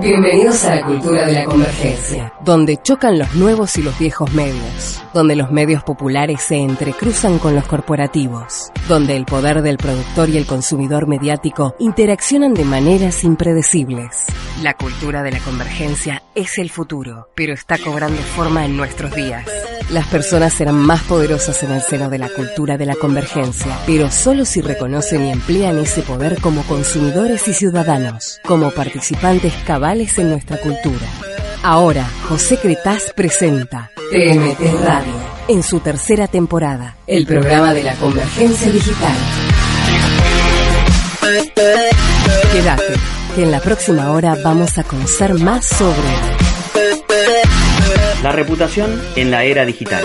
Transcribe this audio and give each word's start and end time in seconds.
Bienvenidos 0.00 0.64
a 0.64 0.76
la 0.76 0.86
cultura 0.86 1.26
de 1.26 1.32
la 1.32 1.44
convergencia, 1.44 2.32
donde 2.44 2.78
chocan 2.82 3.18
los 3.18 3.34
nuevos 3.34 3.76
y 3.78 3.82
los 3.82 3.98
viejos 3.98 4.32
medios, 4.32 5.02
donde 5.12 5.34
los 5.34 5.50
medios 5.50 5.82
populares 5.82 6.40
se 6.40 6.56
entrecruzan 6.56 7.38
con 7.38 7.54
los 7.54 7.66
corporativos, 7.66 8.70
donde 8.88 9.16
el 9.16 9.24
poder 9.24 9.62
del 9.62 9.76
productor 9.76 10.28
y 10.28 10.36
el 10.36 10.46
consumidor 10.46 11.08
mediático 11.08 11.74
interaccionan 11.80 12.54
de 12.54 12.64
maneras 12.64 13.24
impredecibles. 13.24 14.26
La 14.62 14.74
cultura 14.74 15.22
de 15.22 15.32
la 15.32 15.40
convergencia 15.40 16.22
es 16.34 16.58
el 16.58 16.70
futuro, 16.70 17.30
pero 17.34 17.52
está 17.52 17.76
cobrando 17.78 18.20
forma 18.22 18.64
en 18.64 18.76
nuestros 18.76 19.14
días. 19.14 19.44
Las 19.90 20.06
personas 20.06 20.52
serán 20.52 20.76
más 20.76 21.02
poderosas 21.04 21.62
en 21.62 21.72
el 21.72 21.80
seno 21.80 22.10
de 22.10 22.18
la 22.18 22.28
cultura 22.28 22.76
de 22.76 22.84
la 22.84 22.94
convergencia, 22.94 23.78
pero 23.86 24.10
solo 24.10 24.44
si 24.44 24.60
reconocen 24.60 25.24
y 25.24 25.30
emplean 25.30 25.78
ese 25.78 26.02
poder 26.02 26.38
como 26.42 26.62
consumidores 26.64 27.48
y 27.48 27.54
ciudadanos, 27.54 28.38
como 28.44 28.70
participantes 28.70 29.54
cabales 29.66 30.18
en 30.18 30.28
nuestra 30.28 30.58
cultura. 30.58 31.06
Ahora, 31.62 32.06
José 32.28 32.58
Cretaz 32.58 33.14
presenta 33.14 33.90
TMT 33.96 34.60
Radio 34.84 35.14
en 35.48 35.62
su 35.62 35.80
tercera 35.80 36.28
temporada, 36.28 36.96
el 37.06 37.24
programa 37.24 37.72
de 37.72 37.84
la 37.84 37.94
convergencia 37.94 38.70
digital. 38.70 39.16
Quédate, 42.52 42.92
que 43.34 43.42
en 43.42 43.50
la 43.50 43.60
próxima 43.60 44.12
hora 44.12 44.36
vamos 44.44 44.76
a 44.76 44.84
conocer 44.84 45.32
más 45.34 45.64
sobre 45.64 46.38
la 48.22 48.32
reputación 48.32 49.00
en 49.16 49.30
la 49.30 49.44
era 49.44 49.64
digital. 49.64 50.04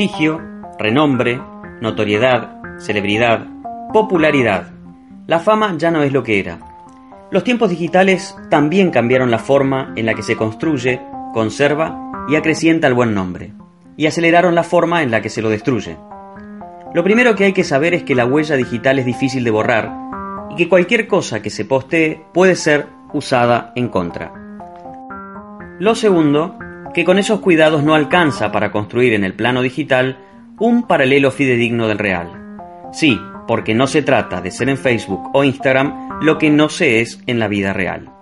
prestigio, 0.00 0.40
renombre, 0.78 1.42
notoriedad, 1.82 2.56
celebridad, 2.78 3.46
popularidad. 3.92 4.70
La 5.26 5.40
fama 5.40 5.74
ya 5.76 5.90
no 5.90 6.02
es 6.02 6.10
lo 6.10 6.22
que 6.22 6.40
era. 6.40 6.58
Los 7.30 7.44
tiempos 7.44 7.68
digitales 7.68 8.34
también 8.48 8.90
cambiaron 8.90 9.30
la 9.30 9.38
forma 9.38 9.92
en 9.96 10.06
la 10.06 10.14
que 10.14 10.22
se 10.22 10.36
construye, 10.36 11.02
conserva 11.34 12.24
y 12.30 12.36
acrecienta 12.36 12.86
el 12.86 12.94
buen 12.94 13.12
nombre, 13.12 13.52
y 13.98 14.06
aceleraron 14.06 14.54
la 14.54 14.62
forma 14.62 15.02
en 15.02 15.10
la 15.10 15.20
que 15.20 15.28
se 15.28 15.42
lo 15.42 15.50
destruye. 15.50 15.98
Lo 16.94 17.04
primero 17.04 17.34
que 17.34 17.44
hay 17.44 17.52
que 17.52 17.62
saber 17.62 17.92
es 17.92 18.02
que 18.02 18.14
la 18.14 18.24
huella 18.24 18.56
digital 18.56 18.98
es 19.00 19.04
difícil 19.04 19.44
de 19.44 19.50
borrar 19.50 19.92
y 20.48 20.56
que 20.56 20.70
cualquier 20.70 21.08
cosa 21.08 21.42
que 21.42 21.50
se 21.50 21.66
postee 21.66 22.24
puede 22.32 22.56
ser 22.56 22.86
usada 23.12 23.74
en 23.76 23.88
contra. 23.88 24.32
Lo 25.78 25.94
segundo 25.94 26.56
que 26.92 27.04
con 27.04 27.18
esos 27.18 27.40
cuidados 27.40 27.82
no 27.82 27.94
alcanza 27.94 28.50
para 28.50 28.72
construir 28.72 29.12
en 29.12 29.24
el 29.24 29.34
plano 29.34 29.62
digital 29.62 30.18
un 30.58 30.86
paralelo 30.86 31.30
fidedigno 31.30 31.88
del 31.88 31.98
real. 31.98 32.58
Sí, 32.92 33.20
porque 33.46 33.74
no 33.74 33.86
se 33.86 34.02
trata 34.02 34.40
de 34.40 34.50
ser 34.50 34.68
en 34.68 34.76
Facebook 34.76 35.30
o 35.32 35.44
Instagram 35.44 36.20
lo 36.22 36.38
que 36.38 36.50
no 36.50 36.68
se 36.68 37.00
es 37.00 37.20
en 37.26 37.38
la 37.38 37.48
vida 37.48 37.72
real. 37.72 38.12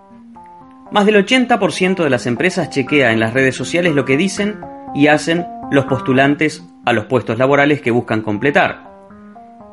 Más 0.91 1.05
del 1.05 1.23
80% 1.23 2.03
de 2.03 2.09
las 2.09 2.25
empresas 2.25 2.69
chequea 2.69 3.11
en 3.11 3.19
las 3.19 3.33
redes 3.33 3.55
sociales 3.55 3.93
lo 3.93 4.05
que 4.05 4.17
dicen 4.17 4.59
y 4.95 5.07
hacen 5.07 5.45
los 5.71 5.85
postulantes 5.85 6.63
a 6.85 6.93
los 6.93 7.05
puestos 7.05 7.37
laborales 7.37 7.81
que 7.81 7.91
buscan 7.91 8.21
completar. 8.21 8.89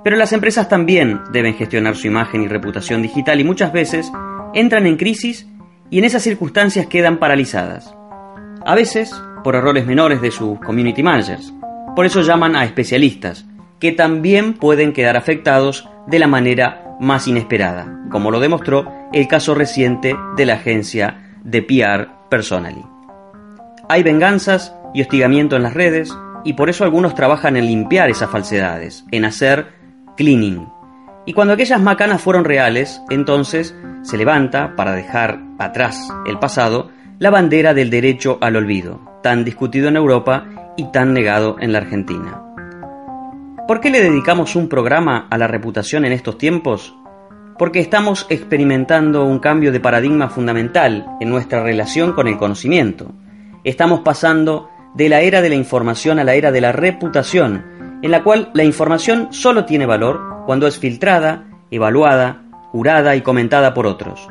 Pero 0.04 0.16
las 0.16 0.32
empresas 0.32 0.68
también 0.68 1.20
deben 1.32 1.54
gestionar 1.54 1.96
su 1.96 2.06
imagen 2.06 2.42
y 2.42 2.48
reputación 2.48 3.02
digital 3.02 3.40
y 3.40 3.44
muchas 3.44 3.72
veces 3.72 4.12
entran 4.54 4.86
en 4.86 4.96
crisis 4.96 5.46
y 5.90 5.98
en 5.98 6.04
esas 6.04 6.22
circunstancias 6.22 6.86
quedan 6.86 7.18
paralizadas 7.18 7.96
a 8.66 8.74
veces 8.74 9.14
por 9.44 9.54
errores 9.54 9.86
menores 9.86 10.20
de 10.20 10.32
sus 10.32 10.58
community 10.58 11.02
managers. 11.02 11.54
Por 11.94 12.04
eso 12.04 12.20
llaman 12.20 12.56
a 12.56 12.64
especialistas, 12.64 13.46
que 13.78 13.92
también 13.92 14.54
pueden 14.54 14.92
quedar 14.92 15.16
afectados 15.16 15.88
de 16.08 16.18
la 16.18 16.26
manera 16.26 16.96
más 17.00 17.28
inesperada, 17.28 18.00
como 18.10 18.30
lo 18.30 18.40
demostró 18.40 18.92
el 19.12 19.28
caso 19.28 19.54
reciente 19.54 20.16
de 20.36 20.46
la 20.46 20.54
agencia 20.54 21.38
de 21.44 21.62
PR 21.62 22.08
Personally. 22.28 22.84
Hay 23.88 24.02
venganzas 24.02 24.74
y 24.92 25.02
hostigamiento 25.02 25.54
en 25.54 25.62
las 25.62 25.74
redes 25.74 26.12
y 26.44 26.54
por 26.54 26.68
eso 26.68 26.82
algunos 26.82 27.14
trabajan 27.14 27.56
en 27.56 27.66
limpiar 27.66 28.10
esas 28.10 28.30
falsedades, 28.30 29.04
en 29.12 29.24
hacer 29.24 29.68
cleaning. 30.16 30.68
Y 31.24 31.34
cuando 31.34 31.54
aquellas 31.54 31.80
macanas 31.80 32.20
fueron 32.20 32.44
reales, 32.44 33.00
entonces 33.10 33.76
se 34.02 34.16
levanta 34.16 34.74
para 34.74 34.92
dejar 34.92 35.40
atrás 35.58 36.08
el 36.26 36.38
pasado 36.40 36.90
la 37.18 37.30
bandera 37.30 37.72
del 37.72 37.88
derecho 37.88 38.38
al 38.42 38.56
olvido, 38.56 39.00
tan 39.22 39.44
discutido 39.44 39.88
en 39.88 39.96
Europa 39.96 40.46
y 40.76 40.90
tan 40.92 41.14
negado 41.14 41.56
en 41.60 41.72
la 41.72 41.78
Argentina. 41.78 42.42
¿Por 43.66 43.80
qué 43.80 43.90
le 43.90 44.02
dedicamos 44.02 44.54
un 44.54 44.68
programa 44.68 45.26
a 45.30 45.38
la 45.38 45.48
reputación 45.48 46.04
en 46.04 46.12
estos 46.12 46.36
tiempos? 46.36 46.94
Porque 47.58 47.80
estamos 47.80 48.26
experimentando 48.28 49.24
un 49.24 49.38
cambio 49.38 49.72
de 49.72 49.80
paradigma 49.80 50.28
fundamental 50.28 51.06
en 51.20 51.30
nuestra 51.30 51.62
relación 51.62 52.12
con 52.12 52.28
el 52.28 52.36
conocimiento. 52.36 53.12
Estamos 53.64 54.00
pasando 54.00 54.68
de 54.94 55.08
la 55.08 55.22
era 55.22 55.40
de 55.40 55.48
la 55.48 55.54
información 55.54 56.18
a 56.18 56.24
la 56.24 56.34
era 56.34 56.52
de 56.52 56.60
la 56.60 56.72
reputación, 56.72 57.64
en 58.02 58.10
la 58.10 58.22
cual 58.22 58.50
la 58.52 58.62
información 58.62 59.28
solo 59.30 59.64
tiene 59.64 59.86
valor 59.86 60.44
cuando 60.44 60.66
es 60.66 60.78
filtrada, 60.78 61.46
evaluada, 61.70 62.42
jurada 62.70 63.16
y 63.16 63.22
comentada 63.22 63.72
por 63.72 63.86
otros. 63.86 64.28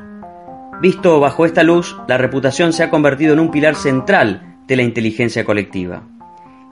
Visto 0.81 1.19
bajo 1.19 1.45
esta 1.45 1.63
luz, 1.63 1.95
la 2.07 2.17
reputación 2.17 2.73
se 2.73 2.83
ha 2.83 2.89
convertido 2.89 3.33
en 3.33 3.39
un 3.39 3.51
pilar 3.51 3.75
central 3.75 4.57
de 4.67 4.75
la 4.75 4.83
inteligencia 4.83 5.45
colectiva. 5.45 6.03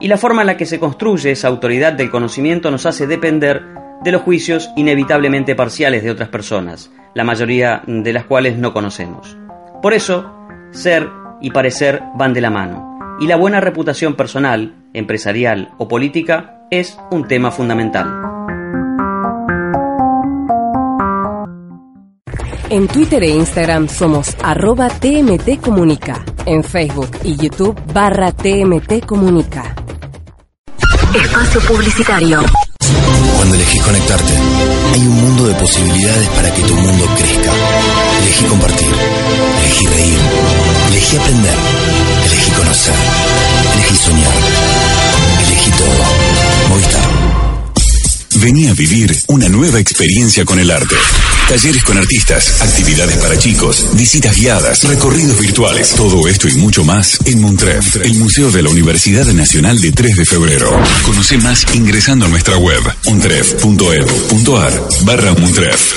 Y 0.00 0.08
la 0.08 0.18
forma 0.18 0.42
en 0.42 0.48
la 0.48 0.56
que 0.56 0.66
se 0.66 0.78
construye 0.78 1.30
esa 1.30 1.48
autoridad 1.48 1.92
del 1.94 2.10
conocimiento 2.10 2.70
nos 2.70 2.86
hace 2.86 3.06
depender 3.06 3.62
de 4.02 4.12
los 4.12 4.22
juicios 4.22 4.70
inevitablemente 4.76 5.54
parciales 5.54 6.02
de 6.02 6.10
otras 6.10 6.28
personas, 6.28 6.92
la 7.14 7.24
mayoría 7.24 7.82
de 7.86 8.12
las 8.12 8.24
cuales 8.24 8.58
no 8.58 8.72
conocemos. 8.74 9.36
Por 9.80 9.94
eso, 9.94 10.34
ser 10.70 11.08
y 11.40 11.50
parecer 11.50 12.02
van 12.14 12.34
de 12.34 12.40
la 12.40 12.50
mano, 12.50 13.16
y 13.20 13.26
la 13.26 13.36
buena 13.36 13.60
reputación 13.60 14.14
personal, 14.14 14.74
empresarial 14.92 15.70
o 15.78 15.88
política 15.88 16.66
es 16.70 16.98
un 17.10 17.26
tema 17.26 17.50
fundamental. 17.50 18.23
En 22.74 22.88
Twitter 22.88 23.22
e 23.22 23.28
Instagram 23.30 23.88
somos 23.88 24.34
arroba 24.42 24.88
TMT 24.88 25.60
Comunica. 25.60 26.24
En 26.44 26.64
Facebook 26.64 27.08
y 27.22 27.36
YouTube 27.36 27.80
barra 27.92 28.32
TMT 28.32 29.06
Comunica. 29.06 29.76
Espacio 31.14 31.60
Publicitario. 31.68 32.42
Cuando 33.36 33.54
elegís 33.54 33.80
conectarte, 33.80 34.32
hay 34.92 35.00
un 35.06 35.14
mundo 35.22 35.46
de 35.46 35.54
posibilidades 35.54 36.28
para 36.30 36.52
que 36.52 36.62
tu 36.62 36.74
mundo 36.74 37.06
crezca. 37.16 37.52
Elegí 38.22 38.44
compartir, 38.46 38.92
elegí 39.60 39.86
reír, 39.86 40.18
elegí 40.88 41.16
aprender, 41.16 41.54
elegí 42.26 42.50
conocer, 42.50 42.94
elegí 43.72 43.94
soñar, 43.94 44.34
elegí 45.46 45.70
todo. 45.70 46.70
Movistar. 46.70 47.23
Vení 48.44 48.68
a 48.68 48.74
vivir 48.74 49.10
una 49.28 49.48
nueva 49.48 49.80
experiencia 49.80 50.44
con 50.44 50.58
el 50.58 50.70
arte. 50.70 50.94
Talleres 51.48 51.82
con 51.82 51.96
artistas, 51.96 52.60
actividades 52.60 53.16
para 53.16 53.38
chicos, 53.38 53.88
visitas 53.94 54.36
guiadas, 54.36 54.84
recorridos 54.84 55.40
virtuales. 55.40 55.94
Todo 55.94 56.28
esto 56.28 56.46
y 56.46 56.52
mucho 56.56 56.84
más 56.84 57.18
en 57.24 57.40
Montref, 57.40 57.96
el 58.04 58.16
Museo 58.16 58.50
de 58.50 58.62
la 58.62 58.68
Universidad 58.68 59.24
Nacional 59.28 59.80
de 59.80 59.92
3 59.92 60.16
de 60.16 60.24
Febrero. 60.26 60.70
Conoce 61.06 61.38
más 61.38 61.64
ingresando 61.74 62.26
a 62.26 62.28
nuestra 62.28 62.58
web 62.58 62.82
montref.edu.ar 63.06 64.88
barra 65.06 65.32
Montref. 65.32 65.94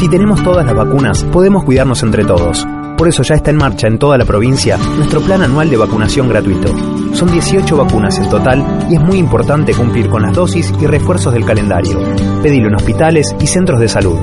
Si 0.00 0.08
tenemos 0.08 0.42
todas 0.42 0.66
las 0.66 0.74
vacunas, 0.74 1.22
podemos 1.22 1.62
cuidarnos 1.62 2.02
entre 2.02 2.24
todos. 2.24 2.66
Por 2.96 3.08
eso 3.08 3.22
ya 3.22 3.34
está 3.34 3.50
en 3.50 3.56
marcha 3.56 3.86
en 3.86 3.98
toda 3.98 4.16
la 4.16 4.24
provincia 4.24 4.78
nuestro 4.96 5.20
plan 5.20 5.42
anual 5.42 5.68
de 5.68 5.76
vacunación 5.76 6.28
gratuito. 6.28 6.74
Son 7.12 7.30
18 7.30 7.76
vacunas 7.76 8.18
en 8.18 8.28
total 8.28 8.86
y 8.90 8.94
es 8.94 9.00
muy 9.00 9.18
importante 9.18 9.74
cumplir 9.74 10.08
con 10.08 10.22
las 10.22 10.32
dosis 10.32 10.72
y 10.80 10.86
refuerzos 10.86 11.32
del 11.32 11.44
calendario. 11.44 11.98
Pedilo 12.42 12.68
en 12.68 12.74
hospitales 12.74 13.34
y 13.40 13.46
centros 13.46 13.80
de 13.80 13.88
salud. 13.88 14.18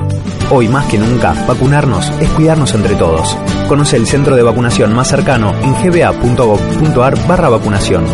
Hoy 0.50 0.68
más 0.68 0.86
que 0.86 0.98
nunca, 0.98 1.34
vacunarnos 1.46 2.10
es 2.20 2.28
cuidarnos 2.30 2.74
entre 2.74 2.94
todos. 2.94 3.36
Conoce 3.68 3.96
el 3.96 4.06
centro 4.06 4.36
de 4.36 4.42
vacunación 4.42 4.94
más 4.94 5.08
cercano 5.08 5.52
en 5.62 5.72
gba.gov.ar 5.72 7.26
barra 7.26 7.48
vacunación. 7.48 8.04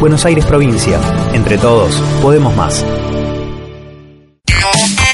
Buenos 0.00 0.24
Aires 0.24 0.44
Provincia. 0.46 0.98
Entre 1.32 1.58
todos, 1.58 1.94
podemos 2.22 2.54
más. 2.56 2.84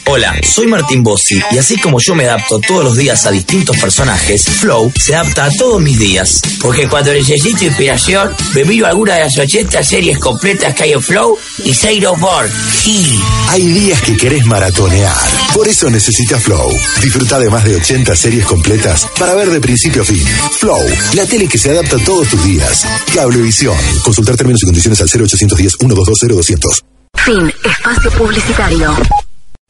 Hola, 0.04 0.34
soy 0.42 0.66
Martín 0.66 1.02
Bossi 1.02 1.40
y 1.52 1.58
así 1.58 1.78
como 1.78 2.00
yo 2.00 2.16
me 2.16 2.24
adapto 2.24 2.58
todos 2.58 2.82
los 2.82 2.96
días 2.96 3.24
a 3.24 3.30
distintos 3.30 3.76
personajes, 3.76 4.44
Flow 4.44 4.92
se 5.00 5.14
adapta 5.14 5.44
a 5.44 5.50
todos 5.50 5.80
mis 5.80 5.96
días. 5.96 6.42
Porque 6.60 6.88
cuando 6.88 7.12
necesito 7.12 7.64
inspiración, 7.64 8.34
me 8.54 8.64
miro 8.64 8.86
alguna 8.86 9.14
de 9.14 9.20
las 9.20 9.38
80 9.38 9.82
series 9.84 10.18
completas 10.18 10.74
que 10.74 10.82
hay 10.82 10.92
en 10.92 11.02
Flow 11.02 11.38
y 11.64 12.00
no 12.00 12.16
more. 12.16 12.48
Sí. 12.82 13.16
Hay 13.48 13.64
días 13.64 14.02
que 14.02 14.16
querés 14.16 14.44
maratonear. 14.44 15.16
Por 15.54 15.68
eso 15.68 15.88
necesitas 15.88 16.42
Flow. 16.42 16.70
Disfruta 17.00 17.38
de 17.38 17.48
más 17.48 17.64
de 17.64 17.76
80 17.76 18.16
series 18.16 18.44
completas 18.44 19.06
para 19.18 19.34
ver 19.34 19.50
de 19.50 19.60
principio 19.60 20.02
a 20.02 20.04
fin. 20.04 20.24
Flow, 20.58 20.84
la 21.14 21.26
tele 21.26 21.46
que 21.46 21.58
se 21.58 21.70
adapta 21.70 21.96
a 21.96 22.04
todos 22.04 22.28
tus 22.28 22.44
días. 22.44 22.84
Cablevisión. 23.14 23.76
Consultar 24.02 24.36
términos 24.36 24.62
y 24.62 24.66
condiciones 24.66 25.00
al 25.00 25.08
0810 25.08 25.76
122 25.78 26.18
0200. 26.36 26.82
Fin. 27.24 27.52
Espacio 27.64 28.10
Publicitario. 28.10 28.96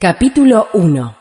Capítulo 0.03 0.67
1 0.73 1.17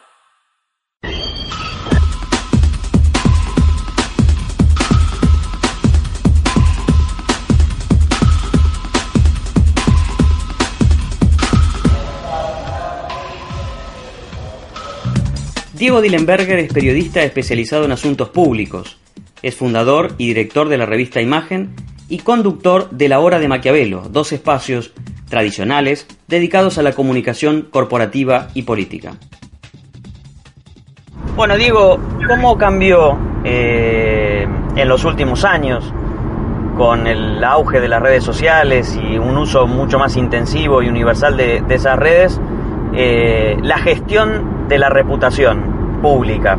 Diego 15.75 16.01
Dillenberger 16.01 16.57
es 16.57 16.73
periodista 16.73 17.21
especializado 17.21 17.85
en 17.85 17.91
asuntos 17.91 18.29
públicos. 18.29 18.97
Es 19.43 19.55
fundador 19.55 20.15
y 20.17 20.25
director 20.25 20.69
de 20.69 20.79
la 20.79 20.87
revista 20.87 21.21
Imagen 21.21 21.75
y 22.09 22.17
conductor 22.17 22.89
de 22.89 23.09
La 23.09 23.19
Hora 23.19 23.37
de 23.37 23.47
Maquiavelo, 23.47 24.09
dos 24.09 24.31
espacios 24.31 24.91
tradicionales 25.31 26.05
dedicados 26.27 26.77
a 26.77 26.83
la 26.83 26.91
comunicación 26.91 27.67
corporativa 27.71 28.49
y 28.53 28.61
política. 28.63 29.13
Bueno, 31.35 31.57
Diego, 31.57 31.97
¿cómo 32.27 32.57
cambió 32.57 33.17
eh, 33.43 34.45
en 34.75 34.87
los 34.87 35.05
últimos 35.05 35.43
años 35.43 35.91
con 36.77 37.07
el 37.07 37.43
auge 37.43 37.79
de 37.79 37.87
las 37.87 38.01
redes 38.01 38.23
sociales 38.23 38.99
y 39.01 39.17
un 39.17 39.37
uso 39.37 39.65
mucho 39.65 39.97
más 39.97 40.17
intensivo 40.17 40.83
y 40.83 40.89
universal 40.89 41.37
de, 41.37 41.61
de 41.61 41.75
esas 41.75 41.97
redes 41.97 42.39
eh, 42.93 43.57
la 43.61 43.77
gestión 43.77 44.67
de 44.67 44.77
la 44.77 44.89
reputación 44.89 45.99
pública? 46.01 46.57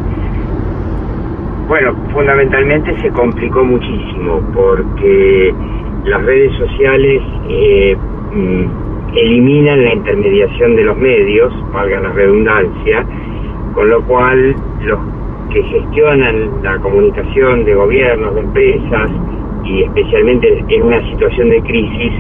Bueno, 1.69 1.95
fundamentalmente 2.13 3.01
se 3.01 3.11
complicó 3.11 3.65
muchísimo 3.65 4.41
porque 4.55 5.55
las 6.05 6.23
redes 6.23 6.53
sociales 6.59 7.23
eh, 7.49 7.97
mm, 8.33 9.17
eliminan 9.17 9.85
la 9.85 9.95
intermediación 9.95 10.77
de 10.77 10.85
los 10.85 10.97
medios, 10.97 11.53
valga 11.73 12.01
la 12.01 12.13
redundancia, 12.13 13.07
con 13.75 13.89
lo 13.89 14.03
cual 14.03 14.55
los 14.83 14.99
que 15.53 15.63
gestionan 15.63 16.63
la 16.63 16.79
comunicación 16.79 17.65
de 17.65 17.75
gobiernos, 17.75 18.35
de 18.35 18.41
empresas 18.41 19.11
y 19.65 19.83
especialmente 19.83 20.65
en 20.69 20.83
una 20.83 21.01
situación 21.11 21.51
de 21.51 21.63
crisis, 21.63 22.13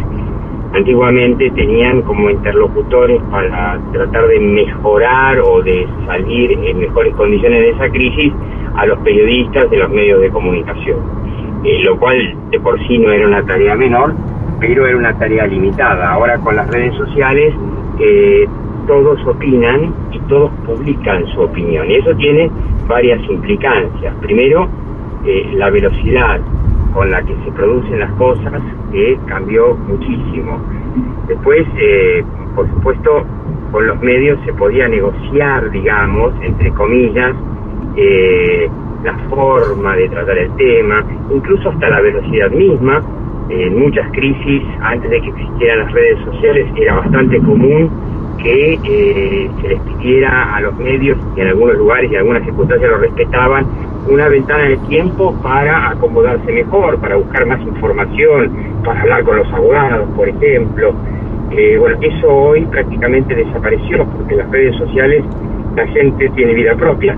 antiguamente 0.75 1.51
tenían 1.51 2.03
como 2.03 2.31
interlocutores 2.31 3.21
para 3.31 3.79
tratar 3.93 4.27
de 4.27 4.41
mejorar 4.41 5.41
o 5.41 5.63
de 5.63 5.87
salir 6.07 6.53
en 6.53 6.79
mejores 6.79 7.15
condiciones 7.15 7.61
de 7.61 7.71
esa 7.71 7.89
crisis 7.91 8.33
a 8.77 8.87
los 8.87 8.99
periodistas 9.01 9.71
de 9.71 9.77
los 9.79 9.91
medios 9.91 10.21
de 10.21 10.31
comunicación, 10.31 10.99
eh, 11.65 11.83
lo 11.85 11.99
cual 11.99 12.17
de 12.51 12.61
por 12.61 12.79
sí 12.87 12.99
no 12.99 13.11
era 13.13 13.27
una 13.27 13.45
tarea 13.45 13.77
menor, 13.77 14.15
pero 14.63 14.87
era 14.87 14.97
una 14.97 15.13
tarea 15.19 15.45
limitada. 15.47 16.13
Ahora 16.13 16.39
con 16.39 16.55
las 16.55 16.71
redes 16.71 16.95
sociales 16.95 17.53
eh, 17.99 18.47
todos 18.87 19.19
opinan 19.27 19.93
y 20.13 20.21
todos 20.21 20.53
publican 20.65 21.27
su 21.35 21.41
opinión 21.41 21.91
y 21.91 21.97
eso 21.97 22.15
tiene 22.15 22.49
varias 22.87 23.21
implicancias. 23.29 24.15
Primero, 24.23 24.69
eh, 25.27 25.51
la 25.55 25.69
velocidad 25.69 26.41
con 26.95 27.11
la 27.11 27.23
que 27.23 27.35
se 27.45 27.51
producen 27.53 27.99
las 27.99 28.13
cosas 28.13 28.63
que 28.93 29.19
cambió 29.27 29.75
muchísimo. 29.75 30.61
Después, 31.27 31.67
eh, 31.79 32.23
por 32.55 32.69
supuesto, 32.69 33.25
con 33.73 33.87
los 33.87 34.01
medios 34.01 34.39
se 34.45 34.53
podía 34.53 34.87
negociar, 34.87 35.71
digamos, 35.71 36.35
entre 36.43 36.71
comillas, 36.71 37.35
eh, 37.97 38.71
la 39.03 39.19
forma 39.29 39.97
de 39.97 40.09
tratar 40.09 40.39
el 40.39 40.55
tema, 40.55 41.05
incluso 41.35 41.71
hasta 41.71 41.89
la 41.89 42.01
velocidad 42.01 42.51
misma. 42.51 43.03
En 43.53 43.79
muchas 43.79 44.11
crisis, 44.13 44.63
antes 44.81 45.11
de 45.11 45.21
que 45.21 45.29
existieran 45.29 45.81
las 45.81 45.93
redes 45.93 46.19
sociales, 46.25 46.67
era 46.75 46.95
bastante 46.95 47.39
común 47.39 47.91
que 48.43 48.79
eh, 48.83 49.51
se 49.61 49.69
les 49.69 49.81
pidiera 49.81 50.57
a 50.57 50.61
los 50.63 50.75
medios, 50.79 51.19
y 51.37 51.43
en 51.43 51.49
algunos 51.49 51.77
lugares 51.77 52.11
y 52.11 52.15
en 52.15 52.21
algunas 52.21 52.45
circunstancias 52.45 52.91
lo 52.91 52.97
respetaban, 52.97 53.67
una 54.09 54.29
ventana 54.29 54.65
de 54.65 54.79
tiempo 54.89 55.39
para 55.43 55.91
acomodarse 55.91 56.51
mejor, 56.51 56.99
para 56.99 57.17
buscar 57.17 57.45
más 57.45 57.61
información, 57.61 58.51
para 58.85 59.03
hablar 59.03 59.23
con 59.23 59.37
los 59.37 59.53
abogados, 59.53 60.09
por 60.17 60.29
ejemplo. 60.31 60.95
Eh, 61.51 61.77
bueno, 61.79 61.99
eso 62.01 62.35
hoy 62.35 62.65
prácticamente 62.65 63.35
desapareció 63.35 64.07
porque 64.17 64.37
las 64.37 64.51
redes 64.51 64.75
sociales 64.77 65.25
la 65.77 65.87
gente 65.89 66.31
tiene 66.31 66.55
vida 66.55 66.75
propia. 66.75 67.15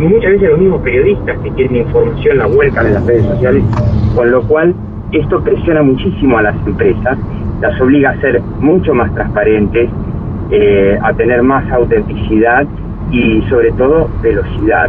Muchas 0.00 0.32
veces 0.32 0.50
los 0.50 0.58
mismos 0.58 0.82
periodistas 0.82 1.38
que 1.38 1.50
tienen 1.52 1.76
información 1.86 2.38
la 2.38 2.46
vuelcan 2.46 2.88
en 2.88 2.94
las 2.94 3.06
redes 3.06 3.24
sociales, 3.24 3.62
con 4.16 4.30
lo 4.32 4.42
cual 4.42 4.74
esto 5.12 5.42
presiona 5.42 5.82
muchísimo 5.82 6.38
a 6.38 6.42
las 6.42 6.66
empresas, 6.66 7.18
las 7.60 7.80
obliga 7.80 8.10
a 8.10 8.20
ser 8.20 8.40
mucho 8.60 8.94
más 8.94 9.12
transparentes, 9.14 9.90
eh, 10.50 10.98
a 11.02 11.12
tener 11.14 11.42
más 11.42 11.70
autenticidad 11.72 12.66
y 13.10 13.42
sobre 13.48 13.72
todo 13.72 14.08
velocidad. 14.22 14.88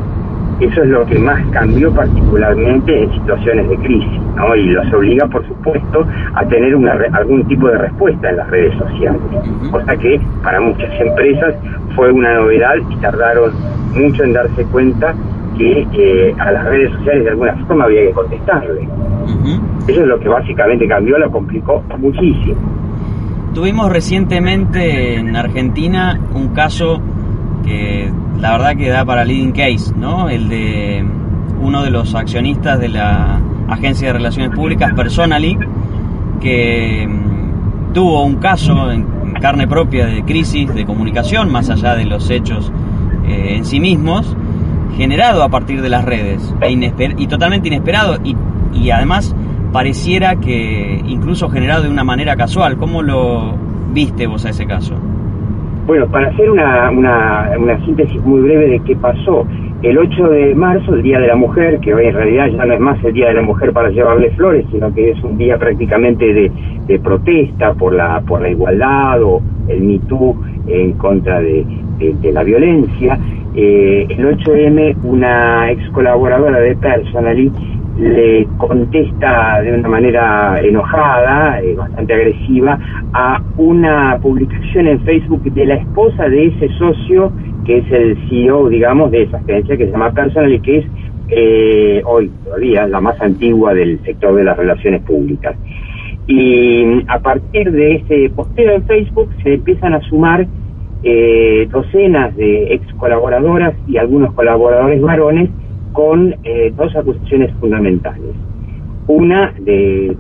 Eso 0.60 0.84
es 0.84 0.90
lo 0.90 1.04
que 1.08 1.18
más 1.18 1.44
cambió 1.51 1.92
particularmente 1.92 3.04
en 3.04 3.12
situaciones 3.13 3.68
de 3.68 3.78
crisis, 3.78 4.22
¿no? 4.36 4.56
Y 4.56 4.70
los 4.70 4.94
obliga, 4.94 5.25
por 5.25 5.48
supuesto, 5.48 6.06
a 6.36 6.46
tener 6.46 6.75
una, 6.75 6.94
algún 7.13 7.48
tipo 7.48 7.68
de 7.68 7.80
respuesta 7.80 8.30
en 8.30 8.38
las 8.38 8.50
redes 8.51 8.78
sociales, 8.78 9.22
cosa 9.72 9.98
que 9.98 10.22
para 10.44 10.62
muchas 10.62 10.92
empresas 11.01 11.56
fue 11.96 12.12
una 12.12 12.36
novedad 12.36 12.75
y 12.90 12.96
tardaron 12.98 13.51
mucho 13.96 14.24
en 14.24 14.34
darse 14.34 14.63
cuenta 14.66 15.16
que 15.58 15.88
eh, 15.94 16.36
a 16.38 16.51
las 16.51 16.66
redes 16.66 16.92
sociales 16.92 17.24
de 17.24 17.30
alguna 17.32 17.56
forma 17.66 17.86
había 17.86 18.01
que 18.01 18.12
contestarle. 18.12 18.88
Eso 19.88 20.02
es 20.02 20.08
lo 20.08 20.20
que 20.20 20.30
básicamente 20.30 20.88
cambió, 20.88 21.18
lo 21.18 21.32
complicó 21.32 21.84
muchísimo. 21.98 22.56
Tuvimos 23.54 23.92
recientemente 23.92 25.16
en 25.16 25.36
Argentina 25.36 26.20
un 26.34 26.50
caso 26.50 27.02
que 27.66 28.12
la 28.40 28.54
verdad 28.54 28.76
que 28.76 28.90
da 28.90 29.06
para 29.06 29.26
leading 29.26 29.52
case, 29.52 29.94
¿no? 29.96 30.30
El 30.30 30.50
de 30.50 31.04
uno 31.62 31.84
de 31.84 31.92
los 31.92 32.16
accionistas 32.16 32.80
de 32.80 32.90
la 32.90 33.40
Agencia 33.68 34.08
de 34.08 34.14
Relaciones 34.14 34.56
Públicas, 34.56 34.94
Personally, 34.94 35.58
que 36.40 37.08
mm, 37.08 37.94
tuvo 37.94 38.24
un 38.24 38.36
caso 38.36 38.92
en 38.92 39.06
carne 39.42 39.68
propia 39.68 40.06
de 40.06 40.24
crisis 40.24 40.74
de 40.74 40.86
comunicación, 40.86 41.52
más 41.52 41.70
allá 41.70 41.96
de 41.96 42.06
los 42.06 42.30
hechos 42.30 42.72
eh, 43.28 43.56
en 43.56 43.66
sí 43.66 43.80
mismos, 43.80 44.36
generado 44.98 45.44
a 45.44 45.50
partir 45.50 45.82
de 45.82 45.90
las 45.90 46.04
redes 46.06 46.54
e 46.62 46.72
y 47.18 47.28
totalmente 47.28 47.68
inesperado 47.68 48.18
y, 48.24 48.36
y 48.74 48.92
además 48.92 49.36
pareciera 49.72 50.36
que 50.36 51.01
incluso 51.08 51.50
generado 51.50 51.84
de 51.84 51.90
una 51.90 52.04
manera 52.04 52.36
casual. 52.36 52.78
¿Cómo 52.78 53.01
lo 53.01 53.56
viste 53.94 54.28
vos 54.28 54.46
a 54.46 54.50
ese 54.50 54.66
caso? 54.66 54.96
Bueno, 55.88 56.08
para 56.08 56.30
hacer 56.30 56.50
una, 56.50 56.92
una, 56.92 57.51
una 57.58 57.86
síntesis 57.86 58.22
muy 58.24 58.42
breve 58.42 58.68
de 58.68 58.80
qué 58.82 58.96
pasó, 58.96 59.46
el 59.82 59.98
8 59.98 60.30
de 60.30 60.54
marzo, 60.54 60.94
el 60.94 61.01
Día 61.01 61.20
de 61.20 61.28
la 61.28 61.36
Mujer, 61.36 61.80
que 61.80 61.94
hoy 61.94 62.06
en 62.06 62.13
realidad 62.13 62.48
ya 62.50 62.66
no 62.66 62.74
es 62.74 62.80
más 62.80 63.04
el 63.04 63.13
Día 63.13 63.30
de 63.30 63.34
la 63.34 63.42
Mujer 63.42 63.74
para 63.74 63.90
llevarle 63.90 64.30
flores, 64.32 64.66
sino 64.72 64.94
que 64.94 65.10
es 65.10 65.24
un 65.24 65.40
día 65.40 65.58
prácticamente 65.58 66.34
de, 66.34 66.51
de 66.86 67.00
protesta 67.00 67.74
por 67.74 67.94
la, 67.94 68.22
por 68.22 68.42
la 68.42 68.50
igualdad 68.50 69.24
o 69.24 69.42
el 69.68 69.82
Me 69.82 69.98
Too 70.08 70.36
en 70.68 70.94
contra 70.94 71.42
de, 71.42 71.66
de, 71.98 72.32
la 72.32 72.44
violencia. 72.44 73.18
Eh, 73.56 74.06
el 74.08 74.38
8M, 74.38 74.98
una 75.04 75.72
ex 75.72 75.90
colaboradora 75.90 76.60
de 76.60 76.75
Personally 76.75 77.51
le 77.98 78.48
contesta 78.57 79.62
de 79.62 79.74
una 79.74 79.89
manera 79.89 80.62
enojada, 80.62 81.62
eh, 81.62 81.75
bastante 81.75 82.13
agresiva, 82.13 82.79
a 83.13 83.41
una 83.57 84.17
publicación 84.21 84.88
en 84.88 85.01
Facebook 85.01 85.43
de 85.43 85.65
la 85.65 85.75
esposa 85.75 86.29
de 86.29 86.48
ese 86.48 86.69
socio 86.77 87.31
que 87.65 87.77
es 87.77 87.91
el 87.91 88.17
CEO, 88.29 88.69
digamos, 88.69 89.12
de 89.12 89.24
esa 89.24 89.38
agencia 89.38 89.77
que 89.77 89.86
se 89.86 89.91
llama 89.91 90.12
Personal 90.12 90.51
y 90.51 90.60
que 90.62 90.77
es 90.79 90.86
eh, 91.29 92.01
hoy 92.05 92.31
todavía 92.43 92.88
la 92.88 93.00
más 93.00 93.19
antigua 93.21 93.74
del 93.74 94.01
sector 94.03 94.36
de 94.36 94.43
las 94.43 94.57
relaciones 94.57 95.01
públicas. 95.03 95.55
Y 96.27 97.03
a 97.07 97.19
partir 97.19 97.71
de 97.71 97.95
ese 97.95 98.29
posteo 98.36 98.74
en 98.74 98.83
Facebook 98.86 99.29
se 99.43 99.55
empiezan 99.55 99.93
a 99.93 100.01
sumar 100.01 100.48
eh, 101.03 101.67
docenas 101.71 102.36
de 102.36 102.74
ex 102.74 102.93
colaboradoras 102.95 103.74
y 103.88 103.98
algunos 103.98 104.33
colaboradores 104.33 105.01
varones 105.01 105.50
con 105.91 106.36
eh, 106.43 106.74
dos 106.75 106.95
acusaciones 106.95 107.53
fundamentales. 107.60 108.36
Una 109.07 109.53
de 109.60 110.15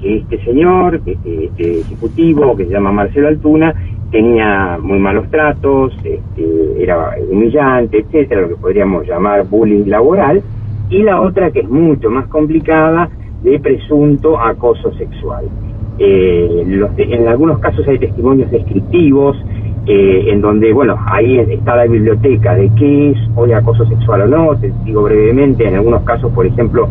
que 0.00 0.16
este 0.16 0.44
señor, 0.44 1.00
este, 1.06 1.46
este 1.46 1.80
ejecutivo 1.80 2.56
que 2.56 2.66
se 2.66 2.72
llama 2.72 2.92
Marcelo 2.92 3.28
Altuna, 3.28 3.74
tenía 4.10 4.78
muy 4.80 4.98
malos 4.98 5.28
tratos, 5.30 5.92
este, 6.04 6.82
era 6.82 7.10
humillante, 7.30 7.98
etcétera, 7.98 8.42
lo 8.42 8.48
que 8.50 8.56
podríamos 8.56 9.06
llamar 9.06 9.46
bullying 9.48 9.86
laboral, 9.86 10.42
y 10.90 11.02
la 11.02 11.20
otra 11.20 11.50
que 11.50 11.60
es 11.60 11.68
mucho 11.68 12.10
más 12.10 12.26
complicada, 12.26 13.08
de 13.42 13.58
presunto 13.60 14.38
acoso 14.38 14.92
sexual. 14.94 15.44
Eh, 15.98 16.64
en 16.96 17.28
algunos 17.28 17.58
casos 17.58 17.86
hay 17.86 17.98
testimonios 17.98 18.50
descriptivos, 18.50 19.36
eh, 19.86 20.26
en 20.28 20.40
donde, 20.40 20.72
bueno, 20.72 20.96
ahí 21.06 21.38
está 21.38 21.76
la 21.76 21.84
biblioteca 21.84 22.54
de 22.54 22.70
qué 22.76 23.10
es 23.10 23.18
hoy 23.36 23.52
acoso 23.52 23.84
sexual 23.86 24.22
o 24.22 24.26
no, 24.26 24.56
te 24.56 24.72
digo 24.84 25.02
brevemente, 25.02 25.66
en 25.66 25.74
algunos 25.74 26.02
casos, 26.04 26.32
por 26.32 26.46
ejemplo, 26.46 26.88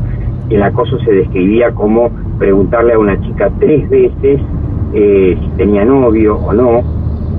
el 0.50 0.62
acoso 0.62 1.00
se 1.00 1.12
describía 1.12 1.72
como 1.72 2.12
preguntarle 2.38 2.94
a 2.94 3.00
una 3.00 3.20
chica 3.22 3.50
tres 3.60 3.90
veces 3.90 4.42
eh, 4.94 5.38
si 5.40 5.48
tenía 5.58 5.84
novio 5.86 6.36
o 6.36 6.54
no, 6.54 6.84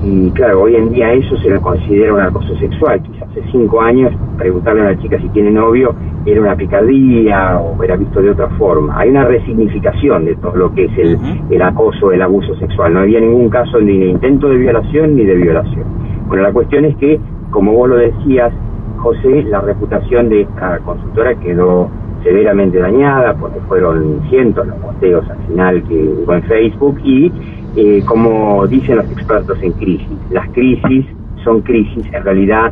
y 0.03 0.29
claro, 0.31 0.63
hoy 0.63 0.75
en 0.75 0.91
día 0.91 1.13
eso 1.13 1.37
se 1.37 1.49
lo 1.49 1.61
considera 1.61 2.13
un 2.13 2.21
acoso 2.21 2.55
sexual. 2.57 3.01
Hace 3.35 3.51
cinco 3.51 3.81
años 3.81 4.13
preguntarle 4.37 4.81
a 4.81 4.85
una 4.91 5.01
chica 5.01 5.19
si 5.19 5.27
tiene 5.29 5.51
novio 5.51 5.93
era 6.25 6.39
una 6.39 6.55
picardía 6.55 7.59
o 7.59 7.83
era 7.83 7.97
visto 7.97 8.21
de 8.21 8.29
otra 8.29 8.47
forma. 8.51 8.97
Hay 8.97 9.09
una 9.09 9.25
resignificación 9.25 10.23
de 10.23 10.35
todo 10.37 10.55
lo 10.55 10.73
que 10.73 10.85
es 10.85 10.97
el, 10.97 11.19
el 11.49 11.61
acoso, 11.61 12.13
el 12.13 12.21
abuso 12.21 12.55
sexual. 12.55 12.93
No 12.93 13.01
había 13.01 13.19
ningún 13.19 13.49
caso 13.49 13.81
ni 13.81 13.97
de 13.99 14.05
intento 14.05 14.47
de 14.47 14.55
violación 14.55 15.17
ni 15.17 15.25
de 15.25 15.35
violación. 15.35 15.83
Bueno, 16.27 16.43
la 16.43 16.53
cuestión 16.53 16.85
es 16.85 16.95
que, 16.95 17.19
como 17.49 17.73
vos 17.73 17.89
lo 17.89 17.97
decías, 17.97 18.53
José, 18.99 19.43
la 19.49 19.59
reputación 19.59 20.29
de 20.29 20.43
esta 20.43 20.79
consultora 20.79 21.35
quedó 21.35 21.89
severamente 22.23 22.79
dañada 22.79 23.33
porque 23.33 23.59
fueron 23.67 24.21
cientos 24.29 24.65
los 24.65 24.77
posteos 24.77 25.29
al 25.29 25.37
final 25.47 25.83
que 25.83 25.93
hubo 25.93 26.33
en 26.33 26.43
Facebook 26.43 27.01
y 27.03 27.33
eh, 27.75 28.01
como 28.07 28.65
dicen 28.65 28.95
los 28.95 29.11
expertos 29.11 29.61
en 29.61 29.73
crisis, 29.73 30.07
las 30.31 30.49
crisis 30.51 31.05
son 31.43 31.61
crisis, 31.61 32.05
en 32.13 32.23
realidad 32.23 32.71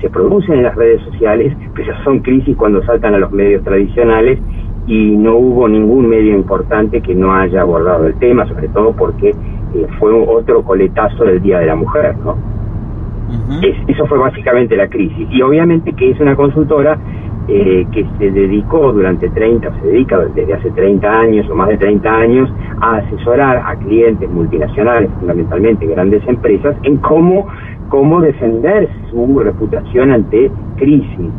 se 0.00 0.10
producen 0.10 0.56
en 0.56 0.62
las 0.64 0.74
redes 0.74 1.02
sociales, 1.02 1.56
pero 1.74 1.92
son 2.04 2.20
crisis 2.20 2.56
cuando 2.56 2.82
saltan 2.84 3.14
a 3.14 3.18
los 3.18 3.32
medios 3.32 3.62
tradicionales 3.64 4.38
y 4.86 5.16
no 5.16 5.36
hubo 5.36 5.68
ningún 5.68 6.08
medio 6.08 6.34
importante 6.34 7.00
que 7.00 7.14
no 7.14 7.34
haya 7.34 7.62
abordado 7.62 8.06
el 8.06 8.14
tema, 8.14 8.46
sobre 8.46 8.68
todo 8.68 8.92
porque 8.92 9.30
eh, 9.30 9.86
fue 9.98 10.12
otro 10.12 10.62
coletazo 10.62 11.24
del 11.24 11.42
Día 11.42 11.58
de 11.58 11.66
la 11.66 11.76
Mujer, 11.76 12.16
¿no? 12.24 12.36
eso 13.86 14.06
fue 14.06 14.18
básicamente 14.18 14.76
la 14.76 14.88
crisis. 14.88 15.28
Y 15.30 15.42
obviamente 15.42 15.92
que 15.92 16.10
es 16.10 16.20
una 16.20 16.34
consultora 16.34 16.98
eh, 17.48 17.86
que 17.92 18.06
se 18.18 18.30
dedicó 18.30 18.92
durante 18.92 19.28
30, 19.30 19.80
se 19.80 19.86
dedica 19.86 20.18
desde 20.18 20.52
hace 20.52 20.70
30 20.70 21.08
años 21.08 21.48
o 21.50 21.54
más 21.54 21.68
de 21.68 21.78
30 21.78 22.10
años 22.10 22.50
a 22.80 22.96
asesorar 22.96 23.62
a 23.64 23.74
clientes 23.76 24.28
multinacionales, 24.30 25.10
fundamentalmente 25.18 25.86
grandes 25.86 26.26
empresas, 26.28 26.76
en 26.82 26.98
cómo, 26.98 27.46
cómo 27.88 28.20
defender 28.20 28.88
su 29.10 29.38
reputación 29.38 30.12
ante 30.12 30.50
crisis. 30.76 31.30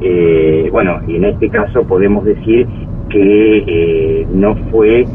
Eh, 0.00 0.68
bueno, 0.72 1.00
y 1.06 1.16
en 1.16 1.24
este 1.24 1.48
caso 1.48 1.82
podemos 1.84 2.24
decir 2.24 2.66
que 3.08 3.64
eh, 3.66 4.26
no 4.32 4.54
fue, 4.70 5.06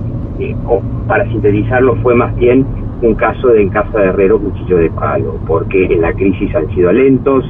o 0.67 0.81
para 1.07 1.27
sintetizarlo, 1.29 1.95
fue 1.97 2.15
más 2.15 2.35
bien 2.38 2.65
un 3.01 3.15
caso 3.15 3.50
de 3.50 3.62
en 3.62 3.69
casa 3.69 4.00
de 4.00 4.07
herrero 4.07 4.39
cuchillo 4.39 4.77
de 4.77 4.89
palo, 4.91 5.39
porque 5.47 5.85
en 5.85 6.01
la 6.01 6.13
crisis 6.13 6.53
han 6.55 6.67
sido 6.73 6.91
lentos, 6.91 7.45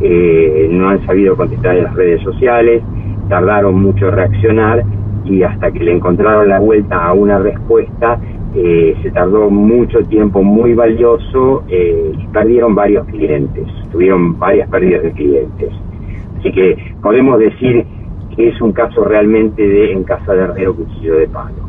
eh, 0.00 0.68
no 0.70 0.90
han 0.90 1.04
sabido 1.06 1.36
contestar 1.36 1.76
en 1.76 1.84
las 1.84 1.94
redes 1.94 2.22
sociales, 2.22 2.82
tardaron 3.28 3.82
mucho 3.82 4.08
en 4.08 4.14
reaccionar 4.14 4.84
y 5.24 5.42
hasta 5.42 5.70
que 5.70 5.80
le 5.80 5.92
encontraron 5.92 6.48
la 6.48 6.58
vuelta 6.58 7.04
a 7.04 7.12
una 7.12 7.38
respuesta 7.38 8.18
eh, 8.54 8.96
se 9.02 9.10
tardó 9.10 9.50
mucho 9.50 10.00
tiempo 10.04 10.42
muy 10.42 10.74
valioso 10.74 11.64
eh, 11.68 12.12
y 12.18 12.26
perdieron 12.28 12.74
varios 12.74 13.06
clientes, 13.06 13.66
tuvieron 13.92 14.38
varias 14.38 14.68
pérdidas 14.70 15.02
de 15.02 15.12
clientes. 15.12 15.70
Así 16.38 16.52
que 16.52 16.94
podemos 17.02 17.38
decir 17.38 17.84
que 18.36 18.48
es 18.48 18.60
un 18.60 18.72
caso 18.72 19.04
realmente 19.04 19.62
de 19.62 19.92
en 19.92 20.04
casa 20.04 20.32
de 20.32 20.44
herrero 20.44 20.76
cuchillo 20.76 21.16
de 21.16 21.28
palo. 21.28 21.68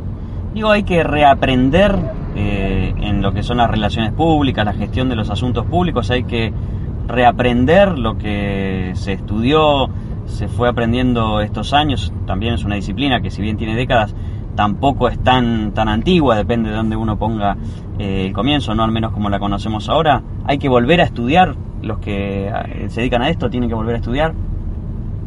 Digo, 0.53 0.71
hay 0.71 0.83
que 0.83 1.03
reaprender 1.03 1.95
en 2.35 3.21
lo 3.21 3.33
que 3.33 3.43
son 3.43 3.57
las 3.57 3.69
relaciones 3.69 4.13
públicas, 4.13 4.65
la 4.65 4.73
gestión 4.73 5.09
de 5.09 5.15
los 5.15 5.29
asuntos 5.29 5.65
públicos, 5.65 6.09
hay 6.11 6.23
que 6.23 6.53
reaprender 7.07 7.97
lo 7.97 8.17
que 8.17 8.91
se 8.93 9.13
estudió, 9.13 9.89
se 10.25 10.47
fue 10.47 10.69
aprendiendo 10.69 11.41
estos 11.41 11.73
años, 11.73 12.13
también 12.27 12.53
es 12.53 12.63
una 12.63 12.75
disciplina 12.75 13.21
que 13.21 13.31
si 13.31 13.41
bien 13.41 13.57
tiene 13.57 13.75
décadas, 13.75 14.15
tampoco 14.55 15.07
es 15.07 15.19
tan, 15.19 15.73
tan 15.73 15.87
antigua, 15.87 16.35
depende 16.35 16.69
de 16.69 16.75
dónde 16.75 16.95
uno 16.95 17.17
ponga 17.17 17.57
eh, 17.97 18.25
el 18.27 18.33
comienzo, 18.33 18.75
no 18.75 18.83
al 18.83 18.91
menos 18.91 19.11
como 19.11 19.29
la 19.29 19.39
conocemos 19.39 19.89
ahora. 19.89 20.21
Hay 20.45 20.57
que 20.57 20.69
volver 20.69 21.01
a 21.01 21.03
estudiar, 21.03 21.55
los 21.81 21.99
que 21.99 22.47
eh, 22.47 22.89
se 22.89 23.01
dedican 23.01 23.21
a 23.21 23.29
esto 23.29 23.49
tienen 23.49 23.69
que 23.69 23.75
volver 23.75 23.95
a 23.95 23.97
estudiar. 23.97 24.33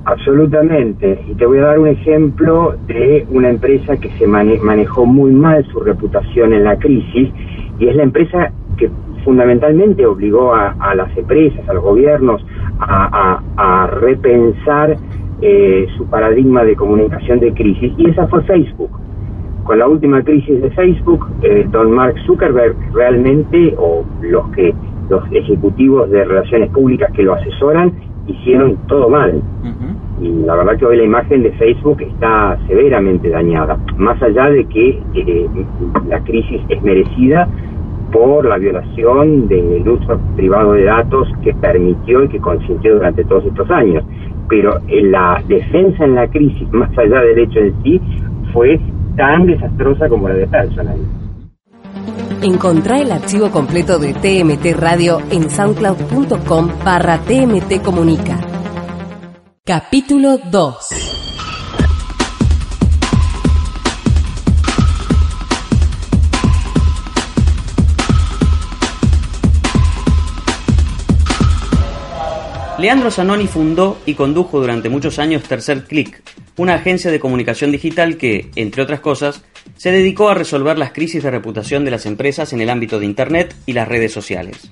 Absolutamente, 0.05 1.25
y 1.29 1.35
te 1.35 1.47
voy 1.47 1.59
a 1.59 1.62
dar 1.62 1.79
un 1.79 1.87
ejemplo 1.87 2.75
de 2.88 3.25
una 3.31 3.50
empresa 3.50 3.97
que 3.99 4.11
se 4.19 4.26
manejó 4.26 5.07
muy 5.07 5.31
mal 5.31 5.64
su 5.71 5.79
reputación 5.79 6.52
en 6.52 6.64
la 6.64 6.76
crisis, 6.76 7.31
y 7.79 7.87
es 7.87 7.95
la 7.95 8.02
empresa 8.02 8.50
que 8.76 8.91
fundamentalmente 9.25 10.05
obligó 10.05 10.55
a, 10.55 10.95
las 10.97 11.17
empresas, 11.17 11.69
a 11.69 11.75
los 11.75 11.85
gobiernos, 11.85 12.45
a, 12.81 13.88
repensar 14.00 14.97
eh, 15.41 15.87
su 15.97 16.07
paradigma 16.07 16.64
de 16.64 16.75
comunicación 16.75 17.38
de 17.38 17.52
crisis, 17.55 17.93
y 17.97 18.11
esa 18.11 18.26
fue 18.26 18.43
Facebook. 18.43 18.91
Con 19.64 19.78
la 19.78 19.87
última 19.87 20.23
crisis 20.23 20.61
de 20.61 20.71
Facebook, 20.71 21.26
eh, 21.42 21.66
don 21.71 21.92
Mark 21.92 22.14
Zuckerberg 22.26 22.75
realmente, 22.92 23.75
o 23.78 24.04
los 24.21 24.49
que 24.50 24.75
los 25.09 25.23
ejecutivos 25.33 26.11
de 26.11 26.25
relaciones 26.25 26.71
públicas 26.71 27.11
que 27.12 27.23
lo 27.23 27.35
asesoran, 27.35 27.92
hicieron 28.26 28.76
todo 28.88 29.09
mal. 29.09 29.40
Y 30.21 30.28
la 30.45 30.54
verdad 30.54 30.76
que 30.78 30.87
hoy 30.87 30.97
la 30.97 31.04
imagen 31.04 31.42
de 31.42 31.50
Facebook 31.52 32.00
está 32.00 32.59
severamente 32.69 33.28
dañada, 33.28 33.78
más 33.97 34.23
allá 34.23 34.50
de 34.50 34.64
que 34.66 35.00
eh, 35.14 35.49
la 36.09 36.21
crisis 36.21 36.61
es 36.69 36.83
merecida, 36.83 37.49
por 38.12 38.45
la 38.45 38.59
violación 38.59 39.49
del 39.49 39.88
uso 39.88 40.21
privado 40.37 40.75
de 40.75 40.85
datos 40.85 41.28
que 41.42 41.54
permitió 41.54 42.25
y 42.25 42.28
que 42.28 42.38
consintió 42.38 42.95
durante 42.95 43.25
todos 43.25 43.47
estos 43.47 43.71
años. 43.71 44.04
Pero 44.49 44.78
en 44.87 45.12
la 45.12 45.42
defensa 45.49 46.04
en 46.04 46.14
la 46.14 46.28
crisis, 46.28 46.71
más 46.73 46.97
allá 46.97 47.23
del 47.23 47.38
hecho 47.38 47.59
en 47.59 47.83
sí, 47.83 48.00
fue 48.52 48.78
tan 49.16 49.47
desastrosa 49.47 50.09
como 50.09 50.28
la 50.28 50.35
de 50.35 50.47
Personal. 50.47 50.99
Encontrá 52.42 53.00
el 53.00 53.12
archivo 53.12 53.50
completo 53.50 53.99
de 53.99 54.14
TMT 54.14 54.76
Radio 54.78 55.21
en 55.31 55.49
soundcloud.com 55.49 56.71
barra 56.85 57.19
TMT 57.19 57.83
Comunica. 57.83 58.38
Capítulo 59.64 60.38
2 60.50 61.01
Leandro 72.82 73.12
Zanoni 73.12 73.46
fundó 73.46 73.96
y 74.06 74.14
condujo 74.14 74.58
durante 74.58 74.88
muchos 74.88 75.20
años 75.20 75.44
Tercer 75.44 75.84
Click, 75.84 76.20
una 76.56 76.74
agencia 76.74 77.12
de 77.12 77.20
comunicación 77.20 77.70
digital 77.70 78.16
que, 78.16 78.50
entre 78.56 78.82
otras 78.82 78.98
cosas, 78.98 79.44
se 79.76 79.92
dedicó 79.92 80.28
a 80.28 80.34
resolver 80.34 80.76
las 80.76 80.90
crisis 80.90 81.22
de 81.22 81.30
reputación 81.30 81.84
de 81.84 81.92
las 81.92 82.06
empresas 82.06 82.52
en 82.52 82.60
el 82.60 82.68
ámbito 82.68 82.98
de 82.98 83.06
Internet 83.06 83.54
y 83.66 83.74
las 83.74 83.86
redes 83.86 84.12
sociales. 84.12 84.68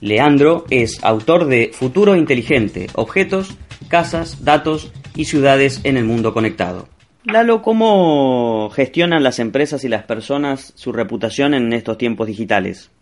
Leandro 0.00 0.64
es 0.70 1.02
autor 1.02 1.46
de 1.46 1.72
Futuro 1.74 2.14
Inteligente, 2.14 2.86
Objetos, 2.94 3.56
Casas, 3.88 4.44
Datos 4.44 4.92
y 5.16 5.24
Ciudades 5.24 5.80
en 5.82 5.96
el 5.96 6.04
Mundo 6.04 6.32
Conectado. 6.32 6.86
Lalo, 7.24 7.62
¿cómo 7.62 8.70
gestionan 8.70 9.24
las 9.24 9.40
empresas 9.40 9.82
y 9.82 9.88
las 9.88 10.04
personas 10.04 10.72
su 10.76 10.92
reputación 10.92 11.52
en 11.54 11.72
estos 11.72 11.98
tiempos 11.98 12.28
digitales? 12.28 12.92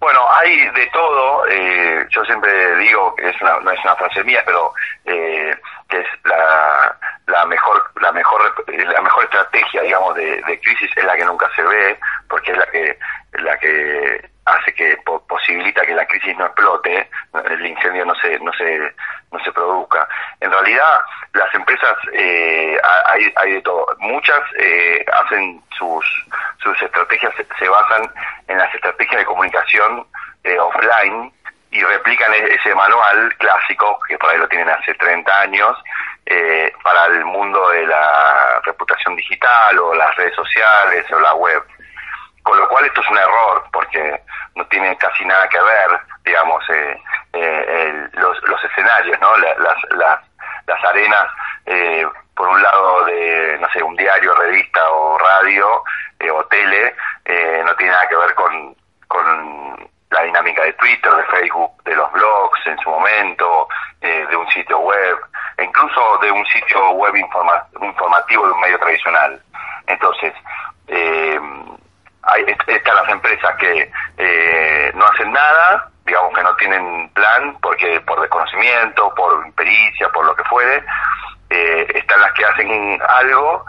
Bueno, 0.00 0.24
hay 0.32 0.66
de 0.70 0.86
todo. 0.86 1.46
Eh, 1.46 2.06
yo 2.08 2.24
siempre 2.24 2.76
digo 2.78 3.14
que 3.16 3.28
es 3.28 3.40
una, 3.42 3.60
no 3.60 3.70
es 3.70 3.80
una 3.84 3.94
frase 3.96 4.24
mía, 4.24 4.42
pero 4.46 4.72
eh, 5.04 5.54
que 5.90 6.00
es 6.00 6.06
la, 6.24 6.96
la 7.26 7.44
mejor 7.44 7.82
la 8.00 8.10
mejor 8.10 8.40
la 8.66 9.02
mejor 9.02 9.24
estrategia, 9.24 9.82
digamos, 9.82 10.14
de, 10.14 10.42
de, 10.42 10.60
crisis 10.60 10.90
es 10.96 11.04
la 11.04 11.16
que 11.16 11.24
nunca 11.26 11.50
se 11.54 11.62
ve, 11.62 11.98
porque 12.28 12.50
es 12.50 12.58
la 12.58 12.66
que 12.66 12.98
la 13.32 13.58
que 13.58 14.30
hace 14.52 14.72
que 14.74 14.96
posibilita 15.28 15.86
que 15.86 15.94
la 15.94 16.06
crisis 16.06 16.36
no 16.36 16.46
explote, 16.46 17.08
el 17.44 17.66
incendio 17.66 18.04
no 18.04 18.14
se 18.16 18.38
no 18.40 18.52
se 18.52 18.78
no 19.32 19.38
se 19.44 19.52
produzca. 19.52 20.08
En 20.40 20.50
realidad, 20.50 21.00
las 21.34 21.54
empresas 21.54 21.96
eh, 22.12 22.78
hay, 23.06 23.32
hay 23.36 23.52
de 23.52 23.62
todo. 23.62 23.86
Muchas 23.98 24.40
eh, 24.58 25.04
hacen 25.24 25.62
sus 25.78 26.04
sus 26.62 26.82
estrategias 26.82 27.32
se, 27.58 27.68
basan 27.68 28.10
en 28.48 28.58
las 28.58 28.74
estrategias 28.74 29.20
de 29.20 29.26
comunicación 29.26 30.06
eh, 30.44 30.58
offline 30.58 31.32
y 31.70 31.82
replican 31.82 32.32
e-, 32.34 32.54
ese 32.54 32.74
manual 32.74 33.34
clásico 33.38 33.98
que 34.08 34.18
por 34.18 34.30
ahí 34.30 34.38
lo 34.38 34.48
tienen 34.48 34.68
hace 34.68 34.94
30 34.94 35.40
años 35.40 35.76
eh, 36.26 36.72
para 36.82 37.06
el 37.06 37.24
mundo 37.24 37.68
de 37.70 37.86
la 37.86 38.60
reputación 38.64 39.16
digital 39.16 39.78
o 39.78 39.94
las 39.94 40.14
redes 40.16 40.34
sociales 40.34 41.04
o 41.12 41.20
la 41.20 41.34
web. 41.34 41.62
Con 42.50 42.58
lo 42.58 42.68
cual 42.68 42.84
esto 42.84 43.00
es 43.00 43.08
un 43.08 43.16
error 43.16 43.62
porque 43.72 44.22
no 44.56 44.66
tiene 44.66 44.96
casi 44.96 45.24
nada 45.24 45.48
que 45.48 45.60
ver, 45.60 46.00
digamos, 46.24 46.68
eh, 46.68 47.00
eh, 47.32 48.08
los, 48.14 48.42
los, 48.42 48.64
escenarios, 48.64 49.20
¿no? 49.20 49.36
las, 49.36 49.56
las, 49.90 50.20
las 50.66 50.84
arenas, 50.84 51.28
eh, 51.66 52.04
por 52.34 52.48
un 52.48 52.60
lado 52.60 53.04
de, 53.04 53.56
no 53.60 53.68
sé, 53.70 53.84
un 53.84 53.94
diario, 53.94 54.34
revista 54.34 54.80
o 54.90 55.16
radio 55.16 55.84
eh, 56.18 56.28
o 56.28 56.44
tele, 56.46 56.96
eh, 57.24 57.62
no 57.64 57.72
tiene 57.76 57.92
nada 57.92 58.08
que 58.08 58.16
ver 58.16 58.34
con, 58.34 58.76
con 59.06 59.88
la 60.10 60.22
dinámica 60.22 60.64
de 60.64 60.72
Twitter, 60.72 61.14
de 61.14 61.24
Facebook, 61.26 61.70
de 61.84 61.94
los 61.94 62.10
blogs 62.10 62.66
en 62.66 62.78
su 62.80 62.90
momento, 62.90 63.68
eh, 64.00 64.26
de 64.28 64.36
un 64.36 64.48
sitio 64.48 64.80
web, 64.80 65.18
e 65.56 65.62
incluso 65.62 66.18
de 66.18 66.32
un 66.32 66.44
sitio 66.46 66.90
web 66.94 67.14
informa 67.14 67.64
informativo 67.80 68.44
de 68.44 68.52
un 68.54 68.60
medio 68.60 68.78
tradicional. 68.80 69.40
Entonces, 69.86 70.34
eh, 70.88 71.38
hay, 72.22 72.44
están 72.66 72.96
las 72.96 73.08
empresas 73.08 73.56
que 73.56 73.90
eh, 74.18 74.92
no 74.94 75.04
hacen 75.06 75.32
nada, 75.32 75.90
digamos 76.04 76.34
que 76.34 76.42
no 76.42 76.54
tienen 76.56 77.08
plan, 77.10 77.56
porque 77.62 78.00
por 78.02 78.20
desconocimiento, 78.20 79.14
por 79.14 79.52
pericia, 79.54 80.08
por 80.10 80.26
lo 80.26 80.34
que 80.34 80.44
fuere, 80.44 80.84
eh, 81.50 81.86
están 81.94 82.20
las 82.20 82.32
que 82.32 82.44
hacen 82.44 83.02
algo 83.08 83.64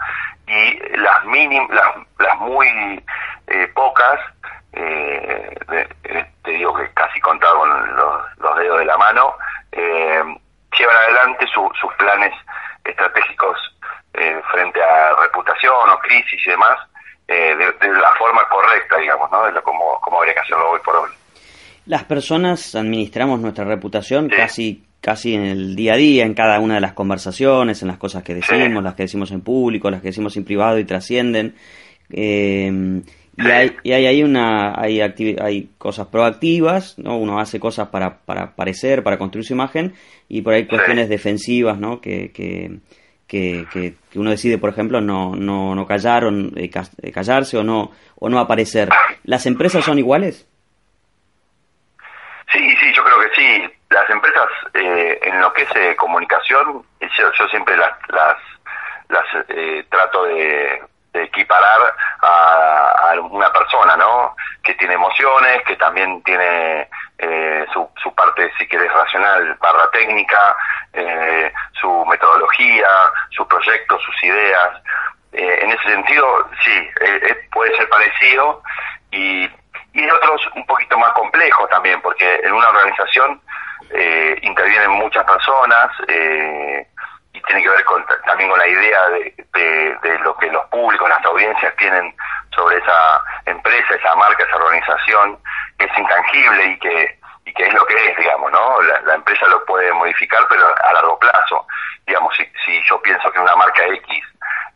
y 0.46 0.78
las 0.96 1.24
mínimas, 1.24 1.70
las, 1.70 1.94
las 2.18 2.38
muy 2.38 3.02
eh, 3.46 3.68
pocas, 3.74 4.20
eh, 4.72 5.54
te 6.42 6.50
digo 6.50 6.74
que 6.74 6.88
casi 6.94 7.20
contado 7.20 7.58
con 7.58 7.96
los, 7.96 8.58
dedos 8.58 8.78
de 8.78 8.84
la 8.84 8.96
mano, 8.98 9.34
eh, 9.72 10.22
llevan 10.78 10.96
adelante 10.96 11.46
su, 11.46 11.70
sus 11.80 11.92
planes 11.94 12.32
estratégicos 12.84 13.58
eh, 14.14 14.40
frente 14.50 14.82
a 14.82 15.14
reputación 15.22 15.90
o 15.90 15.98
crisis 16.00 16.46
y 16.46 16.50
demás, 16.50 16.78
eh, 17.28 17.56
de, 17.56 17.88
de, 17.88 17.92
la 17.94 18.12
forma 18.18 18.42
correcta, 18.48 18.98
digamos, 18.98 19.30
¿no? 19.30 19.44
De 19.44 19.52
lo, 19.52 19.62
como, 19.62 20.00
como 20.00 20.18
habría 20.18 20.34
que 20.34 20.40
hacerlo 20.40 20.70
hoy 20.70 20.80
por 20.84 20.96
hoy. 20.96 21.10
Las 21.86 22.04
personas 22.04 22.74
administramos 22.74 23.40
nuestra 23.40 23.64
reputación 23.64 24.28
sí. 24.30 24.36
casi 24.36 24.84
casi 25.00 25.34
en 25.34 25.44
el 25.44 25.74
día 25.74 25.94
a 25.94 25.96
día, 25.96 26.24
en 26.24 26.32
cada 26.32 26.60
una 26.60 26.76
de 26.76 26.80
las 26.80 26.92
conversaciones, 26.92 27.82
en 27.82 27.88
las 27.88 27.98
cosas 27.98 28.22
que 28.22 28.34
decimos, 28.34 28.68
sí. 28.68 28.84
las 28.84 28.94
que 28.94 29.02
decimos 29.02 29.32
en 29.32 29.40
público, 29.40 29.90
las 29.90 30.00
que 30.00 30.08
decimos 30.08 30.36
en 30.36 30.44
privado 30.44 30.78
y 30.78 30.84
trascienden. 30.84 31.56
Eh, 32.08 33.02
y 33.36 33.50
hay, 33.50 33.76
y 33.82 33.92
hay, 33.92 34.06
hay 34.06 34.22
una 34.22 34.78
hay, 34.80 35.00
hay 35.00 35.70
cosas 35.78 36.06
proactivas, 36.08 36.98
¿no? 36.98 37.16
Uno 37.16 37.40
hace 37.40 37.58
cosas 37.58 37.88
para, 37.88 38.18
para 38.18 38.42
aparecer, 38.42 39.02
para 39.02 39.16
construir 39.16 39.46
su 39.46 39.54
imagen, 39.54 39.94
y 40.28 40.42
por 40.42 40.54
ahí 40.54 40.66
cuestiones 40.66 41.08
defensivas, 41.08 41.78
¿no? 41.78 42.00
Que, 42.00 42.30
que, 42.30 42.78
que, 43.32 43.64
que, 43.72 43.94
uno 44.18 44.28
decide, 44.28 44.58
por 44.58 44.68
ejemplo, 44.68 45.00
no, 45.00 45.34
no, 45.34 45.74
no 45.74 45.86
callar 45.86 46.26
o 46.26 46.30
eh, 46.54 46.70
callarse 46.70 47.56
o 47.56 47.64
no, 47.64 47.90
o 48.16 48.28
no 48.28 48.38
aparecer. 48.38 48.90
¿Las 49.24 49.46
empresas 49.46 49.82
son 49.82 49.98
iguales? 49.98 50.46
Sí, 52.52 52.76
sí, 52.78 52.92
yo 52.94 53.02
creo 53.02 53.20
que 53.20 53.34
sí. 53.34 53.74
Las 53.88 54.10
empresas, 54.10 54.48
eh, 54.74 55.18
en 55.22 55.40
lo 55.40 55.50
que 55.54 55.62
es 55.62 55.76
eh, 55.76 55.96
comunicación, 55.96 56.84
yo, 57.00 57.48
siempre 57.48 57.74
las, 57.74 57.92
las, 58.10 58.36
las 59.08 59.46
eh, 59.48 59.82
trato 59.88 60.24
de, 60.24 60.82
de 61.12 61.24
equiparar 61.24 61.94
a, 62.22 63.14
una 63.30 63.52
persona, 63.52 63.96
¿no? 63.96 64.34
Que 64.62 64.74
tiene 64.74 64.94
emociones, 64.94 65.62
que 65.64 65.76
también 65.76 66.22
tiene 66.22 66.88
eh, 67.18 67.66
su, 67.72 67.88
su 68.02 68.14
parte, 68.14 68.50
si 68.58 68.66
querés, 68.66 68.92
racional, 68.92 69.54
barra 69.60 69.90
técnica, 69.90 70.56
eh, 70.92 71.52
su 71.72 72.04
metodología, 72.06 72.88
su 73.30 73.46
proyecto, 73.46 73.98
sus 74.00 74.22
ideas. 74.24 74.82
Eh, 75.32 75.58
en 75.62 75.70
ese 75.70 75.88
sentido, 75.88 76.48
sí, 76.64 76.90
puede 77.50 77.76
ser 77.76 77.88
parecido 77.88 78.62
y 79.10 79.48
y 79.94 80.08
otros 80.08 80.40
un 80.54 80.64
poquito 80.66 80.98
más 80.98 81.12
complejos 81.12 81.68
también, 81.68 82.00
porque 82.00 82.40
en 82.42 82.52
una 82.52 82.68
organización 82.68 83.40
eh, 83.90 84.38
intervienen 84.42 84.90
muchas 84.92 85.24
personas 85.24 85.90
eh, 86.08 86.86
y 87.32 87.40
tiene 87.42 87.62
que 87.62 87.68
ver 87.68 87.84
con, 87.84 88.04
también 88.26 88.50
con 88.50 88.58
la 88.58 88.68
idea 88.68 89.08
de, 89.08 89.98
de, 90.02 90.18
lo 90.20 90.36
que 90.36 90.50
los 90.50 90.64
públicos, 90.66 91.08
las 91.08 91.24
audiencias 91.24 91.74
tienen 91.76 92.14
sobre 92.54 92.78
esa 92.78 93.24
empresa, 93.46 93.94
esa 93.94 94.14
marca, 94.16 94.44
esa 94.44 94.56
organización, 94.56 95.38
que 95.78 95.86
es 95.86 95.98
intangible 95.98 96.64
y 96.66 96.78
que 96.78 97.18
y 97.44 97.52
que 97.54 97.64
es 97.64 97.74
lo 97.74 97.84
que 97.86 97.94
es, 97.94 98.16
digamos, 98.16 98.52
¿no? 98.52 98.80
La, 98.82 99.00
la 99.00 99.14
empresa 99.14 99.46
lo 99.48 99.64
puede 99.64 99.92
modificar, 99.92 100.46
pero 100.48 100.64
a 100.84 100.92
largo 100.92 101.18
plazo. 101.18 101.66
Digamos, 102.06 102.32
si, 102.36 102.44
si 102.64 102.80
yo 102.88 103.00
pienso 103.02 103.30
que 103.32 103.40
una 103.40 103.56
marca 103.56 103.84
X 103.84 104.24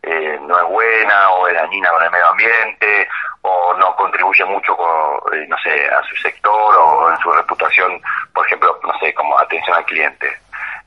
eh, 0.03 0.37
no 0.41 0.57
es 0.57 0.65
buena 0.65 1.29
o 1.31 1.47
es 1.47 1.53
dañina 1.53 1.89
con 1.89 2.03
el 2.03 2.11
medio 2.11 2.27
ambiente 2.27 3.07
o 3.41 3.73
no 3.75 3.95
contribuye 3.95 4.45
mucho 4.45 4.75
con, 4.75 5.33
eh, 5.33 5.45
no 5.47 5.57
sé, 5.59 5.89
a 5.89 6.01
su 6.03 6.15
sector 6.17 6.75
o 6.75 7.11
en 7.11 7.17
su 7.19 7.31
reputación, 7.31 8.01
por 8.33 8.45
ejemplo, 8.45 8.79
no 8.83 8.97
sé, 8.99 9.13
como 9.13 9.37
atención 9.37 9.75
al 9.75 9.85
cliente. 9.85 10.37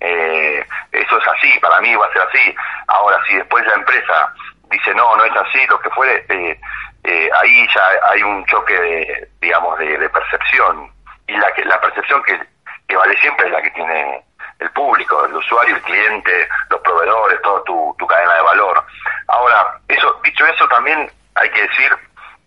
Eh, 0.00 0.66
eso 0.92 1.18
es 1.18 1.28
así, 1.28 1.58
para 1.60 1.80
mí 1.80 1.94
va 1.94 2.06
a 2.06 2.12
ser 2.12 2.22
así. 2.22 2.54
Ahora, 2.88 3.18
si 3.26 3.36
después 3.36 3.64
la 3.66 3.74
empresa 3.74 4.34
dice 4.70 4.94
no, 4.94 5.16
no 5.16 5.24
es 5.24 5.32
así, 5.36 5.66
lo 5.66 5.78
que 5.80 5.90
fuere, 5.90 6.24
eh, 6.28 6.60
eh, 7.04 7.30
ahí 7.40 7.68
ya 7.74 7.82
hay 8.10 8.22
un 8.22 8.44
choque 8.46 8.78
de, 8.78 9.28
digamos, 9.40 9.78
de, 9.78 10.08
percepción. 10.08 10.90
Y 11.26 11.36
la, 11.36 11.52
que, 11.52 11.64
la 11.64 11.80
percepción 11.80 12.22
que, 12.24 12.40
que 12.88 12.96
vale 12.96 13.16
siempre 13.20 13.46
es 13.46 13.52
la 13.52 13.62
que 13.62 13.70
tiene 13.70 14.24
el 14.58 14.70
público, 14.72 15.24
el 15.24 15.34
usuario, 15.34 15.76
el 15.76 15.82
cliente, 15.82 16.48
los 16.68 16.80
proveedores, 16.80 17.40
toda 17.42 17.62
tu, 17.64 17.94
tu 17.98 18.06
cadena 18.06 18.34
de 18.34 18.42
valor. 18.42 18.84
Ahora, 19.28 19.78
eso, 19.88 20.20
dicho 20.24 20.46
eso, 20.46 20.68
también 20.68 21.10
hay 21.34 21.50
que 21.50 21.62
decir 21.62 21.96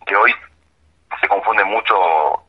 que 0.06 0.16
hoy 0.16 0.36
se 1.20 1.28
confunde 1.28 1.64
mucho 1.64 2.43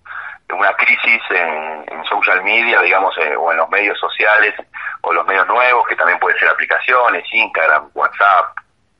una 0.52 0.72
crisis 0.74 1.22
en, 1.30 2.04
social 2.04 2.42
media, 2.44 2.80
digamos, 2.82 3.16
eh, 3.18 3.34
o 3.34 3.50
en 3.50 3.56
los 3.56 3.68
medios 3.70 3.98
sociales, 3.98 4.54
o 5.00 5.12
los 5.12 5.26
medios 5.26 5.46
nuevos, 5.46 5.86
que 5.88 5.96
también 5.96 6.18
pueden 6.18 6.38
ser 6.38 6.48
aplicaciones, 6.48 7.24
Instagram, 7.32 7.90
WhatsApp, 7.94 8.56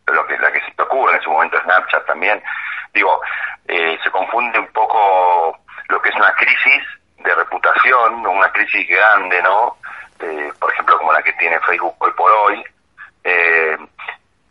lo 0.06 0.26
que, 0.26 0.38
la 0.38 0.50
que 0.50 0.60
se 0.60 0.72
te 0.72 0.82
ocurre, 0.82 1.16
en 1.16 1.22
su 1.22 1.30
momento 1.30 1.60
Snapchat 1.60 2.06
también. 2.06 2.42
Digo, 2.94 3.20
eh, 3.68 3.98
se 4.02 4.10
confunde 4.10 4.58
un 4.58 4.68
poco 4.68 5.58
lo 5.88 6.00
que 6.00 6.08
es 6.08 6.14
una 6.16 6.32
crisis 6.34 6.82
de 7.18 7.34
reputación, 7.34 8.26
una 8.26 8.50
crisis 8.52 8.88
grande, 8.88 9.42
¿no? 9.42 9.76
Por 10.58 10.72
ejemplo, 10.72 10.98
como 10.98 11.12
la 11.12 11.22
que 11.22 11.32
tiene 11.34 11.58
Facebook 11.60 11.94
hoy 11.98 12.12
por 12.12 12.30
hoy, 12.30 12.64
eh, 13.24 13.76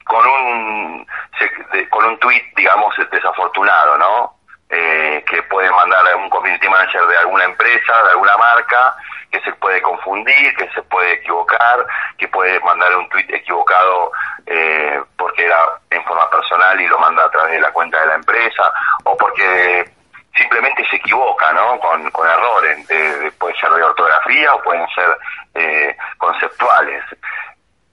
con 0.03 0.25
un 0.25 1.08
se, 1.39 1.89
con 1.89 2.06
un 2.06 2.19
tweet, 2.19 2.43
digamos, 2.56 2.93
desafortunado, 3.12 3.97
¿no? 3.97 4.33
Eh, 4.75 5.23
que 5.27 5.43
puede 5.43 5.69
mandar 5.69 6.01
a 6.07 6.15
un 6.15 6.27
community 6.31 6.67
manager 6.67 7.05
de 7.05 7.17
alguna 7.17 7.43
empresa, 7.43 7.93
de 8.05 8.09
alguna 8.09 8.36
marca, 8.38 8.95
que 9.31 9.39
se 9.41 9.51
puede 9.53 9.79
confundir, 9.83 10.55
que 10.55 10.67
se 10.69 10.81
puede 10.83 11.13
equivocar, 11.13 11.86
que 12.17 12.27
puede 12.27 12.59
mandar 12.62 12.97
un 12.97 13.07
tweet 13.09 13.27
equivocado 13.29 14.12
eh, 14.47 14.99
porque 15.15 15.45
era 15.45 15.59
en 15.91 16.03
forma 16.05 16.27
personal 16.31 16.81
y 16.81 16.88
lo 16.88 16.97
manda 16.97 17.23
a 17.23 17.29
través 17.29 17.51
de 17.53 17.62
la 17.62 17.71
cuenta 17.71 18.01
de 18.01 18.07
la 18.07 18.15
empresa, 18.15 18.73
o 19.03 19.15
porque 19.15 19.91
simplemente 20.36 20.83
se 20.89 20.95
equivoca, 20.95 21.53
¿no? 21.53 21.79
Con, 21.79 22.09
con 22.09 22.27
errores, 22.27 22.88
de, 22.88 23.31
pueden 23.38 23.55
ser 23.57 23.69
de 23.73 23.83
ortografía 23.83 24.55
o 24.55 24.63
pueden 24.63 24.88
ser 24.95 25.17
eh, 25.53 25.95
conceptuales. 26.17 27.03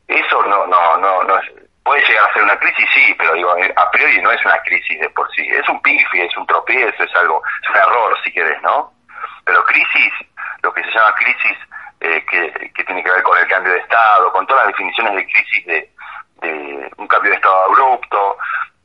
Eso 0.08 0.42
no, 0.46 0.66
no, 0.66 0.96
no, 0.96 1.24
no 1.24 1.38
es, 1.40 1.52
puede 1.90 2.06
llegar 2.06 2.30
a 2.30 2.32
ser 2.32 2.44
una 2.44 2.56
crisis, 2.56 2.88
sí, 2.94 3.14
pero 3.18 3.34
digo, 3.34 3.56
eh, 3.56 3.74
a 3.76 3.90
priori 3.90 4.22
no 4.22 4.30
es 4.30 4.44
una 4.44 4.62
crisis 4.62 5.00
de 5.00 5.10
por 5.10 5.28
sí, 5.34 5.44
es 5.50 5.68
un 5.68 5.82
pifi, 5.82 6.20
es 6.20 6.36
un 6.36 6.46
tropiezo, 6.46 7.02
es 7.02 7.16
algo, 7.16 7.42
es 7.64 7.68
un 7.68 7.76
error 7.78 8.16
si 8.22 8.32
querés, 8.32 8.62
¿no? 8.62 8.92
Pero 9.44 9.64
crisis, 9.64 10.12
lo 10.62 10.72
que 10.72 10.84
se 10.84 10.90
llama 10.92 11.12
crisis, 11.16 11.58
eh, 11.98 12.24
que, 12.30 12.70
que 12.76 12.84
tiene 12.84 13.02
que 13.02 13.10
ver 13.10 13.24
con 13.24 13.36
el 13.36 13.48
cambio 13.48 13.72
de 13.72 13.80
estado, 13.80 14.30
con 14.30 14.46
todas 14.46 14.66
las 14.66 14.72
definiciones 14.72 15.16
de 15.16 15.26
crisis 15.26 15.66
de, 15.66 15.90
de 16.42 16.90
un 16.96 17.08
cambio 17.08 17.32
de 17.32 17.36
estado 17.38 17.64
abrupto, 17.64 18.38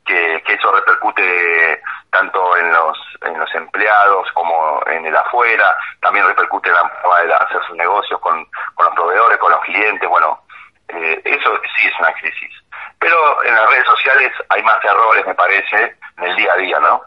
que, 0.04 0.42
que 0.44 0.54
eso 0.54 0.72
repercute 0.72 1.80
tanto 2.10 2.56
en 2.56 2.72
los, 2.72 2.98
en 3.22 3.38
los 3.38 3.54
empleados 3.54 4.32
como 4.32 4.82
en 4.88 5.06
el 5.06 5.14
afuera, 5.14 5.78
también 6.00 6.26
repercute 6.26 6.70
en 6.70 6.74
la 6.74 6.88
forma 7.02 7.20
de 7.20 7.34
hacer 7.34 7.62
sus 7.68 7.76
negocios 7.76 8.20
con, 8.20 8.44
con 8.74 8.86
los 8.86 8.94
proveedores, 8.96 9.38
con 9.38 9.52
los 9.52 9.60
clientes, 9.60 10.08
bueno, 10.08 10.40
eh, 10.88 11.22
eso 11.24 11.60
sí 11.76 11.86
es 11.86 12.00
una 12.00 12.12
crisis. 12.14 12.65
Pero 12.98 13.44
en 13.44 13.54
las 13.54 13.70
redes 13.70 13.86
sociales 13.86 14.32
hay 14.48 14.62
más 14.62 14.82
errores, 14.84 15.26
me 15.26 15.34
parece, 15.34 15.96
en 16.18 16.24
el 16.24 16.36
día 16.36 16.52
a 16.52 16.56
día, 16.56 16.80
¿no? 16.80 17.02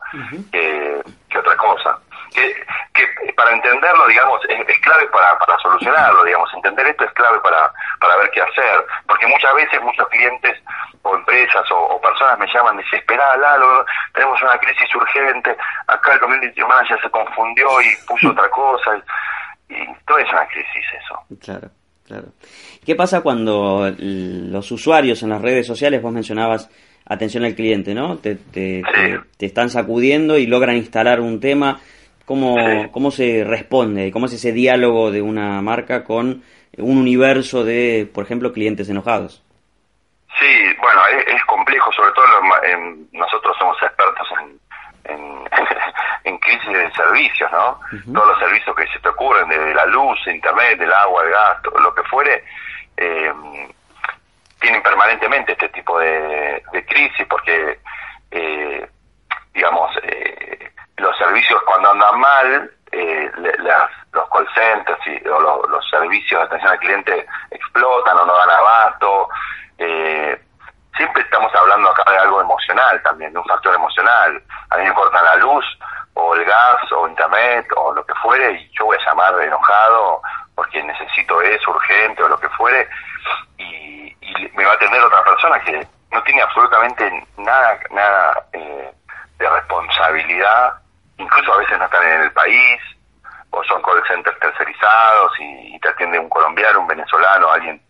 que, 0.51 1.01
que 1.29 1.37
otra 1.39 1.55
cosa 1.57 1.99
que, 2.33 2.65
que 2.93 3.33
para 3.33 3.51
entenderlo, 3.51 4.07
digamos, 4.07 4.41
es, 4.49 4.79
clave 4.79 5.07
para, 5.07 5.37
para 5.39 5.57
solucionarlo, 5.59 6.23
digamos, 6.23 6.53
entender 6.53 6.87
esto 6.87 7.05
es 7.05 7.11
clave 7.13 7.39
para, 7.39 7.71
para 7.99 8.17
ver 8.17 8.29
qué 8.31 8.41
hacer, 8.41 8.85
porque 9.07 9.27
muchas 9.27 9.53
veces 9.55 9.81
muchos 9.81 10.07
clientes 10.09 10.57
o 11.03 11.15
empresas 11.15 11.65
o, 11.71 11.99
personas 12.01 12.39
me 12.39 12.47
llaman 12.47 12.77
desesperadas, 12.77 13.37
Lalo, 13.39 13.85
tenemos 14.13 14.41
una 14.41 14.57
crisis 14.57 14.93
urgente, 14.95 15.55
acá 15.87 16.13
el 16.13 16.19
community 16.19 16.61
manager 16.61 16.99
se 17.01 17.09
confundió 17.09 17.81
y 17.81 17.95
puso 18.07 18.29
otra 18.31 18.49
cosa, 18.49 18.97
y, 19.69 19.75
y 19.75 19.95
todo 20.05 20.17
es 20.17 20.31
una 20.31 20.47
crisis 20.47 20.85
eso. 20.93 21.19
Claro. 21.41 21.69
Claro. 22.09 22.29
¿Qué 22.83 22.95
pasa 22.95 23.21
cuando 23.21 23.93
los 23.99 24.71
usuarios 24.71 25.21
en 25.21 25.29
las 25.29 25.43
redes 25.43 25.67
sociales, 25.67 26.01
vos 26.01 26.11
mencionabas 26.11 26.67
atención 27.05 27.45
al 27.45 27.53
cliente, 27.53 27.93
¿no? 27.93 28.17
Te, 28.17 28.33
te, 28.33 28.81
te, 29.37 29.45
están 29.45 29.69
sacudiendo 29.69 30.35
y 30.35 30.47
logran 30.47 30.75
instalar 30.75 31.21
un 31.21 31.39
tema 31.39 31.79
¿Cómo, 32.25 32.55
¿Cómo 32.91 33.09
se 33.09 33.43
responde? 33.43 34.11
¿Cómo 34.11 34.27
es 34.27 34.33
ese 34.33 34.51
diálogo 34.51 35.09
de 35.09 35.19
una 35.19 35.61
marca 35.61 36.03
con 36.03 36.43
un 36.77 36.97
universo 36.97 37.63
de, 37.63 38.07
por 38.11 38.23
ejemplo, 38.23 38.53
clientes 38.53 38.87
enojados? 38.89 39.43
Sí, 40.39 40.45
bueno, 40.79 41.01
es, 41.27 41.43
complejo, 41.45 41.91
sobre 41.91 42.11
todo 42.11 42.25
nosotros 43.13 43.55
somos 43.57 43.77
expertos 43.81 44.27
en, 44.41 45.13
en, 45.15 45.19
crisis 46.39 46.71
de 46.71 46.91
servicios, 46.91 47.51
¿no? 47.51 47.79
Todos 48.13 48.27
los 48.27 48.39
servicios 48.39 48.75
que 48.75 48.87
se 48.87 48.99
te 48.99 49.09
ocurren, 49.09 49.47
de 49.49 49.73
la 49.73 49.85
luz, 49.85 50.17
internet, 50.27 50.77
del 50.77 50.93
agua, 50.93 51.23
el 51.23 51.29
gas, 51.29 51.57
lo 51.79 51.93
que 51.93 52.03
fuere, 52.03 52.43
eh, 52.97 53.33
tienen 54.59 54.83
permanentemente 54.83 55.53
este 55.53 55.69
tipo 55.69 55.99
de, 55.99 56.61
crisis 56.87 57.25
porque, 57.29 57.79
eh, 58.31 58.89
digamos, 59.53 59.91
eh, 60.03 60.71
los 60.97 61.17
servicios 61.17 61.61
cuando 61.65 61.91
andan 61.91 62.19
mal, 62.19 62.71
eh, 62.91 63.31
los 64.11 64.29
call 64.29 64.47
centers 64.53 64.99
y, 65.07 65.27
o 65.27 65.67
los, 65.67 65.89
servicios 65.89 66.39
de 66.39 66.45
atención 66.45 66.71
al 66.71 66.79
cliente 66.79 67.27
explotan 67.51 68.17
o 68.17 68.25
no 68.25 68.33
dan 68.33 68.49
abasto. 68.49 69.29
Eh, 69.77 70.39
siempre 70.95 71.23
estamos 71.23 71.53
hablando 71.55 71.89
acá 71.89 72.11
de 72.11 72.17
algo 72.17 72.41
emocional 72.41 73.01
también, 73.03 73.33
de 73.33 73.39
un 73.39 73.45
factor 73.45 73.73
emocional. 73.75 74.41
A 74.69 74.77
mí 74.77 74.83
me 74.83 74.93
cortan 74.93 75.25
la 75.25 75.35
luz 75.37 75.65
o 76.19 76.35
el 76.35 76.45
gas 76.45 76.91
o 76.91 77.07
internet 77.07 77.65
o 77.75 77.93
lo 77.93 78.05
que 78.05 78.13
fuere 78.15 78.51
y 78.53 78.71
yo 78.77 78.85
voy 78.85 78.97
a 78.97 79.05
llamar 79.05 79.41
enojado 79.41 80.21
porque 80.55 80.83
necesito 80.83 81.41
eso 81.41 81.71
urgente 81.71 82.23
o 82.23 82.29
lo 82.29 82.39
que 82.39 82.49
fuere 82.49 82.87
y, 83.57 84.15
y 84.21 84.51
me 84.53 84.65
va 84.65 84.71
a 84.71 84.75
atender 84.75 85.01
otra 85.01 85.23
persona 85.23 85.59
que 85.61 85.87
no 86.11 86.23
tiene 86.23 86.41
absolutamente 86.41 87.27
nada 87.37 87.79
nada 87.91 88.43
eh, 88.53 88.91
de 89.37 89.49
responsabilidad 89.49 90.79
incluso 91.19 91.53
a 91.53 91.57
veces 91.57 91.77
no 91.77 91.85
están 91.85 92.07
en 92.07 92.21
el 92.21 92.31
país, 92.31 92.81
o 93.51 93.63
son 93.65 93.81
call 93.81 94.01
centers 94.07 94.39
tercerizados 94.39 95.31
y, 95.39 95.79
te 95.79 95.89
atiende 95.89 96.19
un 96.19 96.29
colombiano, 96.29 96.81
un 96.81 96.87
venezolano, 96.87 97.49
alguien 97.51 97.81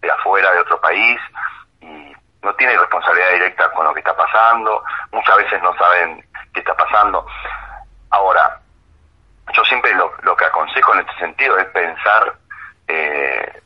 de 0.00 0.10
afuera, 0.10 0.50
de 0.52 0.60
otro 0.60 0.80
país, 0.80 1.18
y 1.80 2.12
no 2.42 2.52
tiene 2.54 2.76
responsabilidad 2.76 3.32
directa 3.32 3.70
con 3.72 3.86
lo 3.86 3.94
que 3.94 4.00
está 4.00 4.16
pasando, 4.16 4.82
muchas 5.12 5.36
veces 5.36 5.62
no 5.62 5.72
saben 5.76 6.24
qué 6.52 6.60
está 6.60 6.74
pasando. 6.74 7.24
Ahora, 8.10 8.60
yo 9.52 9.64
siempre 9.64 9.94
lo, 9.94 10.36
que 10.36 10.44
aconsejo 10.44 10.94
en 10.94 11.00
este 11.00 11.18
sentido 11.18 11.58
es 11.58 11.66
pensar 11.66 12.34
eh, 12.88 13.62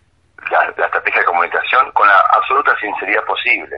la, 0.50 0.64
estrategia 0.64 1.20
de 1.20 1.26
comunicación 1.26 1.90
con 1.92 2.09
la 2.09 2.20
absoluta 2.33 2.76
sinceridad 2.79 3.24
posible. 3.24 3.76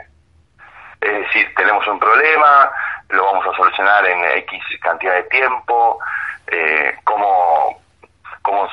Es 1.01 1.13
decir, 1.13 1.53
tenemos 1.57 1.87
un 1.89 1.99
problema, 1.99 2.71
lo 3.09 3.25
vamos 3.25 3.47
a 3.47 3.57
solucionar 3.57 4.07
en 4.07 4.25
X 4.39 4.63
cantidad 4.81 5.15
de 5.15 5.23
tiempo, 5.25 5.99
eh, 6.47 6.97
cómo, 7.05 7.81
cómo, 8.43 8.69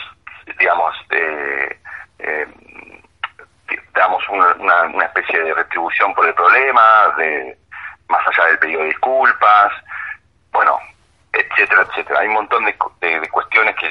digamos, 0.57 0.95
eh, 1.11 1.79
eh, 2.19 2.47
damos 3.93 4.23
una, 4.29 4.83
una, 4.83 5.05
especie 5.05 5.39
de 5.39 5.53
retribución 5.53 6.13
por 6.13 6.27
el 6.27 6.33
problema, 6.33 7.13
de 7.17 7.57
más 8.07 8.25
allá 8.27 8.45
del 8.47 8.59
pedido 8.59 8.81
de 8.81 8.87
disculpas, 8.87 9.73
bueno, 10.51 10.79
etcétera, 11.39 11.83
etcétera. 11.83 12.19
Hay 12.19 12.27
un 12.27 12.33
montón 12.33 12.65
de, 12.65 12.75
de, 13.01 13.29
cuestiones 13.29 13.75
que, 13.75 13.89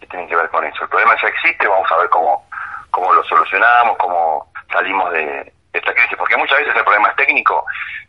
que, 0.00 0.06
tienen 0.06 0.28
que 0.28 0.36
ver 0.36 0.48
con 0.50 0.64
eso. 0.64 0.82
El 0.82 0.88
problema 0.88 1.16
ya 1.20 1.28
existe, 1.28 1.66
vamos 1.66 1.90
a 1.90 1.96
ver 1.98 2.08
cómo, 2.10 2.46
cómo 2.90 3.12
lo 3.12 3.24
solucionamos, 3.24 3.96
cómo 3.98 4.52
salimos 4.72 5.12
de, 5.12 5.52
esta 5.72 5.92
crisis, 5.92 6.16
porque 6.16 6.36
muchas 6.36 6.58
veces 6.58 6.74
el 6.74 6.84
problema 6.84 7.08
es 7.08 7.16
técnico 7.16 7.64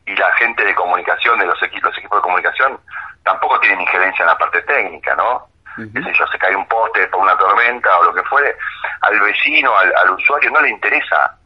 y 0.05 0.15
la 0.15 0.31
gente 0.33 0.63
de 0.63 0.73
comunicación, 0.73 1.37
de 1.39 1.45
los 1.45 1.61
equipos, 1.61 1.89
los 1.89 1.97
equipos 1.97 2.19
de 2.19 2.23
comunicación, 2.23 2.79
tampoco 3.23 3.59
tienen 3.59 3.81
injerencia 3.81 4.23
en 4.23 4.27
la 4.27 4.37
parte 4.37 4.61
técnica, 4.61 5.15
¿no? 5.15 5.47
Si 5.75 5.91
yo, 5.93 6.25
se 6.27 6.39
cae 6.39 6.55
un 6.55 6.67
poste 6.67 7.05
por 7.07 7.21
una 7.21 7.37
tormenta 7.37 7.99
o 7.99 8.03
lo 8.05 8.13
que 8.13 8.23
fuere, 8.23 8.55
al 9.01 9.19
vecino, 9.19 9.77
al, 9.77 10.11
usuario 10.11 10.49
no 10.49 10.61
le 10.61 10.69
interesa 10.69 11.37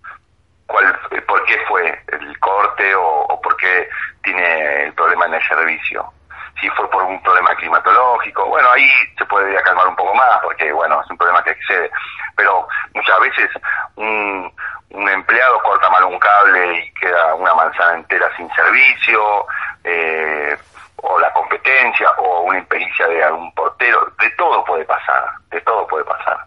cuál, 0.67 0.97
por 1.27 1.43
qué 1.45 1.57
fue 1.67 2.01
el 2.07 2.39
corte 2.39 2.95
o, 2.95 3.23
o 3.23 3.41
por 3.41 3.57
qué 3.57 3.89
tiene 4.23 4.85
el 4.85 4.93
problema 4.93 5.25
en 5.25 5.33
el 5.33 5.47
servicio 5.47 6.13
si 6.61 6.69
fue 6.69 6.89
por 6.89 7.03
un 7.03 7.21
problema 7.23 7.55
climatológico, 7.55 8.45
bueno, 8.45 8.69
ahí 8.71 8.89
se 9.17 9.25
puede 9.25 9.61
calmar 9.63 9.87
un 9.87 9.95
poco 9.95 10.13
más, 10.13 10.39
porque 10.43 10.71
bueno, 10.71 11.01
es 11.01 11.09
un 11.09 11.17
problema 11.17 11.43
que 11.43 11.51
excede, 11.51 11.89
pero 12.37 12.67
muchas 12.93 13.19
veces 13.19 13.49
un, 13.95 14.53
empleado 14.91 15.59
corta 15.63 15.89
mal 15.89 16.03
un 16.05 16.19
cable 16.19 16.77
y 16.77 16.93
queda 16.93 17.33
una 17.35 17.53
manzana 17.55 17.95
entera 17.95 18.29
sin 18.37 18.49
servicio, 18.53 19.45
eh, 19.83 20.55
o 20.97 21.19
la 21.19 21.33
competencia, 21.33 22.11
o 22.17 22.41
una 22.41 22.59
impericia 22.59 23.07
de 23.07 23.23
algún 23.23 23.51
portero, 23.55 24.05
de 24.19 24.29
todo 24.31 24.63
puede 24.63 24.85
pasar, 24.85 25.31
de 25.49 25.59
todo 25.61 25.87
puede 25.87 26.03
pasar. 26.05 26.37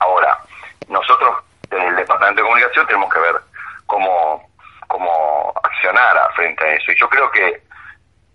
Ahora, 0.00 0.36
nosotros 0.88 1.42
en 1.70 1.80
el 1.80 1.96
Departamento 1.96 2.42
de 2.42 2.48
Comunicación 2.48 2.86
tenemos 2.86 3.12
que 3.12 3.20
ver 3.20 3.40
cómo, 3.86 4.46
cómo 4.88 5.54
accionar 5.64 6.30
frente 6.34 6.62
a 6.62 6.74
eso, 6.74 6.92
y 6.92 6.96
yo 6.96 7.08
creo 7.08 7.30
que 7.30 7.62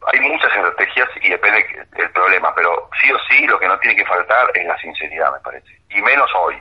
hay 0.06 0.20
muchas 0.22 0.52
estrategias 0.56 1.10
y 1.22 1.30
depende 1.30 1.86
del 1.92 2.10
problema, 2.12 2.54
pero 2.56 2.90
sí 3.02 3.12
o 3.12 3.20
sí 3.30 3.46
lo 3.48 3.60
que 3.60 3.68
no 3.68 3.78
tiene 3.80 3.96
que 3.96 4.06
faltar 4.06 4.50
es 4.54 4.66
la 4.66 4.78
sinceridad, 4.78 5.34
me 5.34 5.40
parece. 5.40 5.82
Y 5.90 6.02
menos 6.02 6.30
hoy, 6.36 6.56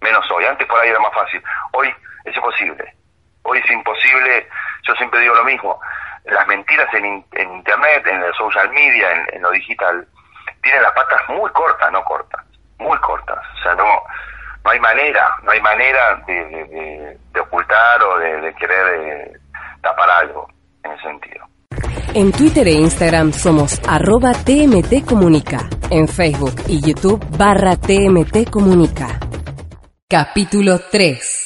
menos 0.00 0.30
hoy. 0.30 0.44
Antes 0.44 0.66
por 0.66 0.80
ahí 0.80 0.90
era 0.90 1.00
más 1.00 1.12
fácil. 1.12 1.42
Hoy 1.72 1.92
es 2.24 2.36
imposible. 2.36 2.94
Hoy 3.42 3.58
es 3.58 3.70
imposible, 3.70 4.48
yo 4.82 4.94
siempre 4.94 5.20
digo 5.20 5.34
lo 5.34 5.44
mismo, 5.44 5.80
las 6.24 6.46
mentiras 6.48 6.92
en, 6.94 7.24
Internet, 7.36 8.06
en 8.06 8.22
el 8.22 8.34
social 8.34 8.68
media, 8.70 9.26
en, 9.32 9.42
lo 9.42 9.50
digital, 9.52 10.06
tienen 10.62 10.82
las 10.82 10.92
patas 10.92 11.20
muy 11.28 11.48
cortas, 11.52 11.92
no 11.92 12.02
cortas, 12.04 12.44
muy 12.78 12.98
cortas. 12.98 13.38
O 13.54 13.62
sea, 13.62 13.74
no, 13.76 14.02
no 14.64 14.70
hay 14.70 14.80
manera, 14.80 15.36
no 15.42 15.52
hay 15.52 15.60
manera 15.60 16.16
de, 16.26 17.18
ocultar 17.40 18.02
o 18.02 18.18
de, 18.18 18.54
querer 18.54 18.86
eh, 18.94 19.32
tapar 19.82 20.10
algo 20.10 20.48
en 20.82 20.90
ese 20.92 21.02
sentido. 21.02 21.46
En 22.14 22.32
Twitter 22.32 22.66
e 22.68 22.72
Instagram 22.72 23.32
somos 23.32 23.80
arroba 23.86 24.32
TMT 24.32 25.04
Comunica. 25.04 25.68
En 25.90 26.08
Facebook 26.08 26.54
y 26.68 26.80
YouTube 26.80 27.24
barra 27.36 27.76
TMT 27.76 28.50
Comunica. 28.50 29.20
Capítulo 30.08 30.80
3. 30.90 31.45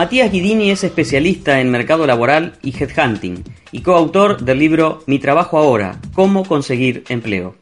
Matías 0.00 0.32
Guidini 0.32 0.70
es 0.70 0.82
especialista 0.82 1.60
en 1.60 1.70
mercado 1.70 2.06
laboral 2.06 2.54
y 2.62 2.74
headhunting 2.74 3.44
y 3.70 3.82
coautor 3.82 4.38
del 4.38 4.58
libro 4.58 5.00
Mi 5.06 5.18
trabajo 5.18 5.58
ahora, 5.58 5.96
cómo 6.14 6.46
conseguir 6.46 7.04
empleo. 7.10 7.54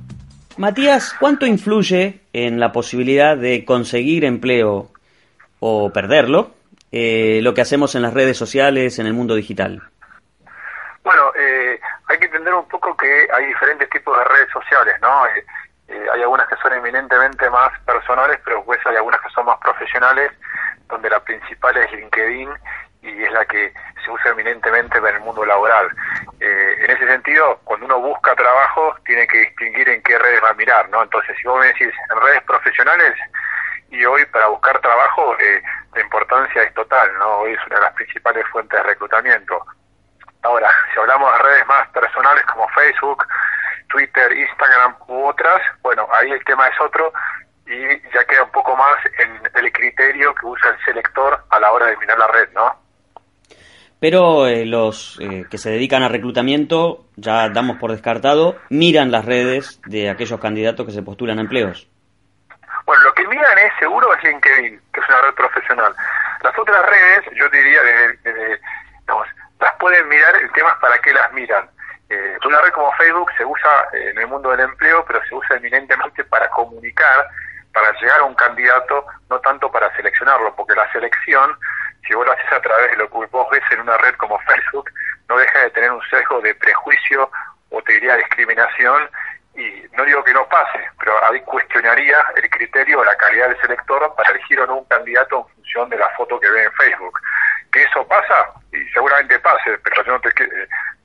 Matías, 0.56 1.16
¿cuánto 1.18 1.46
influye 1.46 2.20
en 2.32 2.60
la 2.60 2.70
posibilidad 2.70 3.36
de 3.36 3.64
conseguir 3.64 4.24
empleo 4.24 4.92
o 5.58 5.92
perderlo 5.92 6.52
eh, 6.92 7.40
lo 7.42 7.54
que 7.54 7.62
hacemos 7.62 7.96
en 7.96 8.02
las 8.02 8.14
redes 8.14 8.36
sociales, 8.36 9.00
en 9.00 9.06
el 9.06 9.14
mundo 9.14 9.34
digital? 9.34 9.82
Bueno, 11.02 11.32
eh, 11.36 11.80
hay 12.06 12.18
que 12.20 12.26
entender 12.26 12.54
un 12.54 12.68
poco 12.68 12.96
que 12.96 13.26
hay 13.34 13.46
diferentes 13.46 13.90
tipos 13.90 14.16
de 14.16 14.24
redes 14.24 14.48
sociales, 14.52 14.94
¿no? 15.02 15.26
Eh, 15.26 15.44
hay 15.88 16.22
algunas 16.22 16.48
que 16.48 16.56
son 16.56 16.72
eminentemente 16.72 17.48
más 17.50 17.78
personales, 17.80 18.38
pero 18.44 18.64
pues 18.64 18.78
hay 18.86 18.96
algunas 18.96 19.20
que 19.20 19.30
son 19.30 19.46
más 19.46 19.58
profesionales, 19.58 20.32
donde 20.88 21.10
la 21.10 21.20
principal 21.20 21.76
es 21.76 21.92
LinkedIn 21.92 22.50
y 23.02 23.24
es 23.24 23.32
la 23.32 23.44
que 23.44 23.72
se 24.04 24.10
usa 24.10 24.32
eminentemente 24.32 24.98
en 24.98 25.06
el 25.06 25.20
mundo 25.20 25.44
laboral. 25.44 25.88
en 26.40 26.90
ese 26.90 27.06
sentido, 27.06 27.60
cuando 27.64 27.86
uno 27.86 28.00
busca 28.00 28.34
trabajo, 28.34 28.94
tiene 29.04 29.26
que 29.26 29.38
distinguir 29.38 29.88
en 29.88 30.02
qué 30.02 30.18
redes 30.18 30.42
va 30.42 30.50
a 30.50 30.54
mirar, 30.54 30.88
¿no? 30.88 31.02
Entonces, 31.02 31.36
si 31.36 31.46
vos 31.46 31.60
me 31.60 31.66
decís 31.66 31.92
en 32.10 32.20
redes 32.20 32.42
profesionales, 32.42 33.14
y 33.90 34.04
hoy 34.04 34.24
para 34.26 34.48
buscar 34.48 34.80
trabajo 34.80 35.36
eh, 35.38 35.62
la 35.94 36.02
importancia 36.02 36.62
es 36.62 36.74
total, 36.74 37.10
¿no? 37.18 37.38
Hoy 37.38 37.52
es 37.52 37.66
una 37.66 37.76
de 37.76 37.82
las 37.82 37.94
principales 37.94 38.46
fuentes 38.48 38.78
de 38.78 38.82
reclutamiento. 38.82 39.64
Ahora, 40.42 40.70
si 40.92 41.00
hablamos 41.00 41.32
de 41.32 41.38
redes 41.38 41.66
más 41.66 41.88
personales 41.88 42.44
como 42.46 42.68
Facebook, 42.68 43.26
Twitter, 43.88 44.32
Instagram 44.32 44.96
u 45.08 45.26
otras, 45.26 45.60
bueno, 45.82 46.06
ahí 46.12 46.30
el 46.30 46.44
tema 46.44 46.68
es 46.68 46.80
otro 46.80 47.12
y 47.66 47.80
ya 48.12 48.24
queda 48.26 48.44
un 48.44 48.50
poco 48.50 48.76
más 48.76 48.96
en 49.18 49.64
el 49.64 49.72
criterio 49.72 50.34
que 50.34 50.46
usa 50.46 50.70
el 50.70 50.84
selector 50.84 51.44
a 51.50 51.60
la 51.60 51.72
hora 51.72 51.86
de 51.86 51.96
mirar 51.96 52.18
la 52.18 52.28
red, 52.28 52.48
¿no? 52.54 52.88
Pero 54.00 54.46
eh, 54.46 54.64
los 54.64 55.18
eh, 55.20 55.44
que 55.50 55.58
se 55.58 55.70
dedican 55.70 56.02
a 56.02 56.08
reclutamiento, 56.08 57.06
ya 57.16 57.48
damos 57.48 57.78
por 57.78 57.90
descartado, 57.90 58.56
miran 58.70 59.10
las 59.10 59.24
redes 59.24 59.80
de 59.86 60.08
aquellos 60.08 60.40
candidatos 60.40 60.86
que 60.86 60.92
se 60.92 61.02
postulan 61.02 61.38
a 61.38 61.42
empleos. 61.42 61.88
Bueno, 62.86 63.02
lo 63.02 63.14
que 63.14 63.26
miran 63.26 63.58
es 63.58 63.72
seguro 63.80 64.14
es 64.14 64.22
LinkedIn, 64.22 64.80
que 64.92 65.00
es 65.00 65.08
una 65.08 65.20
red 65.20 65.34
profesional. 65.34 65.92
Las 66.42 66.56
otras 66.56 66.86
redes, 66.86 67.24
yo 67.36 67.48
diría, 67.50 67.82
de, 67.82 68.60
las 69.60 69.74
pueden 69.80 70.08
mirar, 70.08 70.36
el 70.36 70.50
tema 70.52 70.70
es 70.70 70.78
para 70.78 70.98
qué 71.00 71.12
las 71.12 71.32
miran. 71.32 71.68
Eh, 72.10 72.38
una 72.46 72.60
red 72.62 72.72
como 72.72 72.90
Facebook 72.92 73.30
se 73.36 73.44
usa 73.44 73.88
eh, 73.92 74.10
en 74.10 74.18
el 74.18 74.26
mundo 74.26 74.50
del 74.50 74.60
empleo, 74.60 75.04
pero 75.06 75.22
se 75.24 75.34
usa 75.34 75.56
eminentemente 75.56 76.24
para 76.24 76.48
comunicar, 76.50 77.28
para 77.72 77.92
llegar 78.00 78.20
a 78.20 78.24
un 78.24 78.34
candidato, 78.34 79.06
no 79.28 79.38
tanto 79.40 79.70
para 79.70 79.94
seleccionarlo, 79.94 80.54
porque 80.56 80.74
la 80.74 80.90
selección, 80.90 81.58
si 82.06 82.14
vos 82.14 82.24
lo 82.24 82.32
haces 82.32 82.50
a 82.50 82.62
través 82.62 82.92
de 82.92 82.96
lo 82.96 83.10
que 83.10 83.26
vos 83.26 83.50
ves 83.50 83.62
en 83.72 83.80
una 83.80 83.98
red 83.98 84.14
como 84.14 84.38
Facebook, 84.46 84.90
no 85.28 85.36
deja 85.36 85.58
de 85.60 85.70
tener 85.70 85.92
un 85.92 86.02
sesgo 86.08 86.40
de 86.40 86.54
prejuicio 86.54 87.30
o 87.70 87.82
te 87.82 87.92
diría 87.92 88.16
discriminación 88.16 89.10
y 89.54 89.82
no 89.92 90.04
digo 90.04 90.24
que 90.24 90.32
no 90.32 90.48
pase, 90.48 90.88
pero 90.98 91.12
ahí 91.24 91.40
cuestionaría 91.42 92.16
el 92.36 92.48
criterio 92.48 93.00
o 93.00 93.04
la 93.04 93.16
calidad 93.16 93.48
del 93.48 93.60
selector 93.60 94.14
para 94.16 94.30
elegir 94.30 94.60
o 94.60 94.66
no 94.66 94.78
un 94.78 94.84
candidato 94.86 95.40
en 95.40 95.54
función 95.56 95.90
de 95.90 95.98
la 95.98 96.08
foto 96.10 96.40
que 96.40 96.48
ve 96.48 96.62
en 96.62 96.72
Facebook. 96.72 97.20
Que 97.72 97.82
eso 97.82 98.06
pasa, 98.06 98.52
y 98.72 98.82
seguramente 98.90 99.38
pase, 99.40 99.76
pero 99.82 100.04
yo 100.04 100.12
no 100.12 100.20
te 100.20 100.30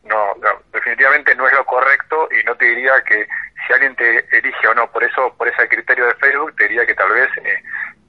no, 0.03 0.35
definitivamente 0.71 1.35
no 1.35 1.47
es 1.47 1.53
lo 1.53 1.62
correcto 1.73 2.29
y 2.31 2.43
no 2.45 2.55
te 2.55 2.65
diría 2.65 2.93
que 3.07 3.27
si 3.65 3.73
alguien 3.73 3.95
te 3.95 4.25
elige 4.37 4.67
o 4.67 4.73
no 4.75 4.91
por 4.91 5.03
eso 5.03 5.33
por 5.37 5.47
ese 5.47 5.67
criterio 5.67 6.05
de 6.05 6.15
Facebook, 6.15 6.55
te 6.55 6.67
diría 6.67 6.85
que 6.85 6.93
tal 6.93 7.11
vez, 7.11 7.29
eh, 7.43 7.63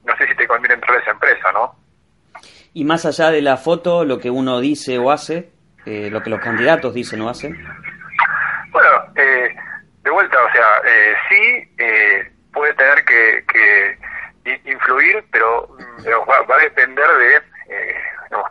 no 0.05 0.16
sé 0.16 0.27
si 0.27 0.35
te 0.35 0.46
conviene 0.46 0.74
entrar 0.74 0.96
a 0.96 1.00
esa 1.00 1.11
empresa, 1.12 1.53
¿no? 1.53 1.74
Y 2.72 2.85
más 2.85 3.07
allá 3.07 3.31
de 3.31 3.40
la 3.40 3.57
foto, 3.57 4.05
lo 4.05 4.18
que 4.18 4.31
uno 4.31 4.61
dice 4.61 4.98
o 4.98 5.11
hace, 5.11 5.50
eh, 5.87 6.11
lo 6.11 6.22
que 6.22 6.31
los 6.31 6.40
candidatos 6.40 6.92
dicen 6.92 7.20
o 7.22 7.29
hacen. 7.29 7.57
Bueno, 8.70 8.90
eh, 9.14 9.55
de 10.05 10.11
vuelta, 10.11 10.38
o 10.42 10.53
sea, 10.53 10.83
eh, 10.85 11.14
sí 11.29 11.74
eh, 11.79 12.31
puede 12.53 12.74
tener 12.74 13.05
que, 13.05 13.98
influir, 14.66 15.24
pero, 15.33 15.66
mm, 15.79 16.07
va, 16.29 16.57
a 16.57 16.59
depender 16.59 17.09
de 17.16 17.37
eh, 17.70 18.03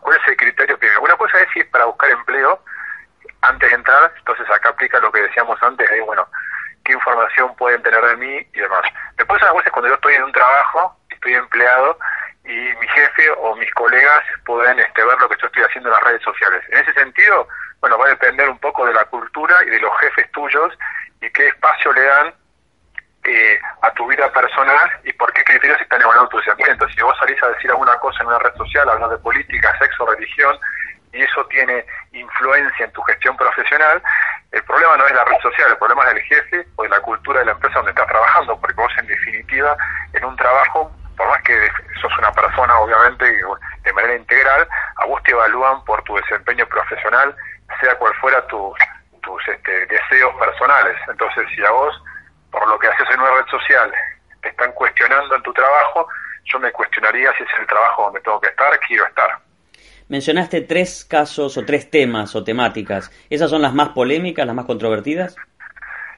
cuál 0.01 0.17
es 0.17 0.27
el 0.27 0.37
criterio 0.37 0.77
primero. 0.79 1.01
Una 1.01 1.15
cosa 1.15 1.39
es 1.39 1.47
si 1.53 1.59
es 1.59 1.67
para 1.67 1.85
buscar 1.85 2.09
empleo 2.09 2.59
antes 3.41 3.69
de 3.69 3.75
entrar, 3.75 4.11
entonces 4.17 4.49
acá 4.49 4.69
aplica 4.69 4.99
lo 4.99 5.11
que 5.11 5.21
decíamos 5.21 5.61
antes, 5.61 5.87
de, 5.87 6.01
bueno, 6.01 6.27
qué 6.83 6.93
información 6.93 7.55
pueden 7.55 7.83
tener 7.83 8.03
de 8.03 8.15
mí 8.17 8.47
y 8.53 8.59
demás. 8.59 8.81
Después 9.17 9.41
a 9.43 9.53
veces 9.53 9.71
cuando 9.71 9.89
yo 9.89 9.95
estoy 9.95 10.15
en 10.15 10.23
un 10.23 10.31
trabajo, 10.31 10.97
estoy 11.11 11.35
empleado 11.35 11.99
y 12.45 12.55
mi 12.55 12.87
jefe 12.87 13.29
o 13.37 13.55
mis 13.55 13.71
colegas 13.75 14.23
pueden 14.45 14.79
este, 14.79 15.05
ver 15.05 15.19
lo 15.19 15.29
que 15.29 15.37
yo 15.39 15.45
estoy 15.45 15.63
haciendo 15.63 15.89
en 15.89 15.93
las 15.93 16.03
redes 16.03 16.23
sociales. 16.23 16.63
En 16.69 16.79
ese 16.79 16.93
sentido, 16.93 17.47
bueno, 17.81 17.99
va 17.99 18.07
a 18.07 18.09
depender 18.09 18.49
un 18.49 18.57
poco 18.57 18.85
de 18.87 18.93
la 18.93 19.05
cultura 19.05 19.55
y 19.67 19.69
de 19.69 19.79
los 19.79 19.91
jefes 19.99 20.31
tuyos 20.31 20.73
y 21.23 21.31
qué 21.31 21.47
espacio 21.47 21.93
le 21.93 22.03
dan 22.03 22.33
eh, 23.23 23.59
a 23.81 23.91
tu 23.93 24.05
vida 24.07 24.31
personal 24.33 24.91
y 25.03 25.13
por 25.13 25.31
qué 25.31 25.43
criterios 25.45 25.79
están 25.79 26.01
evaluando 26.01 26.29
tu 26.29 26.37
desempeño. 26.37 26.75
Si 26.93 27.01
vos 27.01 27.17
salís 27.17 27.41
a 27.41 27.47
decir 27.49 27.71
alguna 27.71 27.95
cosa 27.99 28.21
en 28.21 28.27
una 28.27 28.39
red 28.39 28.53
social, 28.55 28.89
hablar 28.89 29.09
de 29.09 29.17
política, 29.17 29.73
sexo, 29.79 30.05
religión, 30.05 30.57
y 31.13 31.21
eso 31.21 31.45
tiene 31.45 31.85
influencia 32.11 32.85
en 32.85 32.91
tu 32.91 33.01
gestión 33.03 33.37
profesional, 33.37 34.01
el 34.51 34.63
problema 34.63 34.97
no 34.97 35.07
es 35.07 35.13
la 35.13 35.23
red 35.23 35.39
social, 35.41 35.71
el 35.71 35.77
problema 35.77 36.03
es 36.05 36.15
el 36.15 36.21
jefe 36.23 36.67
o 36.75 36.83
de 36.83 36.89
la 36.89 36.99
cultura 36.99 37.39
de 37.39 37.45
la 37.45 37.51
empresa 37.53 37.75
donde 37.75 37.91
estás 37.91 38.07
trabajando, 38.07 38.59
porque 38.59 38.75
vos 38.75 38.91
en 38.97 39.07
definitiva 39.07 39.77
en 40.13 40.25
un 40.25 40.35
trabajo, 40.35 40.91
por 41.15 41.27
más 41.27 41.41
que 41.43 41.55
sos 42.01 42.11
una 42.17 42.31
persona 42.31 42.77
obviamente 42.79 43.25
de 43.83 43.93
manera 43.93 44.15
integral, 44.15 44.67
a 44.97 45.05
vos 45.05 45.23
te 45.23 45.31
evalúan 45.31 45.83
por 45.85 46.03
tu 46.03 46.15
desempeño 46.17 46.67
profesional, 46.67 47.33
sea 47.79 47.95
cual 47.95 48.13
fuera 48.15 48.45
tu 48.47 48.73
tus 49.23 49.47
este, 49.47 49.85
deseos 49.87 50.35
personales. 50.35 50.95
Entonces, 51.09 51.47
si 51.55 51.65
a 51.65 51.71
vos, 51.71 51.95
por 52.51 52.67
lo 52.67 52.77
que 52.77 52.87
haces 52.87 53.09
en 53.11 53.19
una 53.19 53.31
red 53.31 53.45
social, 53.47 53.91
te 54.41 54.49
están 54.49 54.71
cuestionando 54.73 55.35
en 55.35 55.41
tu 55.41 55.53
trabajo, 55.53 56.07
yo 56.45 56.59
me 56.59 56.71
cuestionaría 56.71 57.33
si 57.37 57.43
es 57.43 57.49
el 57.59 57.65
trabajo 57.65 58.03
donde 58.03 58.19
tengo 58.19 58.39
que 58.39 58.49
estar, 58.49 58.79
quiero 58.81 59.05
estar. 59.07 59.39
Mencionaste 60.23 60.61
tres 60.61 61.03
casos 61.03 61.57
o 61.57 61.65
tres 61.65 61.91
temas 61.91 62.33
o 62.33 62.45
temáticas. 62.45 63.11
¿Esas 63.29 63.49
son 63.49 63.61
las 63.61 63.73
más 63.73 63.89
polémicas, 63.89 64.45
las 64.47 64.55
más 64.55 64.63
controvertidas? 64.63 65.35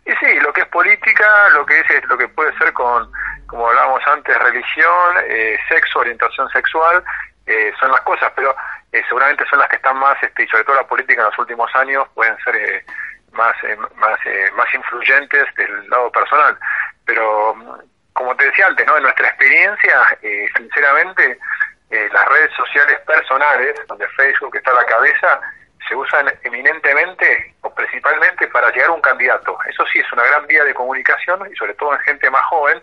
Y 0.05 0.11
sí, 0.11 0.39
lo 0.43 0.53
que 0.53 0.61
es 0.61 0.67
política, 0.67 1.25
lo 1.55 1.65
que 1.65 1.79
es, 1.79 2.05
lo 2.07 2.15
que 2.15 2.27
puede 2.27 2.55
ser 2.59 2.71
con, 2.73 3.11
como 3.47 3.67
hablábamos 3.67 4.01
antes, 4.05 4.37
religión, 4.37 5.15
eh, 5.27 5.57
sexo, 5.67 5.97
orientación 5.97 6.47
sexual, 6.49 7.03
eh, 7.47 7.73
son 7.79 7.89
las 7.89 8.01
cosas, 8.01 8.31
pero 8.35 8.55
eh, 8.91 9.01
seguramente 9.07 9.43
son 9.49 9.57
las 9.57 9.69
que 9.69 9.77
están 9.77 9.97
más, 9.97 10.21
este, 10.21 10.43
y 10.43 10.47
sobre 10.49 10.65
todo 10.65 10.75
la 10.75 10.87
política 10.87 11.23
en 11.23 11.29
los 11.29 11.39
últimos 11.39 11.73
años, 11.73 12.07
pueden 12.13 12.37
ser 12.43 12.55
eh, 12.57 12.85
más, 13.31 13.55
eh, 13.63 13.75
más, 13.95 14.19
más 14.55 14.71
influyentes 14.75 15.45
del 15.55 15.89
lado 15.89 16.11
personal. 16.11 16.55
Pero, 17.07 17.55
como 18.13 18.35
te 18.35 18.45
decía 18.45 18.67
antes, 18.67 18.85
¿no? 18.85 18.97
en 18.97 19.03
nuestra 19.03 19.29
experiencia, 19.29 19.99
sinceramente, 20.55 21.39
las 22.11 22.25
redes 22.27 22.51
sociales 22.53 22.99
personales, 23.01 23.75
donde 23.87 24.07
Facebook 24.09 24.55
está 24.55 24.71
a 24.71 24.75
la 24.75 24.85
cabeza, 24.85 25.41
se 25.87 25.95
usan 25.95 26.31
eminentemente 26.43 27.53
o 27.61 27.73
principalmente 27.73 28.47
para 28.47 28.71
llegar 28.71 28.89
a 28.89 28.93
un 28.93 29.01
candidato. 29.01 29.57
Eso 29.67 29.85
sí, 29.91 29.99
es 29.99 30.11
una 30.11 30.23
gran 30.23 30.47
vía 30.47 30.63
de 30.63 30.73
comunicación 30.73 31.47
y 31.51 31.55
sobre 31.55 31.73
todo 31.75 31.93
en 31.93 31.99
gente 31.99 32.29
más 32.29 32.43
joven, 32.45 32.81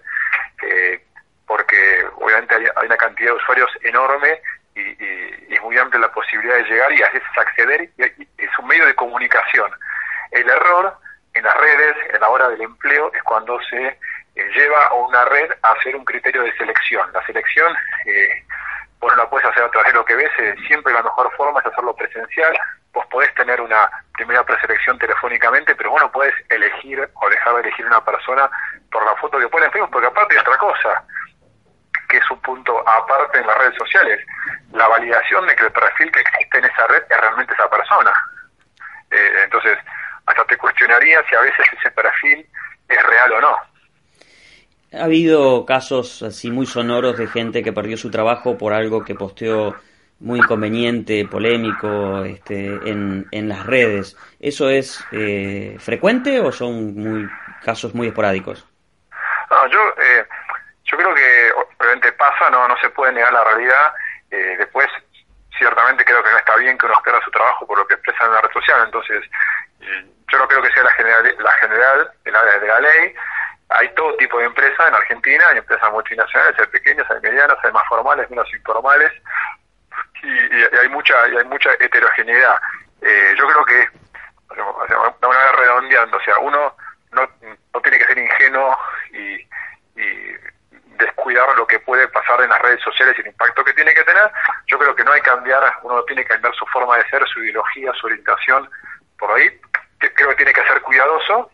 porque 1.46 2.06
obviamente 2.16 2.54
hay, 2.54 2.86
una 2.86 2.96
cantidad 2.96 3.30
de 3.30 3.36
usuarios 3.36 3.70
enorme 3.82 4.40
y, 4.74 5.52
es 5.52 5.60
muy 5.62 5.76
amplia 5.76 6.00
la 6.00 6.12
posibilidad 6.12 6.56
de 6.56 6.64
llegar 6.64 6.92
y 6.92 7.02
a 7.02 7.10
veces 7.10 7.28
acceder 7.36 7.90
y, 7.96 8.02
es 8.38 8.58
un 8.58 8.66
medio 8.66 8.86
de 8.86 8.94
comunicación. 8.94 9.70
El 10.30 10.48
error 10.48 10.96
en 11.34 11.44
las 11.44 11.56
redes, 11.56 11.96
en 12.14 12.20
la 12.20 12.28
hora 12.28 12.48
del 12.48 12.62
empleo, 12.62 13.12
es 13.12 13.22
cuando 13.22 13.60
se 13.62 13.86
eh, 13.86 14.50
lleva 14.54 14.86
a 14.86 14.94
una 14.94 15.24
red 15.26 15.50
a 15.62 15.72
hacer 15.72 15.96
un 15.96 16.04
criterio 16.04 16.42
de 16.42 16.56
selección. 16.56 17.10
La 17.12 17.24
selección, 17.26 17.74
eh, 18.06 18.44
vos 19.02 19.12
no 19.16 19.24
la 19.24 19.28
puedes 19.28 19.46
hacer 19.48 19.64
a 19.64 19.70
través 19.70 19.92
de 19.92 19.98
lo 19.98 20.04
que 20.04 20.14
ves, 20.14 20.30
eh, 20.38 20.54
siempre 20.68 20.92
la 20.92 21.02
mejor 21.02 21.30
forma 21.36 21.58
es 21.58 21.66
hacerlo 21.66 21.94
presencial. 21.94 22.56
Vos 22.92 23.04
podés 23.06 23.34
tener 23.34 23.60
una 23.60 23.90
primera 24.14 24.44
preselección 24.44 24.96
telefónicamente, 24.98 25.74
pero 25.74 25.90
vos 25.90 26.00
no 26.00 26.12
podés 26.12 26.34
elegir 26.48 27.10
o 27.14 27.28
dejar 27.28 27.54
de 27.54 27.60
elegir 27.62 27.84
una 27.84 28.04
persona 28.04 28.48
por 28.92 29.04
la 29.04 29.16
foto 29.16 29.38
que 29.40 29.48
pone 29.48 29.66
en 29.66 29.72
Facebook, 29.72 29.90
porque 29.90 30.06
aparte 30.06 30.34
hay 30.34 30.40
otra 30.40 30.56
cosa 30.56 31.04
que 32.08 32.18
es 32.18 32.30
un 32.30 32.40
punto 32.42 32.78
aparte 32.86 33.38
en 33.38 33.46
las 33.46 33.58
redes 33.58 33.74
sociales, 33.78 34.20
la 34.72 34.86
validación 34.86 35.46
de 35.46 35.56
que 35.56 35.64
el 35.64 35.72
perfil 35.72 36.12
que 36.12 36.20
existe 36.20 36.58
en 36.58 36.66
esa 36.66 36.86
red 36.86 37.02
es 37.08 37.20
realmente 37.20 37.54
esa 37.54 37.70
persona. 37.70 38.12
Eh, 39.10 39.40
entonces, 39.44 39.78
hasta 40.26 40.44
te 40.44 40.58
cuestionaría 40.58 41.22
si 41.26 41.34
a 41.34 41.40
veces 41.40 41.66
ese 41.72 41.90
perfil 41.90 42.46
es 42.88 43.02
real 43.04 43.32
o 43.32 43.40
no. 43.40 43.56
Ha 44.92 45.04
habido 45.04 45.64
casos 45.64 46.22
así 46.22 46.50
muy 46.50 46.66
sonoros 46.66 47.16
de 47.16 47.26
gente 47.26 47.62
que 47.62 47.72
perdió 47.72 47.96
su 47.96 48.10
trabajo 48.10 48.58
por 48.58 48.74
algo 48.74 49.04
que 49.04 49.14
posteó 49.14 49.74
muy 50.20 50.38
inconveniente, 50.38 51.26
polémico 51.26 52.24
este, 52.24 52.66
en, 52.88 53.26
en 53.30 53.48
las 53.48 53.66
redes. 53.66 54.16
¿Eso 54.38 54.68
es 54.68 55.04
eh, 55.10 55.76
frecuente 55.80 56.40
o 56.40 56.52
son 56.52 56.94
muy 56.94 57.28
casos 57.64 57.94
muy 57.94 58.08
esporádicos? 58.08 58.66
No, 59.50 59.66
yo, 59.68 59.80
eh, 59.98 60.24
yo 60.84 60.96
creo 60.96 61.14
que 61.14 61.52
obviamente 61.80 62.12
pasa, 62.12 62.50
no, 62.50 62.68
no 62.68 62.76
se 62.80 62.90
puede 62.90 63.12
negar 63.12 63.32
la 63.32 63.44
realidad. 63.44 63.92
Eh, 64.30 64.56
después, 64.58 64.86
ciertamente 65.58 66.04
creo 66.04 66.22
que 66.22 66.30
no 66.30 66.38
está 66.38 66.56
bien 66.56 66.78
que 66.78 66.86
uno 66.86 66.94
pierda 67.02 67.20
su 67.24 67.30
trabajo 67.30 67.66
por 67.66 67.78
lo 67.78 67.86
que 67.86 67.94
expresa 67.94 68.26
en 68.26 68.32
la 68.32 68.40
red 68.42 68.52
social. 68.52 68.82
Entonces, 68.84 69.24
yo 69.80 70.38
no 70.38 70.46
creo 70.46 70.62
que 70.62 70.72
sea 70.72 70.84
la 70.84 70.92
general, 70.92 71.36
la 71.38 71.52
general 71.52 72.10
de 72.24 72.30
la, 72.30 72.44
de 72.44 72.66
la 72.66 72.80
ley. 72.80 73.14
Hay 73.78 73.88
todo 73.94 74.16
tipo 74.16 74.38
de 74.38 74.46
empresas 74.46 74.88
en 74.88 74.94
Argentina, 74.94 75.44
hay 75.48 75.58
empresas 75.58 75.90
multinacionales, 75.92 76.58
hay 76.58 76.66
pequeñas, 76.66 77.10
hay 77.10 77.20
medianas, 77.20 77.58
hay 77.62 77.72
más 77.72 77.86
formales, 77.88 78.28
menos 78.30 78.52
informales, 78.54 79.12
y, 80.22 80.76
hay 80.76 80.88
mucha 80.88 81.14
y 81.28 81.36
hay 81.36 81.44
mucha 81.44 81.70
heterogeneidad. 81.80 82.56
Eh, 83.00 83.34
yo 83.36 83.46
creo 83.46 83.64
que, 83.64 83.88
de 84.54 85.26
una 85.26 85.52
redondeando, 85.52 86.16
o 86.16 86.22
sea, 86.22 86.38
uno 86.38 86.76
no, 87.12 87.28
no 87.74 87.80
tiene 87.80 87.98
que 87.98 88.06
ser 88.06 88.18
ingenuo 88.18 88.76
y, 89.12 89.48
y 90.00 90.36
descuidar 90.98 91.56
lo 91.56 91.66
que 91.66 91.80
puede 91.80 92.08
pasar 92.08 92.40
en 92.42 92.50
las 92.50 92.60
redes 92.60 92.80
sociales 92.82 93.14
y 93.18 93.22
el 93.22 93.28
impacto 93.28 93.64
que 93.64 93.74
tiene 93.74 93.92
que 93.94 94.04
tener. 94.04 94.30
Yo 94.66 94.78
creo 94.78 94.94
que 94.94 95.04
no 95.04 95.12
hay 95.12 95.20
que 95.20 95.30
cambiar, 95.30 95.62
uno 95.82 95.96
no 95.96 96.04
tiene 96.04 96.22
que 96.22 96.28
cambiar 96.28 96.54
su 96.54 96.66
forma 96.66 96.96
de 96.96 97.08
ser, 97.08 97.26
su 97.28 97.42
ideología, 97.42 97.92
su 97.94 98.06
orientación 98.06 98.68
por 99.18 99.32
ahí. 99.32 99.48
Creo 99.98 100.30
que 100.30 100.36
tiene 100.36 100.52
que 100.52 100.66
ser 100.66 100.80
cuidadoso, 100.82 101.50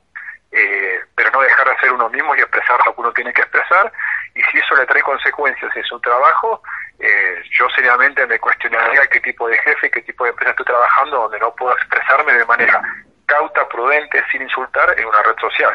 eh, 0.50 1.00
pero 1.14 1.30
no 1.30 1.40
dejar 1.40 1.68
de 1.68 1.78
ser 1.80 1.92
uno 1.92 2.08
mismo 2.08 2.34
y 2.34 2.40
expresar 2.40 2.78
lo 2.86 2.94
que 2.94 3.00
uno 3.00 3.12
tiene 3.12 3.32
que 3.32 3.42
expresar. 3.42 3.92
Y 4.34 4.42
si 4.50 4.58
eso 4.58 4.74
le 4.76 4.86
trae 4.86 5.02
consecuencias 5.02 5.74
en 5.76 5.84
su 5.84 6.00
trabajo, 6.00 6.62
eh, 6.98 7.42
yo 7.58 7.66
seriamente 7.74 8.26
me 8.26 8.38
cuestionaría 8.38 9.06
qué 9.10 9.20
tipo 9.20 9.48
de 9.48 9.56
jefe, 9.58 9.90
qué 9.90 10.02
tipo 10.02 10.24
de 10.24 10.30
empresa 10.30 10.50
estoy 10.50 10.66
trabajando 10.66 11.16
donde 11.22 11.38
no 11.38 11.54
puedo 11.54 11.76
expresarme 11.76 12.32
de 12.32 12.44
manera 12.46 12.82
cauta, 13.26 13.68
prudente, 13.68 14.22
sin 14.32 14.42
insultar 14.42 14.98
en 14.98 15.06
una 15.06 15.22
red 15.22 15.36
social. 15.40 15.72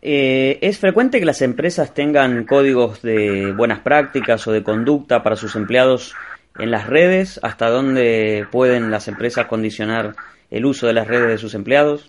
Eh, 0.00 0.58
¿Es 0.62 0.80
frecuente 0.80 1.20
que 1.20 1.26
las 1.26 1.42
empresas 1.42 1.94
tengan 1.94 2.44
códigos 2.44 3.02
de 3.02 3.52
buenas 3.56 3.80
prácticas 3.80 4.46
o 4.46 4.52
de 4.52 4.64
conducta 4.64 5.22
para 5.22 5.36
sus 5.36 5.54
empleados 5.56 6.16
en 6.58 6.70
las 6.70 6.86
redes? 6.86 7.38
¿Hasta 7.42 7.68
dónde 7.68 8.46
pueden 8.50 8.90
las 8.90 9.08
empresas 9.08 9.46
condicionar 9.46 10.14
el 10.50 10.64
uso 10.64 10.86
de 10.86 10.92
las 10.92 11.06
redes 11.06 11.28
de 11.28 11.38
sus 11.38 11.54
empleados? 11.54 12.08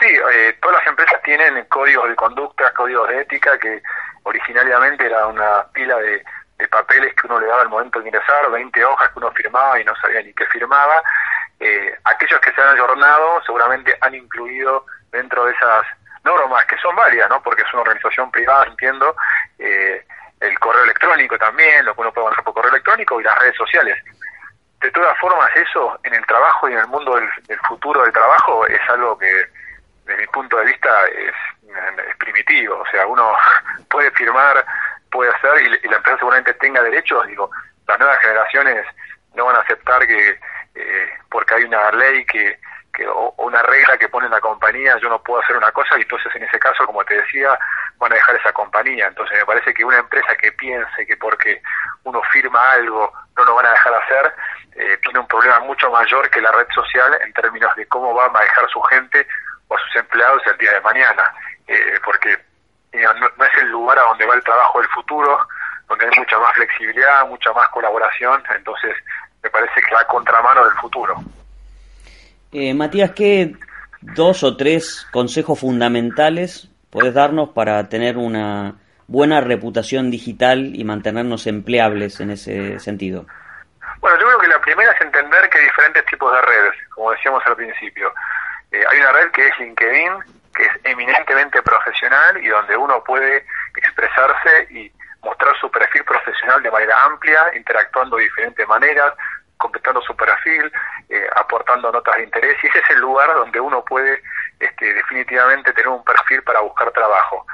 Sí, 0.00 0.08
eh, 0.08 0.56
todas 0.60 0.78
las 0.78 0.86
empresas 0.88 1.22
tienen 1.22 1.64
códigos 1.66 2.08
de 2.08 2.16
conducta, 2.16 2.70
códigos 2.72 3.08
de 3.08 3.20
ética, 3.20 3.58
que 3.58 3.82
originariamente 4.24 5.06
era 5.06 5.26
una 5.26 5.64
pila 5.72 5.96
de, 5.98 6.22
papeles 6.70 7.14
que 7.14 7.26
uno 7.26 7.38
le 7.38 7.46
daba 7.46 7.62
al 7.62 7.68
momento 7.68 8.00
de 8.00 8.08
ingresar, 8.08 8.50
20 8.50 8.84
hojas 8.84 9.10
que 9.10 9.18
uno 9.18 9.30
firmaba 9.32 9.78
y 9.80 9.84
no 9.84 9.94
sabía 9.96 10.22
ni 10.22 10.32
qué 10.34 10.46
firmaba. 10.46 11.02
Eh, 11.60 11.94
aquellos 12.04 12.40
que 12.40 12.52
se 12.52 12.60
han 12.60 12.74
ayornado 12.74 13.42
seguramente 13.44 13.96
han 14.00 14.14
incluido 14.14 14.84
dentro 15.12 15.44
de 15.44 15.52
esas 15.52 15.86
normas, 16.24 16.64
que 16.66 16.76
son 16.78 16.94
varias, 16.96 17.28
¿no? 17.30 17.42
Porque 17.42 17.62
es 17.62 17.72
una 17.72 17.82
organización 17.82 18.30
privada, 18.30 18.66
entiendo, 18.66 19.14
eh, 19.58 20.04
el 20.40 20.58
correo 20.58 20.84
electrónico 20.84 21.38
también, 21.38 21.84
lo 21.84 21.94
que 21.94 22.00
uno 22.00 22.12
puede 22.12 22.26
mandar 22.26 22.44
por 22.44 22.54
correo 22.54 22.70
electrónico 22.70 23.20
y 23.20 23.24
las 23.24 23.38
redes 23.38 23.56
sociales. 23.56 24.02
De 24.80 24.90
todas 24.90 25.16
formas, 25.18 25.50
eso 25.56 25.98
en 26.02 26.14
el 26.14 26.26
trabajo 26.26 26.68
y 26.68 26.72
en 26.72 26.80
el 26.80 26.86
mundo 26.88 27.16
del, 27.16 27.28
futuro 27.68 28.02
del 28.02 28.12
trabajo 28.12 28.66
es 28.66 28.80
algo 28.90 29.16
que, 29.18 29.46
desde 30.06 30.20
mi 30.20 30.26
punto 30.28 30.56
de 30.56 30.66
vista, 30.66 31.06
es, 31.08 31.34
primitivo. 32.18 32.78
O 32.78 32.86
sea, 32.90 33.06
uno 33.06 33.36
puede 33.90 34.10
firmar, 34.12 34.64
puede 35.10 35.30
hacer, 35.32 35.62
y, 35.62 35.88
la 35.88 35.96
empresa 35.96 36.18
seguramente 36.18 36.54
tenga 36.54 36.82
derechos. 36.82 37.26
Digo, 37.26 37.50
las 37.86 37.98
nuevas 37.98 38.18
generaciones 38.20 38.86
no 39.34 39.46
van 39.46 39.56
a 39.56 39.60
aceptar 39.60 40.06
que, 40.06 40.40
eh, 40.74 41.10
porque 41.30 41.54
hay 41.54 41.64
una 41.64 41.90
ley 41.92 42.24
que 42.24 42.58
o, 43.04 43.34
una 43.38 43.62
regla 43.62 43.96
que 43.98 44.08
pone 44.08 44.28
la 44.28 44.40
compañía, 44.40 44.96
yo 44.98 45.08
no 45.08 45.22
puedo 45.22 45.42
hacer 45.42 45.56
una 45.56 45.70
cosa 45.72 45.98
y 45.98 46.02
entonces 46.02 46.34
en 46.34 46.44
ese 46.44 46.58
caso, 46.58 46.86
como 46.86 47.04
te 47.04 47.14
decía, 47.14 47.58
van 47.98 48.12
a 48.12 48.14
dejar 48.14 48.36
esa 48.36 48.52
compañía. 48.52 49.08
Entonces 49.08 49.36
me 49.38 49.44
parece 49.44 49.74
que 49.74 49.84
una 49.84 49.98
empresa 49.98 50.34
que 50.36 50.52
piense 50.52 51.06
que 51.06 51.16
porque 51.16 51.60
uno 52.04 52.22
firma 52.32 52.72
algo 52.72 53.12
no 53.36 53.44
lo 53.44 53.54
van 53.54 53.66
a 53.66 53.70
dejar 53.70 53.94
hacer, 53.94 54.34
eh, 54.76 54.98
tiene 55.02 55.18
un 55.18 55.26
problema 55.26 55.60
mucho 55.60 55.90
mayor 55.90 56.30
que 56.30 56.40
la 56.40 56.52
red 56.52 56.66
social 56.74 57.18
en 57.20 57.32
términos 57.32 57.74
de 57.76 57.86
cómo 57.86 58.14
va 58.14 58.26
a 58.26 58.30
manejar 58.30 58.68
su 58.70 58.80
gente 58.82 59.26
o 59.68 59.76
a 59.76 59.80
sus 59.80 59.96
empleados 59.96 60.42
el 60.46 60.58
día 60.58 60.72
de 60.72 60.80
mañana. 60.80 61.32
Eh, 61.66 61.98
porque 62.04 62.36
no, 62.92 63.12
no 63.36 63.44
es 63.44 63.62
el 63.62 63.68
lugar 63.68 63.98
a 63.98 64.02
donde 64.02 64.26
va 64.26 64.34
el 64.34 64.44
trabajo 64.44 64.80
del 64.80 64.88
futuro, 64.90 65.38
donde 65.88 66.04
hay 66.06 66.18
mucha 66.18 66.38
más 66.38 66.52
flexibilidad, 66.54 67.26
mucha 67.28 67.52
más 67.52 67.68
colaboración, 67.68 68.42
entonces 68.56 68.94
me 69.42 69.50
parece 69.50 69.80
que 69.80 69.94
va 69.94 70.00
a 70.00 70.06
contramano 70.06 70.64
del 70.64 70.74
futuro. 70.74 71.14
Eh, 72.52 72.74
Matías, 72.74 73.12
¿qué 73.12 73.54
dos 74.00 74.42
o 74.42 74.56
tres 74.56 75.06
consejos 75.12 75.60
fundamentales 75.60 76.68
puedes 76.90 77.14
darnos 77.14 77.50
para 77.50 77.88
tener 77.88 78.16
una 78.16 78.76
buena 79.08 79.40
reputación 79.40 80.10
digital 80.10 80.74
y 80.74 80.84
mantenernos 80.84 81.46
empleables 81.46 82.20
en 82.20 82.30
ese 82.30 82.78
sentido? 82.80 83.26
Bueno, 84.00 84.18
yo 84.20 84.26
creo 84.26 84.38
que 84.38 84.48
la 84.48 84.60
primera 84.60 84.92
es 84.92 85.00
entender 85.00 85.48
que 85.50 85.58
hay 85.58 85.64
diferentes 85.64 86.06
tipos 86.06 86.32
de 86.32 86.42
redes, 86.42 86.74
como 86.94 87.12
decíamos 87.12 87.42
al 87.46 87.56
principio. 87.56 88.12
Eh, 88.72 88.84
hay 88.90 89.00
una 89.00 89.12
red 89.12 89.30
que 89.30 89.46
es 89.46 89.58
LinkedIn, 89.58 90.12
que 90.54 90.62
es 90.64 90.72
eminentemente 90.84 91.62
profesional 91.62 92.42
y 92.42 92.48
donde 92.48 92.76
uno 92.76 93.02
puede 93.04 93.44
expresarse 93.76 94.66
y 94.70 94.92
mostrar 95.22 95.56
su 95.60 95.70
perfil 95.70 96.04
profesional 96.04 96.62
de 96.62 96.70
manera 96.70 97.02
amplia, 97.04 97.50
interactuando 97.54 98.16
de 98.16 98.24
diferentes 98.24 98.66
maneras, 98.68 99.12
completando 99.56 100.00
su 100.02 100.14
perfil, 100.16 100.70
eh, 101.08 101.26
aportando 101.36 101.90
notas 101.90 102.16
de 102.16 102.24
interés, 102.24 102.56
y 102.62 102.66
ese 102.66 102.78
es 102.78 102.90
el 102.90 103.00
lugar 103.00 103.32
donde 103.34 103.58
uno 103.60 103.84
puede 103.84 104.22
este, 104.60 104.94
definitivamente 104.94 105.72
tener 105.72 105.88
un 105.88 106.04
perfil 106.04 106.42
para 106.42 106.60
buscar 106.60 106.90
trabajo. 106.92 107.46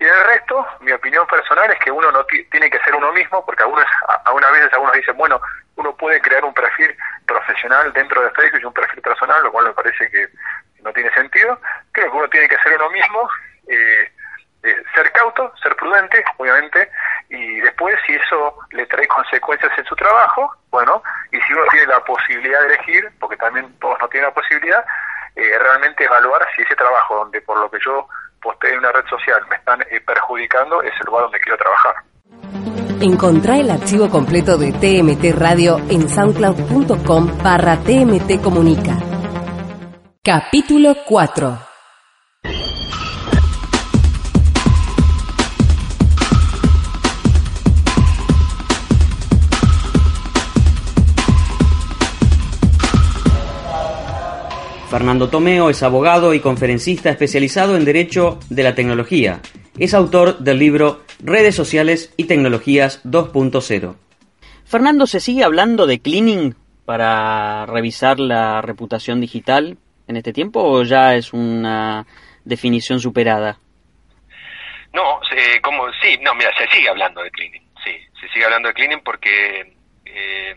Y 0.00 0.04
el 0.04 0.24
resto, 0.24 0.64
mi 0.80 0.92
opinión 0.92 1.26
personal 1.26 1.70
es 1.72 1.78
que 1.80 1.90
uno 1.90 2.10
no 2.12 2.24
tiene 2.24 2.70
que 2.70 2.78
ser 2.80 2.94
uno 2.94 3.12
mismo, 3.12 3.44
porque 3.44 3.64
algunas, 3.64 3.86
algunas 4.24 4.52
veces 4.52 4.72
algunos 4.72 4.94
dicen, 4.94 5.16
bueno, 5.16 5.40
uno 5.76 5.96
puede 5.96 6.20
crear 6.20 6.44
un 6.44 6.54
perfil 6.54 6.96
profesional 7.28 7.92
dentro 7.92 8.22
de 8.22 8.30
Facebook 8.30 8.60
y 8.62 8.64
un 8.64 8.72
perfil 8.72 9.02
personal, 9.02 9.42
lo 9.44 9.52
cual 9.52 9.66
me 9.66 9.72
parece 9.72 10.10
que 10.10 10.28
no 10.82 10.92
tiene 10.92 11.10
sentido. 11.10 11.60
Creo 11.92 12.10
que 12.10 12.16
uno 12.16 12.28
tiene 12.28 12.48
que 12.48 12.58
ser 12.58 12.74
uno 12.74 12.90
mismo, 12.90 13.28
eh, 13.68 14.10
eh, 14.64 14.82
ser 14.94 15.12
cauto, 15.12 15.52
ser 15.62 15.76
prudente, 15.76 16.24
obviamente, 16.38 16.90
y 17.28 17.60
después 17.60 17.96
si 18.06 18.14
eso 18.14 18.58
le 18.72 18.86
trae 18.86 19.06
consecuencias 19.06 19.70
en 19.78 19.84
su 19.84 19.94
trabajo, 19.94 20.52
bueno, 20.70 21.02
y 21.30 21.40
si 21.42 21.52
uno 21.52 21.62
tiene 21.70 21.86
la 21.86 22.00
posibilidad 22.00 22.60
de 22.62 22.74
elegir, 22.74 23.08
porque 23.20 23.36
también 23.36 23.72
todos 23.78 23.98
no 24.00 24.08
tienen 24.08 24.28
la 24.28 24.34
posibilidad, 24.34 24.84
eh, 25.36 25.58
realmente 25.58 26.04
evaluar 26.04 26.44
si 26.56 26.62
ese 26.62 26.74
trabajo 26.74 27.16
donde 27.16 27.40
por 27.42 27.58
lo 27.58 27.70
que 27.70 27.78
yo 27.84 28.08
postee 28.42 28.72
en 28.72 28.78
una 28.78 28.92
red 28.92 29.06
social 29.06 29.40
me 29.48 29.56
están 29.56 29.80
eh, 29.82 30.00
perjudicando 30.00 30.82
es 30.82 30.92
el 31.00 31.06
lugar 31.06 31.24
donde 31.24 31.40
quiero 31.40 31.58
trabajar. 31.58 31.94
Encontrá 33.00 33.60
el 33.60 33.70
archivo 33.70 34.08
completo 34.08 34.58
de 34.58 34.72
TMT 34.72 35.38
Radio 35.38 35.80
en 35.88 36.08
soundcloud.com 36.08 37.30
barra 37.44 37.78
TMT 37.78 38.40
Comunica. 38.42 38.98
Capítulo 40.20 40.96
4 41.06 41.58
Fernando 54.90 55.28
Tomeo 55.28 55.70
es 55.70 55.84
abogado 55.84 56.34
y 56.34 56.40
conferencista 56.40 57.10
especializado 57.10 57.76
en 57.76 57.84
Derecho 57.84 58.40
de 58.50 58.64
la 58.64 58.74
Tecnología. 58.74 59.40
Es 59.78 59.94
autor 59.94 60.38
del 60.38 60.58
libro 60.58 61.02
Redes 61.20 61.54
Sociales 61.54 62.12
y 62.16 62.26
Tecnologías 62.26 63.04
2.0. 63.04 63.96
Fernando, 64.64 65.06
¿se 65.06 65.20
sigue 65.20 65.44
hablando 65.44 65.86
de 65.86 66.00
cleaning 66.00 66.56
para 66.84 67.64
revisar 67.64 68.18
la 68.18 68.60
reputación 68.60 69.20
digital 69.20 69.78
en 70.08 70.16
este 70.16 70.32
tiempo 70.32 70.64
o 70.64 70.82
ya 70.82 71.14
es 71.14 71.32
una 71.32 72.04
definición 72.44 72.98
superada? 72.98 73.60
No, 74.92 75.20
como 75.62 75.84
sí, 76.02 76.18
no, 76.22 76.34
mira, 76.34 76.50
se 76.58 76.66
sigue 76.76 76.88
hablando 76.88 77.22
de 77.22 77.30
cleaning, 77.30 77.62
sí, 77.84 77.92
se 78.20 78.28
sigue 78.30 78.46
hablando 78.46 78.68
de 78.68 78.74
cleaning 78.74 79.00
porque 79.04 79.76
eh, 80.06 80.56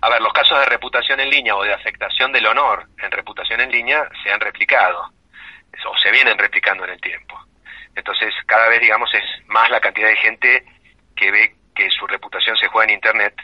a 0.00 0.08
ver, 0.08 0.20
los 0.20 0.32
casos 0.32 0.58
de 0.58 0.66
reputación 0.66 1.20
en 1.20 1.30
línea 1.30 1.54
o 1.54 1.62
de 1.62 1.72
afectación 1.72 2.32
del 2.32 2.46
honor 2.46 2.88
en 2.98 3.12
reputación 3.12 3.60
en 3.60 3.70
línea 3.70 4.08
se 4.24 4.32
han 4.32 4.40
replicado 4.40 5.14
o 5.86 5.98
se 5.98 6.10
vienen 6.10 6.38
replicando 6.38 6.84
en 6.84 6.90
el 6.90 7.00
tiempo. 7.00 7.43
Entonces, 7.96 8.34
cada 8.46 8.68
vez, 8.68 8.80
digamos, 8.80 9.12
es 9.14 9.24
más 9.46 9.70
la 9.70 9.80
cantidad 9.80 10.08
de 10.08 10.16
gente 10.16 10.64
que 11.16 11.30
ve 11.30 11.54
que 11.74 11.90
su 11.90 12.06
reputación 12.06 12.56
se 12.56 12.68
juega 12.68 12.84
en 12.84 12.94
Internet 12.94 13.34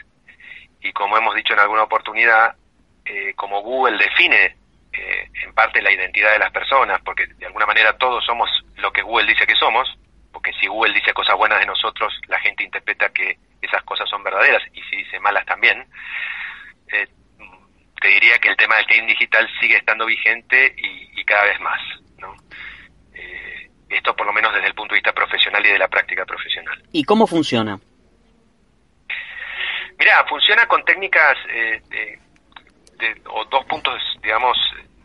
y 0.81 0.91
como 0.93 1.17
hemos 1.17 1.35
dicho 1.35 1.53
en 1.53 1.59
alguna 1.59 1.83
oportunidad, 1.83 2.55
eh, 3.05 3.33
como 3.35 3.61
Google 3.61 3.97
define 3.97 4.57
eh, 4.93 5.29
en 5.43 5.53
parte 5.53 5.81
la 5.81 5.91
identidad 5.91 6.33
de 6.33 6.39
las 6.39 6.51
personas, 6.51 6.99
porque 7.03 7.27
de 7.27 7.45
alguna 7.45 7.65
manera 7.65 7.97
todos 7.97 8.25
somos 8.25 8.49
lo 8.77 8.91
que 8.91 9.01
Google 9.03 9.27
dice 9.27 9.45
que 9.45 9.55
somos, 9.55 9.87
porque 10.31 10.51
si 10.59 10.67
Google 10.67 10.93
dice 10.93 11.13
cosas 11.13 11.35
buenas 11.37 11.59
de 11.59 11.65
nosotros, 11.65 12.13
la 12.27 12.39
gente 12.39 12.63
interpreta 12.63 13.09
que 13.09 13.37
esas 13.61 13.83
cosas 13.83 14.09
son 14.09 14.23
verdaderas 14.23 14.63
y 14.73 14.81
si 14.83 14.97
dice 14.97 15.19
malas 15.19 15.45
también 15.45 15.85
eh, 16.91 17.07
te 18.01 18.07
diría 18.07 18.39
que 18.39 18.49
el 18.49 18.57
tema 18.57 18.75
del 18.77 18.85
clean 18.87 19.07
digital 19.07 19.47
sigue 19.59 19.77
estando 19.77 20.05
vigente 20.05 20.73
y, 20.77 21.23
cada 21.23 21.45
vez 21.45 21.59
más. 21.61 21.79
¿no? 22.17 22.35
Eh, 23.13 23.50
esto 23.95 24.15
por 24.15 24.25
lo 24.25 24.33
menos 24.33 24.53
desde 24.53 24.67
el 24.67 24.73
punto 24.73 24.93
de 24.93 24.99
vista 24.99 25.13
profesional 25.13 25.65
y 25.65 25.69
de 25.69 25.79
la 25.79 25.87
práctica 25.87 26.25
profesional. 26.25 26.81
¿Y 26.91 27.03
cómo 27.03 27.27
funciona? 27.27 27.79
Mira, 29.97 30.25
funciona 30.27 30.65
con 30.65 30.83
técnicas 30.83 31.37
eh, 31.49 31.81
de, 31.89 32.19
o 33.27 33.45
dos 33.45 33.65
puntos, 33.65 34.01
digamos, 34.21 34.57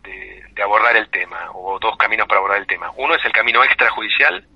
de, 0.02 0.62
abordar 0.62 0.96
el 0.96 1.08
tema, 1.10 1.50
o 1.52 1.78
dos 1.78 1.96
caminos 1.98 2.26
para 2.26 2.38
abordar 2.38 2.58
el 2.58 2.66
tema. 2.66 2.90
Uno 2.96 3.14
es 3.14 3.24
el 3.24 3.32
camino 3.32 3.62
extrajudicial, 3.62 4.46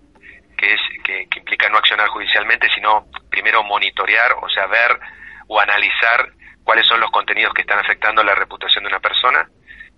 que 0.56 0.72
es 0.72 0.80
que, 1.04 1.28
implica 1.36 1.68
no 1.68 1.76
accionar 1.76 2.08
judicialmente, 2.08 2.68
sino 2.74 3.06
primero 3.30 3.62
monitorear, 3.62 4.32
o 4.40 4.48
sea, 4.48 4.66
ver 4.66 4.98
o 5.46 5.60
analizar 5.60 6.32
cuáles 6.64 6.86
son 6.86 7.00
los 7.00 7.10
contenidos 7.10 7.52
que 7.52 7.62
están 7.62 7.78
afectando 7.78 8.22
la 8.22 8.34
reputación 8.34 8.84
de 8.84 8.88
una 8.88 9.00
persona, 9.00 9.46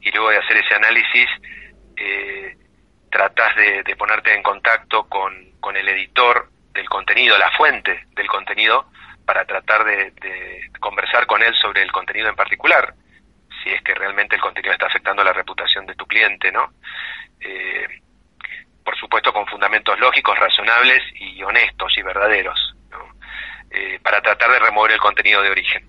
y 0.01 0.11
luego 0.11 0.31
de 0.31 0.39
hacer 0.39 0.57
ese 0.57 0.75
análisis, 0.75 1.29
eh, 1.97 2.57
tratas 3.13 3.55
de, 3.57 3.95
ponerte 3.97 4.35
en 4.35 4.43
contacto 4.43 5.05
con, 5.05 5.77
el 5.77 5.89
editor 5.89 6.49
del 6.73 6.89
contenido, 6.89 7.39
la 7.39 7.51
fuente 7.53 8.07
del 8.17 8.27
contenido, 8.27 8.87
para 9.25 9.45
tratar 9.45 9.85
de, 9.85 10.71
conversar 10.81 11.27
con 11.27 11.43
él 11.43 11.55
sobre 11.55 11.83
el 11.83 11.93
contenido 11.93 12.29
en 12.29 12.35
particular, 12.35 12.95
si 13.63 13.71
es 13.71 13.83
que 13.83 13.95
realmente 13.95 14.35
el 14.35 14.41
contenido 14.41 14.73
está 14.73 14.87
afectando 14.87 15.23
la 15.23 15.33
reputación 15.33 15.87
de 15.87 15.95
tu 15.95 16.07
cliente, 16.07 16.51
¿no? 16.51 16.73
Eh, 17.39 17.87
por 18.83 18.97
supuesto 18.99 19.33
con 19.33 19.47
fundamentos 19.47 19.99
lógicos, 20.01 20.37
razonables 20.39 21.03
y 21.15 21.41
honestos 21.43 21.93
y 21.97 22.03
verdaderos, 22.03 22.75
eh, 23.71 24.01
para 24.03 24.21
tratar 24.21 24.51
de 24.51 24.59
remover 24.59 24.93
el 24.93 24.99
contenido 24.99 25.43
de 25.43 25.51
origen. 25.51 25.89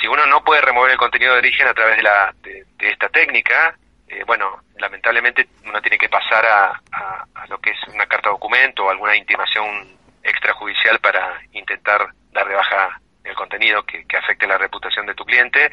Si 0.00 0.06
uno 0.08 0.26
no 0.26 0.42
puede 0.42 0.62
remover 0.62 0.92
el 0.92 0.98
contenido 0.98 1.34
de 1.34 1.38
origen 1.38 1.68
a 1.68 1.74
través 1.74 1.96
de, 1.96 2.02
la, 2.02 2.34
de, 2.42 2.66
esta 2.78 3.08
técnica, 3.10 3.76
eh, 4.12 4.24
bueno, 4.26 4.62
lamentablemente 4.76 5.48
uno 5.64 5.80
tiene 5.80 5.96
que 5.96 6.08
pasar 6.08 6.44
a, 6.44 6.80
a, 6.92 7.46
lo 7.46 7.58
que 7.58 7.70
es 7.70 7.78
una 7.88 8.06
carta 8.06 8.28
documento 8.28 8.84
o 8.84 8.90
alguna 8.90 9.16
intimación 9.16 9.96
extrajudicial 10.22 10.98
para 11.00 11.40
intentar 11.52 12.08
dar 12.30 12.46
de 12.46 12.54
baja 12.54 13.00
el 13.24 13.34
contenido 13.34 13.82
que, 13.84 14.04
afecte 14.16 14.46
la 14.46 14.58
reputación 14.58 15.06
de 15.06 15.14
tu 15.14 15.24
cliente. 15.24 15.70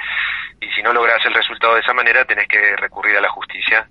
Y 0.62 0.72
si 0.72 0.82
no 0.82 0.94
logras 0.94 1.24
el 1.26 1.34
resultado 1.34 1.76
de 1.76 1.82
esa 1.82 1.94
manera 1.94 2.24
tenés 2.24 2.48
que 2.48 2.76
recurrir 2.78 3.18
a 3.18 3.22
la 3.22 3.30
justicia 3.30 3.88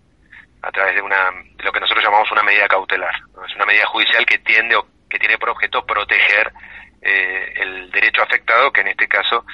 a 0.63 0.73
través 0.73 0.95
de 0.95 1.03
una 1.03 1.31
de 1.31 1.65
lo 1.65 1.71
que 1.71 1.81
nosotros 1.81 2.03
llamamos 2.03 2.33
una 2.33 2.43
medida 2.43 2.67
cautelar 2.67 3.15
es 3.47 3.55
una 3.55 3.65
medida 3.65 3.87
judicial 3.87 4.27
que 4.27 4.39
tiende 4.39 4.75
o 4.75 4.89
que 5.09 5.19
tiene 5.19 5.39
por 5.39 5.51
objeto 5.51 5.87
proteger 5.87 6.53
eh, 7.01 7.53
el 7.59 7.91
derecho 7.93 8.23
afectado 8.23 8.73
que 8.73 8.81
en 8.81 8.89
este 8.89 9.07
caso 9.07 9.45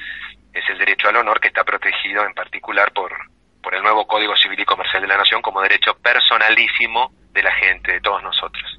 es 0.54 0.64
el 0.70 0.78
derecho 0.78 1.08
al 1.08 1.16
honor 1.16 1.40
que 1.40 1.48
está 1.48 1.62
protegido 1.62 2.24
en 2.24 2.32
particular 2.32 2.90
por 2.92 3.12
por 3.64 3.74
el 3.74 3.82
nuevo 3.82 4.06
Código 4.06 4.36
Civil 4.36 4.60
y 4.60 4.64
Comercial 4.64 5.02
de 5.02 5.08
la 5.08 5.16
Nación 5.16 5.42
como 5.42 5.62
derecho 5.62 5.94
personalísimo 6.02 7.10
de 7.32 7.42
la 7.42 7.52
gente 7.52 7.92
de 7.92 8.00
todos 8.00 8.22
nosotros 8.22 8.74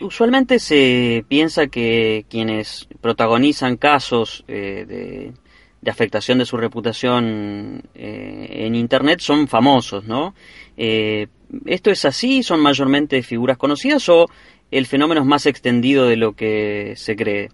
usualmente 0.00 0.58
se 0.58 1.24
piensa 1.28 1.68
que 1.68 2.24
quienes 2.28 2.88
protagonizan 3.00 3.76
casos 3.76 4.44
eh, 4.48 4.84
de, 4.86 5.90
afectación 5.90 6.38
de 6.38 6.44
su 6.44 6.56
reputación 6.56 7.82
eh, 7.94 8.46
en 8.66 8.74
Internet 8.74 9.20
son 9.20 9.48
famosos, 9.48 10.04
¿no? 10.04 10.34
Eh, 10.76 11.28
¿Esto 11.66 11.90
es 11.90 12.04
así? 12.04 12.42
¿Son 12.42 12.60
mayormente 12.60 13.22
figuras 13.22 13.58
conocidas 13.58 14.08
o 14.08 14.26
el 14.70 14.86
fenómeno 14.86 15.20
es 15.20 15.26
más 15.26 15.46
extendido 15.46 16.06
de 16.06 16.16
lo 16.16 16.32
que 16.34 16.94
se 16.96 17.16
cree? 17.16 17.48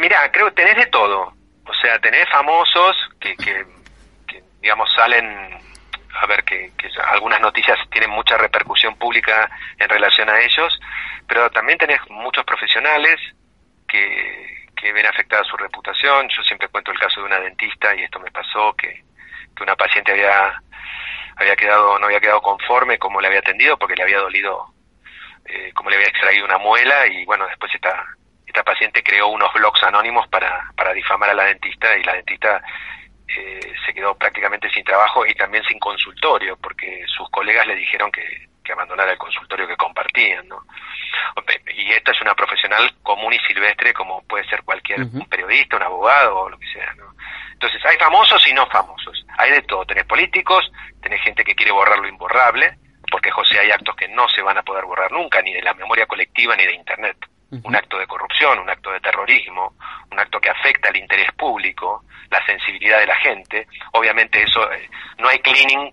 Mira, 0.00 0.30
creo 0.32 0.46
que 0.48 0.62
tenés 0.62 0.76
de 0.76 0.86
todo. 0.86 1.34
O 1.64 1.74
sea, 1.80 1.98
tenés 2.00 2.28
famosos 2.30 2.96
que, 3.20 3.36
que 3.36 3.64
digamos, 4.62 4.88
salen 4.94 5.58
a 6.14 6.26
ver 6.26 6.44
que, 6.44 6.72
algunas 7.08 7.40
noticias 7.40 7.78
tienen 7.90 8.10
mucha 8.10 8.38
repercusión 8.38 8.94
pública 8.96 9.50
en 9.78 9.88
relación 9.88 10.28
a 10.30 10.38
ellos, 10.40 10.80
pero 11.26 11.50
también 11.50 11.78
tenés 11.78 12.00
muchos 12.08 12.44
profesionales 12.44 13.18
que, 13.88 14.66
que 14.76 14.92
ven 14.92 15.06
afectada 15.06 15.42
su 15.44 15.56
reputación. 15.56 16.28
Yo 16.28 16.42
siempre 16.42 16.68
cuento 16.68 16.92
el 16.92 16.98
caso 16.98 17.20
de 17.20 17.26
una 17.26 17.40
dentista 17.40 17.94
y 17.94 18.02
esto 18.02 18.20
me 18.20 18.30
pasó 18.30 18.72
que, 18.74 19.02
que 19.54 19.62
una 19.62 19.76
paciente 19.76 20.12
había 20.12 20.62
había 21.36 21.56
quedado 21.56 21.98
no 21.98 22.06
había 22.06 22.20
quedado 22.20 22.42
conforme 22.42 22.98
como 22.98 23.20
le 23.20 23.26
había 23.26 23.40
atendido 23.40 23.78
porque 23.78 23.96
le 23.96 24.02
había 24.02 24.18
dolido 24.18 24.66
eh, 25.46 25.72
como 25.74 25.88
le 25.88 25.96
había 25.96 26.08
extraído 26.08 26.44
una 26.44 26.58
muela 26.58 27.06
y 27.06 27.24
bueno 27.24 27.46
después 27.46 27.74
esta 27.74 28.04
esta 28.46 28.62
paciente 28.62 29.02
creó 29.02 29.28
unos 29.28 29.50
blogs 29.54 29.82
anónimos 29.82 30.28
para 30.28 30.70
para 30.76 30.92
difamar 30.92 31.30
a 31.30 31.34
la 31.34 31.44
dentista 31.44 31.96
y 31.96 32.04
la 32.04 32.12
dentista 32.12 32.62
eh, 33.36 33.74
se 33.84 33.94
quedó 33.94 34.14
prácticamente 34.16 34.70
sin 34.70 34.84
trabajo 34.84 35.26
y 35.26 35.34
también 35.34 35.64
sin 35.64 35.78
consultorio, 35.78 36.56
porque 36.56 37.04
sus 37.06 37.28
colegas 37.30 37.66
le 37.66 37.76
dijeron 37.76 38.10
que, 38.10 38.50
abandonara 38.72 39.12
el 39.12 39.18
consultorio 39.18 39.68
que 39.68 39.76
compartían, 39.76 40.48
¿no? 40.48 40.64
Y 41.76 41.92
esta 41.92 42.12
es 42.12 42.20
una 42.22 42.34
profesional 42.34 42.90
común 43.02 43.34
y 43.34 43.38
silvestre 43.40 43.92
como 43.92 44.22
puede 44.22 44.48
ser 44.48 44.62
cualquier 44.62 45.06
periodista, 45.28 45.76
un 45.76 45.82
abogado 45.82 46.38
o 46.38 46.48
lo 46.48 46.58
que 46.58 46.66
sea, 46.68 46.94
¿no? 46.94 47.12
Entonces, 47.62 47.84
hay 47.84 47.96
famosos 47.96 48.44
y 48.48 48.54
no 48.54 48.66
famosos. 48.66 49.24
Hay 49.38 49.52
de 49.52 49.62
todo. 49.62 49.84
Tenés 49.84 50.04
políticos, 50.04 50.68
tenés 51.00 51.20
gente 51.20 51.44
que 51.44 51.54
quiere 51.54 51.70
borrar 51.70 51.98
lo 51.98 52.08
imborrable, 52.08 52.76
porque 53.08 53.30
José 53.30 53.58
hay 53.58 53.70
actos 53.70 53.94
que 53.94 54.08
no 54.08 54.26
se 54.30 54.42
van 54.42 54.58
a 54.58 54.62
poder 54.62 54.84
borrar 54.84 55.12
nunca, 55.12 55.40
ni 55.42 55.52
de 55.52 55.62
la 55.62 55.72
memoria 55.74 56.06
colectiva 56.06 56.56
ni 56.56 56.66
de 56.66 56.74
Internet. 56.74 57.16
Un 57.52 57.76
acto 57.76 57.98
de 57.98 58.06
corrupción, 58.06 58.58
un 58.58 58.70
acto 58.70 58.90
de 58.90 59.00
terrorismo, 59.00 59.74
un 60.10 60.18
acto 60.18 60.40
que 60.40 60.48
afecta 60.48 60.88
al 60.88 60.96
interés 60.96 61.30
público, 61.32 62.04
la 62.30 62.44
sensibilidad 62.46 62.98
de 62.98 63.06
la 63.06 63.16
gente. 63.16 63.66
Obviamente 63.92 64.42
eso, 64.42 64.72
eh, 64.72 64.88
no 65.18 65.28
hay 65.28 65.38
cleaning 65.40 65.90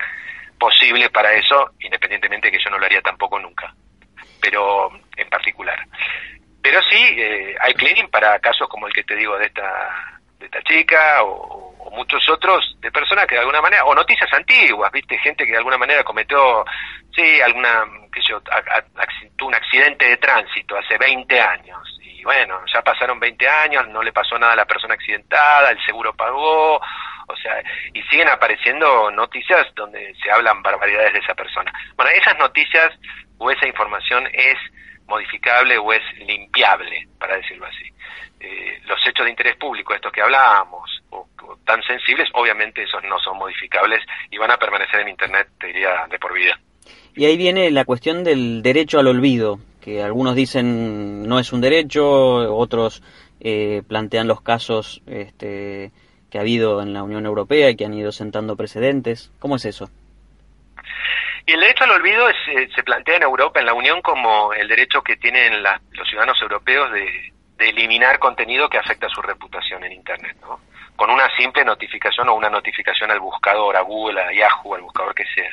posible 0.58 1.10
para 1.10 1.34
eso, 1.34 1.72
independientemente 1.80 2.52
que 2.52 2.60
yo 2.64 2.70
no 2.70 2.78
lo 2.78 2.86
haría 2.86 3.02
tampoco 3.02 3.40
nunca, 3.40 3.74
pero 4.42 4.90
en 5.18 5.30
particular. 5.30 5.86
Pero 6.62 6.82
sí, 6.84 6.98
eh, 6.98 7.56
hay 7.60 7.74
cleaning 7.74 8.10
para 8.10 8.40
casos 8.40 8.68
como 8.70 8.88
el 8.88 8.94
que 8.94 9.04
te 9.04 9.16
digo 9.16 9.38
de 9.38 9.46
esta, 9.46 10.19
de 10.40 10.46
esta 10.46 10.62
chica 10.64 11.24
o, 11.24 11.68
muchos 11.92 12.22
otros 12.30 12.78
de 12.80 12.92
personas 12.92 13.26
que 13.26 13.34
de 13.34 13.42
alguna 13.42 13.62
manera, 13.62 13.84
o 13.84 13.96
noticias 13.96 14.32
antiguas, 14.32 14.92
viste, 14.92 15.18
gente 15.18 15.44
que 15.44 15.52
de 15.52 15.58
alguna 15.58 15.78
manera 15.78 16.04
cometió, 16.04 16.64
sí, 17.14 17.42
alguna, 17.42 17.84
que 18.14 18.22
yo, 18.22 18.40
un 19.42 19.56
accidente 19.56 20.08
de 20.08 20.18
tránsito 20.18 20.78
hace 20.78 20.98
20 20.98 21.42
años 21.42 22.00
y 22.20 22.24
bueno, 22.24 22.62
ya 22.74 22.82
pasaron 22.82 23.20
20 23.20 23.48
años, 23.48 23.88
no 23.88 24.04
le 24.04 24.12
pasó 24.12 24.38
nada 24.38 24.54
a 24.54 24.58
la 24.58 24.66
persona 24.66 24.94
accidentada, 24.94 25.72
el 25.72 25.84
seguro 25.86 26.14
pagó, 26.14 26.76
o 26.76 27.36
sea, 27.42 27.64
y 27.94 28.02
siguen 28.04 28.28
apareciendo 28.28 29.10
noticias 29.12 29.68
donde 29.74 30.14
se 30.22 30.30
hablan 30.30 30.62
barbaridades 30.62 31.14
de 31.14 31.20
esa 31.20 31.34
persona. 31.34 31.72
Bueno, 31.96 32.12
esas 32.12 32.38
noticias 32.38 32.90
o 33.38 33.50
esa 33.50 33.68
información 33.68 34.28
es 34.34 34.58
modificable 35.10 35.78
o 35.78 35.92
es 35.92 36.02
limpiable, 36.20 37.08
para 37.20 37.36
decirlo 37.36 37.66
así. 37.66 37.86
Eh, 38.40 38.80
los 38.88 38.98
hechos 39.06 39.26
de 39.26 39.32
interés 39.32 39.58
público, 39.58 39.94
estos 39.94 40.12
que 40.14 40.22
hablábamos, 40.22 40.90
o, 41.10 41.28
tan 41.66 41.82
sensibles, 41.84 42.30
obviamente 42.34 42.84
esos 42.84 43.04
no 43.04 43.20
son 43.20 43.38
modificables 43.38 44.00
y 44.32 44.38
van 44.38 44.52
a 44.52 44.58
permanecer 44.58 45.02
en 45.02 45.10
Internet, 45.10 45.50
te 45.60 45.68
diría, 45.68 46.08
de 46.10 46.18
por 46.20 46.34
vida. 46.34 46.58
Y 47.16 47.26
ahí 47.26 47.36
viene 47.36 47.70
la 47.72 47.86
cuestión 47.86 48.24
del 48.24 48.62
derecho 48.62 49.00
al 49.00 49.08
olvido, 49.08 49.60
que 49.82 50.02
algunos 50.02 50.36
dicen 50.36 51.28
no 51.28 51.40
es 51.40 51.52
un 51.52 51.62
derecho, 51.62 52.06
otros 52.56 53.04
eh, 53.40 53.82
plantean 53.88 54.28
los 54.28 54.42
casos 54.42 55.02
este, 55.08 55.92
que 56.30 56.38
ha 56.38 56.42
habido 56.42 56.82
en 56.82 56.94
la 56.94 57.04
Unión 57.04 57.26
Europea 57.26 57.70
y 57.70 57.76
que 57.76 57.86
han 57.86 57.94
ido 57.94 58.12
sentando 58.12 58.56
precedentes. 58.56 59.32
¿Cómo 59.40 59.56
es 59.56 59.66
eso? 59.66 59.90
Y 61.50 61.54
el 61.54 61.62
derecho 61.62 61.84
al 61.84 61.90
olvido 61.90 62.30
eh, 62.30 62.70
se 62.76 62.84
plantea 62.84 63.16
en 63.16 63.24
Europa, 63.24 63.60
en 63.60 63.66
la 63.66 63.74
Unión, 63.74 64.04
como 64.04 64.54
el 64.54 64.68
derecho 64.68 65.02
que 65.02 65.18
tienen 65.18 65.64
los 65.64 66.08
ciudadanos 66.08 66.40
europeos 66.44 66.92
de, 66.92 67.34
eliminar 67.58 68.20
contenido 68.20 68.70
que 68.70 68.78
afecta 68.78 69.10
su 69.10 69.20
reputación 69.20 69.84
en 69.84 69.94
Internet, 69.94 70.38
¿no? 70.42 70.60
Con 70.96 71.10
una 71.10 71.28
simple 71.36 71.66
notificación 71.66 72.30
o 72.30 72.36
una 72.36 72.52
notificación 72.52 73.10
al 73.10 73.20
buscador, 73.20 73.76
a 73.76 73.82
Google, 73.82 74.22
a 74.22 74.32
Yahoo, 74.32 74.76
al 74.76 74.84
buscador 74.84 75.16
que 75.16 75.26
sea. 75.26 75.50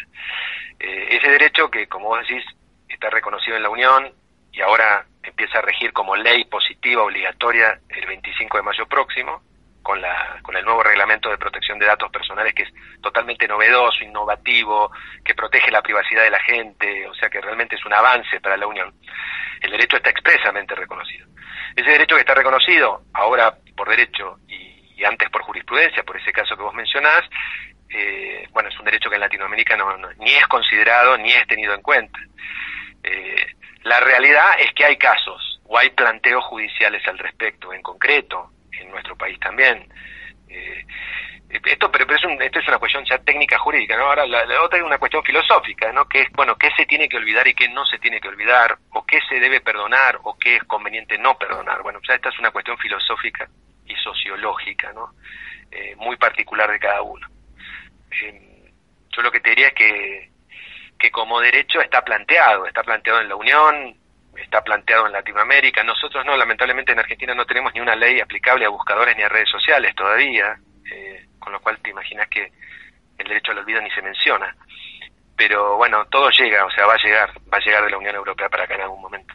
Eh, 0.78 1.16
ese 1.16 1.30
derecho 1.30 1.70
que, 1.70 1.88
como 1.88 2.09
vos 2.09 2.20
decís, 2.20 2.44
está 2.90 3.09
reconocido 3.09 3.57
en 3.57 3.62
la 3.62 3.70
Unión 3.70 4.12
y 4.53 4.61
ahora 4.61 5.07
empieza 5.22 5.61
a 5.61 5.62
regir 5.62 5.94
como 5.94 6.14
ley 6.14 6.44
positiva 6.44 7.05
obligatoria 7.05 7.80
el 7.88 8.05
25 8.05 8.59
de 8.59 8.62
mayo 8.62 8.86
próximo, 8.86 9.40
con, 9.87 10.01
la, 10.01 10.41
con 10.43 10.57
el 10.57 10.64
nuevo 10.64 10.82
reglamento 10.82 11.30
de 11.30 11.39
protección 11.39 11.78
de 11.78 11.87
datos 11.87 12.11
personales 12.11 12.53
que 12.55 12.64
es 12.64 12.72
totalmente 13.01 13.47
novedoso, 13.47 14.03
innovativo, 14.03 14.91
que 15.24 15.32
protege 15.32 15.70
la 15.70 15.80
privacidad 15.80 16.24
de 16.24 16.30
la 16.30 16.41
gente, 16.41 17.07
o 17.07 17.14
sea 17.14 17.30
que 17.30 17.41
realmente 17.41 17.76
es 17.76 17.87
un 17.87 17.93
avance 17.93 18.41
para 18.41 18.57
la 18.57 18.66
Unión. 18.66 18.93
El 19.61 19.70
derecho 19.70 19.97
está 19.97 20.11
expresamente 20.11 20.74
reconocido. 20.74 21.28
Ese 21.76 21.89
derecho 21.89 22.16
que 22.16 22.22
está 22.22 22.34
reconocido 22.34 23.03
ahora 23.14 23.55
por 23.76 23.89
derecho 23.89 24.41
y, 24.49 25.05
antes 25.05 25.30
por 25.30 25.43
jurisprudencia, 25.43 26.03
por 26.03 26.16
ese 26.16 26.32
caso 26.32 26.57
que 26.57 26.64
vos 26.64 26.74
mencionás, 26.74 27.22
eh, 27.89 28.49
bueno, 28.51 28.68
es 28.68 28.78
un 28.80 28.87
derecho 28.87 29.09
que 29.09 29.14
en 29.14 29.20
Latinoamérica 29.20 29.76
no, 29.76 29.97
ni 30.18 30.32
es 30.32 30.49
considerado 30.49 31.16
ni 31.16 31.30
es 31.30 31.47
tenido 31.47 31.72
en 31.74 31.82
cuenta. 31.82 32.18
Eh, 33.05 33.55
la 33.84 34.01
realidad 34.01 34.59
es 34.59 34.72
que 34.72 34.84
hay 34.84 34.97
casos 34.97 35.61
o 35.64 35.78
hay 35.78 35.91
planteos 35.91 36.45
judiciales 36.47 37.07
al 37.07 37.18
respecto, 37.18 37.72
en 37.72 37.82
concreto, 37.82 38.51
en 38.81 38.91
nuestro 38.91 39.16
país 39.16 39.39
también. 39.41 39.87
Eh, 40.49 40.85
esto, 41.64 41.91
pero, 41.91 42.05
es 42.14 42.22
esto 42.41 42.59
es 42.59 42.68
una 42.68 42.79
cuestión 42.79 43.05
ya 43.05 43.18
técnica 43.18 43.59
jurídica, 43.59 43.97
¿no? 43.97 44.05
Ahora 44.05 44.27
la, 44.27 44.62
otra 44.62 44.79
es 44.79 44.85
una 44.85 44.99
cuestión 44.99 45.22
filosófica, 45.22 45.93
¿no? 45.93 46.09
Que 46.09 46.22
es, 46.22 46.31
bueno, 46.33 46.57
qué 46.57 46.70
se 46.77 46.87
tiene 46.87 47.09
que 47.09 47.16
olvidar 47.16 47.47
y 47.47 47.55
qué 47.55 47.68
no 47.68 47.85
se 47.87 47.99
tiene 47.99 48.20
que 48.20 48.29
olvidar, 48.29 48.77
o 48.91 49.07
qué 49.07 49.20
se 49.29 49.39
debe 49.39 49.61
perdonar, 49.61 50.18
o 50.22 50.37
qué 50.37 50.57
es 50.57 50.64
conveniente 50.64 51.18
no 51.18 51.39
perdonar. 51.39 51.83
Bueno, 51.83 52.01
ya 52.07 52.14
esta 52.14 52.31
es 52.31 52.39
una 52.39 52.51
cuestión 52.51 52.77
filosófica 52.79 53.49
y 53.87 53.95
sociológica, 53.97 54.93
¿no? 54.93 55.12
muy 55.99 56.16
particular 56.16 56.70
de 56.70 56.79
cada 56.79 57.03
uno. 57.03 57.29
yo 58.11 59.22
lo 59.22 59.31
que 59.31 59.41
te 59.41 59.51
diría 59.51 59.68
es 59.68 59.74
que, 59.74 60.31
que 60.99 61.11
como 61.11 61.41
derecho 61.41 61.81
está 61.81 62.03
planteado, 62.03 62.66
está 62.66 62.83
planteado 62.83 63.20
en 63.20 63.29
la 63.29 63.37
Unión, 63.37 63.97
está 64.43 64.62
planteado 64.62 65.07
en 65.07 65.12
Latinoamérica. 65.12 65.82
Nosotros 65.82 66.24
no, 66.24 66.37
lamentablemente 66.37 66.93
en 66.93 66.99
Argentina 66.99 67.34
no 67.34 67.45
tenemos 67.45 67.74
ni 67.74 67.80
una 67.80 67.97
ley 67.97 68.20
aplicable 68.20 68.64
a 68.64 68.70
buscadores 68.70 69.16
ni 69.16 69.22
a 69.22 69.28
redes 69.28 69.49
sociales 69.51 69.95
todavía, 69.95 70.59
eh, 70.93 71.26
con 71.39 71.53
lo 71.53 71.61
cual 71.61 71.78
te 71.82 71.91
imaginas 71.91 72.28
que 72.28 72.53
el 73.18 73.28
derecho 73.28 73.53
al 73.53 73.59
olvido 73.59 73.80
ni 73.80 73.91
se 73.91 74.03
menciona. 74.03 74.55
Pero 75.37 75.76
bueno, 75.76 76.05
todo 76.11 76.30
llega, 76.30 76.64
o 76.64 76.70
sea, 76.70 76.87
va 76.87 76.95
a 76.95 77.03
llegar, 77.03 77.30
va 77.53 77.59
a 77.59 77.64
llegar 77.64 77.84
de 77.84 77.91
la 77.91 77.99
Unión 77.99 78.14
Europea 78.14 78.49
para 78.49 78.64
acá 78.64 78.74
en 78.74 78.82
algún 78.82 79.03
momento. 79.03 79.34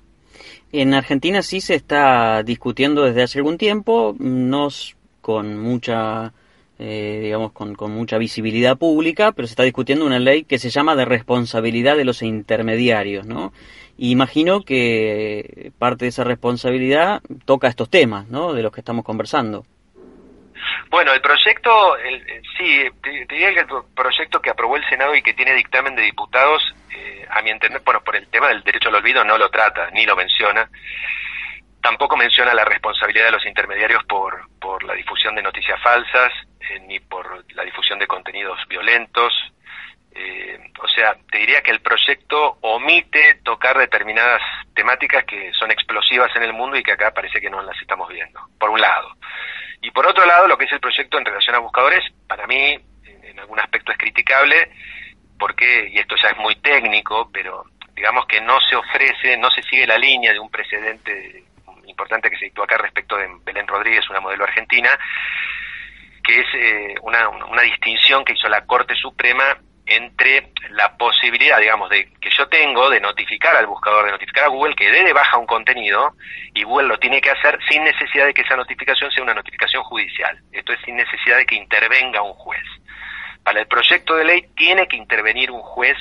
En 0.71 0.93
Argentina 0.93 1.41
sí 1.41 1.61
se 1.61 1.75
está 1.75 2.43
discutiendo 2.43 3.03
desde 3.03 3.23
hace 3.23 3.39
algún 3.39 3.57
tiempo, 3.57 4.15
no 4.19 4.69
con 5.19 5.59
mucha, 5.59 6.33
eh, 6.79 7.19
digamos, 7.21 7.51
con, 7.51 7.75
con, 7.75 7.91
mucha 7.91 8.17
visibilidad 8.17 8.77
pública, 8.77 9.33
pero 9.33 9.47
se 9.47 9.51
está 9.51 9.63
discutiendo 9.63 10.05
una 10.05 10.17
ley 10.17 10.43
que 10.43 10.57
se 10.57 10.69
llama 10.69 10.95
de 10.95 11.05
responsabilidad 11.05 11.97
de 11.97 12.05
los 12.05 12.21
intermediarios, 12.21 13.25
¿no? 13.27 13.51
Imagino 14.03 14.61
que 14.61 15.71
parte 15.77 16.05
de 16.05 16.09
esa 16.09 16.23
responsabilidad 16.23 17.21
toca 17.45 17.67
estos 17.67 17.87
temas, 17.87 18.27
¿no? 18.29 18.51
De 18.51 18.63
los 18.63 18.73
que 18.73 18.81
estamos 18.81 19.05
conversando. 19.05 19.63
Bueno, 20.89 21.13
el 21.13 21.21
proyecto, 21.21 21.95
el, 21.97 22.25
sí, 22.57 22.89
diría 23.29 23.53
que 23.53 23.59
el 23.59 23.67
proyecto 23.95 24.41
que 24.41 24.49
aprobó 24.49 24.75
el 24.75 24.89
Senado 24.89 25.13
y 25.13 25.21
que 25.21 25.35
tiene 25.35 25.53
dictamen 25.53 25.95
de 25.95 26.01
diputados, 26.01 26.63
eh, 26.89 27.27
a 27.29 27.43
mi 27.43 27.51
entender, 27.51 27.79
bueno, 27.85 28.01
por 28.01 28.15
el 28.15 28.25
tema 28.29 28.47
del 28.47 28.63
derecho 28.63 28.89
al 28.89 28.95
olvido 28.95 29.23
no 29.23 29.37
lo 29.37 29.51
trata, 29.51 29.91
ni 29.91 30.03
lo 30.03 30.15
menciona. 30.15 30.67
Tampoco 31.79 32.17
menciona 32.17 32.55
la 32.55 32.65
responsabilidad 32.65 33.25
de 33.25 33.33
los 33.33 33.45
intermediarios 33.45 34.03
por, 34.05 34.49
por 34.59 34.83
la 34.83 34.95
difusión 34.95 35.35
de 35.35 35.43
noticias 35.43 35.79
falsas, 35.79 36.33
eh, 36.71 36.79
ni 36.87 36.99
por 36.99 37.45
la 37.53 37.63
difusión 37.63 37.99
de 37.99 38.07
contenidos 38.07 38.57
violentos. 38.67 39.31
Eh, 40.13 40.59
o 40.81 40.87
sea, 40.87 41.15
te 41.31 41.39
diría 41.39 41.61
que 41.61 41.71
el 41.71 41.81
proyecto 41.81 42.57
omite 42.61 43.39
tocar 43.43 43.77
determinadas 43.77 44.41
temáticas 44.73 45.23
que 45.25 45.51
son 45.53 45.71
explosivas 45.71 46.35
en 46.35 46.43
el 46.43 46.53
mundo 46.53 46.77
y 46.77 46.83
que 46.83 46.91
acá 46.91 47.11
parece 47.11 47.39
que 47.39 47.49
no 47.49 47.61
las 47.61 47.79
estamos 47.81 48.09
viendo, 48.09 48.39
por 48.59 48.69
un 48.69 48.81
lado. 48.81 49.15
Y 49.81 49.91
por 49.91 50.05
otro 50.05 50.25
lado, 50.25 50.47
lo 50.47 50.57
que 50.57 50.65
es 50.65 50.71
el 50.71 50.79
proyecto 50.79 51.17
en 51.17 51.25
relación 51.25 51.55
a 51.55 51.59
buscadores, 51.59 52.03
para 52.27 52.45
mí, 52.45 52.77
en 53.03 53.39
algún 53.39 53.59
aspecto 53.59 53.91
es 53.91 53.97
criticable, 53.97 54.71
porque, 55.39 55.89
y 55.91 55.97
esto 55.97 56.15
ya 56.21 56.29
es 56.29 56.37
muy 56.37 56.55
técnico, 56.57 57.29
pero 57.33 57.65
digamos 57.95 58.25
que 58.27 58.41
no 58.41 58.59
se 58.61 58.75
ofrece, 58.75 59.37
no 59.37 59.49
se 59.49 59.63
sigue 59.63 59.87
la 59.87 59.97
línea 59.97 60.33
de 60.33 60.39
un 60.39 60.51
precedente 60.51 61.43
importante 61.85 62.29
que 62.29 62.37
se 62.37 62.45
dictó 62.45 62.63
acá 62.63 62.77
respecto 62.77 63.17
de 63.17 63.27
Belén 63.43 63.67
Rodríguez, 63.67 64.09
una 64.09 64.19
modelo 64.19 64.43
argentina, 64.43 64.89
que 66.23 66.39
es 66.39 66.47
eh, 66.53 66.95
una, 67.01 67.29
una 67.29 67.61
distinción 67.63 68.23
que 68.23 68.33
hizo 68.33 68.47
la 68.49 68.65
Corte 68.65 68.95
Suprema 68.95 69.57
entre 69.95 70.51
la 70.69 70.95
posibilidad, 70.97 71.59
digamos, 71.59 71.89
de 71.89 72.09
que 72.21 72.29
yo 72.29 72.47
tengo 72.47 72.89
de 72.89 72.99
notificar 72.99 73.55
al 73.55 73.67
buscador, 73.67 74.05
de 74.05 74.11
notificar 74.11 74.45
a 74.45 74.47
Google 74.47 74.75
que 74.75 74.89
dé 74.89 75.03
de 75.03 75.13
baja 75.13 75.37
un 75.37 75.45
contenido 75.45 76.13
y 76.53 76.63
Google 76.63 76.87
lo 76.87 76.97
tiene 76.97 77.21
que 77.21 77.31
hacer 77.31 77.59
sin 77.69 77.83
necesidad 77.83 78.25
de 78.25 78.33
que 78.33 78.41
esa 78.41 78.55
notificación 78.55 79.11
sea 79.11 79.23
una 79.23 79.33
notificación 79.33 79.83
judicial. 79.83 80.39
Esto 80.51 80.73
es 80.73 80.79
sin 80.85 80.95
necesidad 80.95 81.37
de 81.37 81.45
que 81.45 81.55
intervenga 81.55 82.21
un 82.21 82.33
juez. 82.33 82.63
Para 83.43 83.59
el 83.59 83.67
proyecto 83.67 84.15
de 84.15 84.25
ley 84.25 84.45
tiene 84.55 84.87
que 84.87 84.97
intervenir 84.97 85.51
un 85.51 85.61
juez 85.61 85.97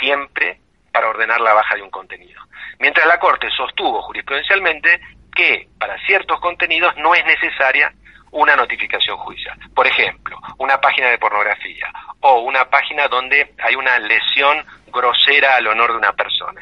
siempre 0.00 0.58
para 0.92 1.08
ordenar 1.08 1.40
la 1.40 1.54
baja 1.54 1.74
de 1.74 1.82
un 1.82 1.90
contenido. 1.90 2.42
Mientras 2.78 3.06
la 3.06 3.18
Corte 3.18 3.48
sostuvo 3.56 4.02
jurisprudencialmente 4.02 5.00
que 5.34 5.68
para 5.78 5.98
ciertos 6.04 6.38
contenidos 6.40 6.94
no 6.96 7.14
es 7.14 7.24
necesaria 7.24 7.92
una 8.32 8.56
notificación 8.56 9.16
judicial. 9.18 9.58
Por 9.74 9.86
ejemplo, 9.86 10.38
una 10.58 10.80
página 10.80 11.08
de 11.08 11.18
pornografía 11.18 11.92
o 12.20 12.40
una 12.40 12.64
página 12.68 13.06
donde 13.08 13.54
hay 13.62 13.74
una 13.74 13.98
lesión 13.98 14.64
grosera 14.86 15.56
al 15.56 15.66
honor 15.66 15.92
de 15.92 15.98
una 15.98 16.12
persona. 16.12 16.60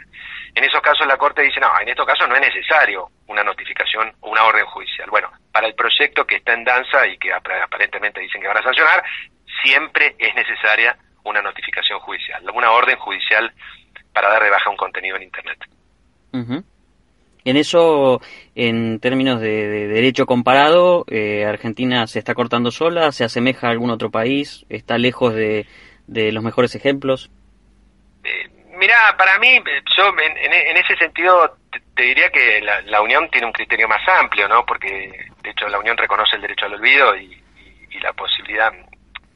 En 0.54 0.64
esos 0.64 0.80
casos 0.80 1.06
la 1.06 1.16
Corte 1.16 1.42
dice, 1.42 1.60
no, 1.60 1.68
en 1.80 1.88
estos 1.88 2.06
casos 2.06 2.28
no 2.28 2.34
es 2.34 2.40
necesario 2.40 3.08
una 3.28 3.44
notificación 3.44 4.12
o 4.20 4.30
una 4.30 4.44
orden 4.44 4.66
judicial. 4.66 5.08
Bueno, 5.10 5.30
para 5.52 5.68
el 5.68 5.74
proyecto 5.74 6.26
que 6.26 6.36
está 6.36 6.54
en 6.54 6.64
danza 6.64 7.06
y 7.06 7.16
que 7.18 7.32
aparentemente 7.32 8.20
dicen 8.20 8.40
que 8.40 8.48
van 8.48 8.58
a 8.58 8.62
sancionar, 8.62 9.02
siempre 9.62 10.16
es 10.18 10.34
necesaria 10.34 10.96
una 11.24 11.40
notificación 11.40 12.00
judicial, 12.00 12.42
una 12.52 12.72
orden 12.72 12.98
judicial 12.98 13.52
para 14.12 14.28
dar 14.28 14.42
de 14.42 14.50
baja 14.50 14.70
un 14.70 14.76
contenido 14.76 15.16
en 15.16 15.22
Internet. 15.22 15.58
En 17.50 17.56
eso, 17.56 18.20
en 18.54 19.00
términos 19.00 19.40
de, 19.40 19.88
derecho 19.88 20.24
comparado, 20.24 21.04
eh, 21.08 21.44
Argentina 21.44 22.06
se 22.06 22.20
está 22.20 22.32
cortando 22.32 22.70
sola, 22.70 23.10
se 23.10 23.24
asemeja 23.24 23.66
a 23.66 23.70
algún 23.70 23.90
otro 23.90 24.12
país, 24.12 24.64
está 24.68 24.98
lejos 24.98 25.34
de, 25.34 25.66
los 26.06 26.44
mejores 26.44 26.76
ejemplos. 26.76 27.28
Eh, 28.22 28.48
mira, 28.78 28.94
para 29.18 29.36
mí, 29.40 29.60
yo 29.96 30.04
en, 30.16 30.76
ese 30.76 30.96
sentido 30.96 31.56
te, 31.96 32.02
diría 32.04 32.30
que 32.30 32.60
la, 32.86 33.02
Unión 33.02 33.28
tiene 33.32 33.48
un 33.48 33.52
criterio 33.52 33.88
más 33.88 34.08
amplio, 34.20 34.46
¿no? 34.46 34.64
Porque 34.64 35.10
de 35.42 35.50
hecho 35.50 35.66
la 35.66 35.80
Unión 35.80 35.96
reconoce 35.96 36.36
el 36.36 36.42
derecho 36.42 36.66
al 36.66 36.74
olvido 36.74 37.16
y 37.16 37.36
la 38.00 38.12
posibilidad 38.12 38.72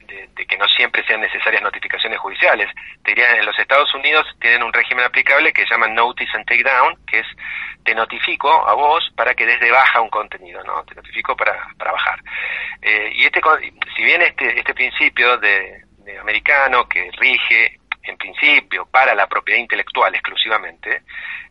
de, 0.07 0.45
que 0.45 0.57
no 0.57 0.67
siempre 0.67 1.03
sean 1.05 1.21
necesarias 1.21 1.61
notificaciones 1.61 2.19
judiciales. 2.19 2.69
Te 3.03 3.11
diría, 3.11 3.37
en 3.37 3.45
los 3.45 3.57
Estados 3.57 3.93
Unidos 3.93 4.25
tienen 4.39 4.63
un 4.63 4.73
régimen 4.73 5.05
aplicable 5.05 5.53
que 5.53 5.63
se 5.63 5.69
llama 5.69 5.87
Notice 5.87 6.31
and 6.35 6.45
Take 6.45 6.63
Down, 6.63 6.97
que 7.05 7.19
es 7.19 7.27
te 7.83 7.93
notifico 7.93 8.49
a 8.67 8.73
vos 8.73 9.11
para 9.15 9.35
que 9.35 9.45
des 9.45 9.59
de 9.59 9.69
baja 9.69 10.01
un 10.01 10.09
contenido, 10.09 10.63
¿no? 10.63 10.83
Te 10.85 10.95
notifico 10.95 11.35
para, 11.35 11.67
para 11.77 11.91
bajar. 11.91 12.19
Eh, 12.81 13.11
y 13.13 13.25
este, 13.25 13.41
si 13.95 14.03
bien 14.03 14.21
este, 14.23 14.57
este 14.57 14.73
principio 14.73 15.37
de 15.37 15.85
americano 16.19 16.87
que 16.87 17.09
rige 17.17 17.79
en 18.05 18.17
principio 18.17 18.85
para 18.85 19.15
la 19.15 19.27
propiedad 19.27 19.59
intelectual 19.59 20.13
exclusivamente, 20.13 21.03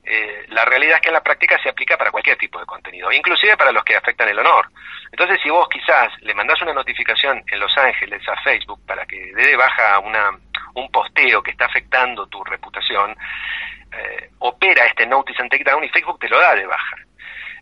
eh, 0.05 0.45
la 0.49 0.65
realidad 0.65 0.97
es 0.97 1.03
que 1.03 1.09
en 1.09 1.15
la 1.15 1.23
práctica 1.23 1.59
se 1.63 1.71
aplica 1.71 1.97
para 1.97 2.11
cualquier 2.11 2.37
tipo 2.37 2.59
de 2.59 2.67
contenido, 2.67 3.11
inclusive 3.11 3.57
para 3.57 3.73
los 3.73 3.85
que 3.85 3.97
afectan 3.97 4.29
el 4.29 4.39
honor. 4.39 4.69
Entonces, 5.11 5.41
si 5.43 5.49
vos 5.49 5.69
quizás 5.69 6.13
le 6.21 6.35
mandás 6.35 6.61
una 6.63 6.75
notificación 6.75 7.43
en 7.47 7.59
Los 7.59 7.77
Ángeles 7.79 8.23
a 8.29 8.41
Facebook 8.43 8.85
para 8.87 9.07
que 9.07 9.33
dé 9.35 9.47
de 9.47 9.57
baja 9.57 9.99
una, 10.01 10.31
un 10.75 10.91
posteo 10.91 11.43
que 11.43 11.53
está 11.53 11.67
afectando 11.67 12.27
tu 12.27 12.45
reputación, 12.45 13.17
eh, 13.93 14.31
opera 14.41 14.85
este 14.87 15.07
Notice 15.07 15.41
and 15.41 15.51
Takedown 15.51 15.85
y 15.85 15.89
Facebook 15.89 16.19
te 16.19 16.29
lo 16.29 16.39
da 16.39 16.55
de 16.55 16.67
baja. 16.67 16.97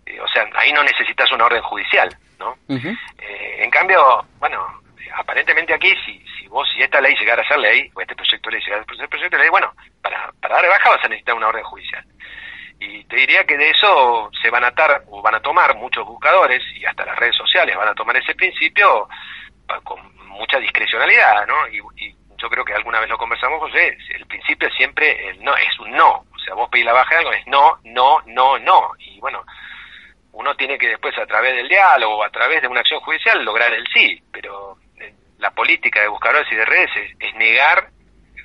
Eh, 0.07 0.20
o 0.20 0.26
sea, 0.28 0.49
ahí 0.55 0.72
no 0.72 0.82
necesitas 0.82 1.30
una 1.30 1.45
orden 1.45 1.62
judicial, 1.62 2.09
¿no? 2.38 2.57
en 2.68 3.70
cambio, 3.70 4.26
bueno, 4.40 4.82
aparentemente 5.15 5.75
aquí, 5.75 5.95
si, 6.05 6.25
si 6.37 6.47
vos, 6.49 6.69
si 6.75 6.83
esta 6.83 7.01
ley 7.01 7.15
llegara 7.17 7.43
a 7.43 7.49
ser 7.49 7.59
ley, 7.59 7.91
o 7.95 8.01
este 8.01 8.15
proyecto 8.15 8.51
de 8.51 8.57
ley 8.57 8.65
llegara 8.65 8.83
a 8.83 8.97
ser 8.97 9.09
proyecto 9.09 9.37
de 9.37 9.43
ley, 9.43 9.51
bueno, 9.51 9.73
para, 10.01 10.33
para 10.41 10.57
dar 10.57 10.69
baja 10.69 10.91
vas 10.91 11.05
a 11.05 11.09
necesitar 11.09 11.35
una 11.35 11.49
orden 11.49 11.65
judicial. 11.65 12.05
Y 12.79 13.05
te 13.05 13.17
diría 13.17 13.45
que 13.45 13.57
de 13.57 13.71
eso 13.71 14.31
se 14.43 14.51
van 14.51 14.65
a 14.65 14.69
atar 14.69 15.05
o 15.09 15.23
van 15.23 15.37
a 15.37 15.41
tomar 15.41 15.77
muchos 15.77 16.05
buscadores 16.05 16.63
y 16.75 16.85
hasta 16.85 17.05
las 17.05 17.17
redes 17.17 17.37
sociales 17.37 17.77
van 17.77 17.89
a 17.89 17.95
tomar 17.95 18.17
ese 18.17 18.35
principio 18.35 19.09
con 19.85 20.01
mucha 20.29 20.59
discrecionalidad, 20.59 21.47
¿no? 21.47 21.69
Y, 21.69 22.17
yo 22.39 22.51
creo 22.51 22.65
que 22.65 22.75
alguna 22.75 22.99
vez 22.99 23.09
lo 23.09 23.17
conversamos, 23.17 23.61
José, 23.61 23.97
el 24.17 24.27
principio 24.27 24.69
siempre 24.71 25.29
el 25.29 25.45
no, 25.45 25.57
es 25.57 25.79
un 25.79 25.93
no. 25.93 26.25
O 26.35 26.39
sea, 26.45 26.55
vos 26.55 26.69
pedís 26.69 26.85
la 26.85 26.93
baja 26.93 27.15
de 27.15 27.19
algo, 27.19 27.33
es 27.33 27.47
no, 27.47 27.79
no, 27.85 28.21
no, 28.27 28.59
no. 28.59 28.91
Y 28.99 29.21
bueno, 29.21 29.45
uno 30.33 30.53
tiene 30.57 30.77
que 30.77 30.89
después 30.89 31.17
a 31.19 31.27
través 31.27 31.55
del 31.55 31.69
diálogo 31.69 32.17
o 32.17 32.25
a 32.25 32.31
través 32.31 32.61
de 32.61 32.67
una 32.67 32.81
acción 32.81 32.99
judicial 32.99 33.45
lograr 33.45 33.73
el 33.73 33.87
sí, 33.95 34.21
pero 34.33 34.77
la 35.43 35.51
política 35.51 36.01
de 36.01 36.09
buscadores 36.09 36.47
y 36.51 36.55
de 36.55 36.64
redes 36.64 36.90
es, 37.18 37.34
negar 37.34 37.88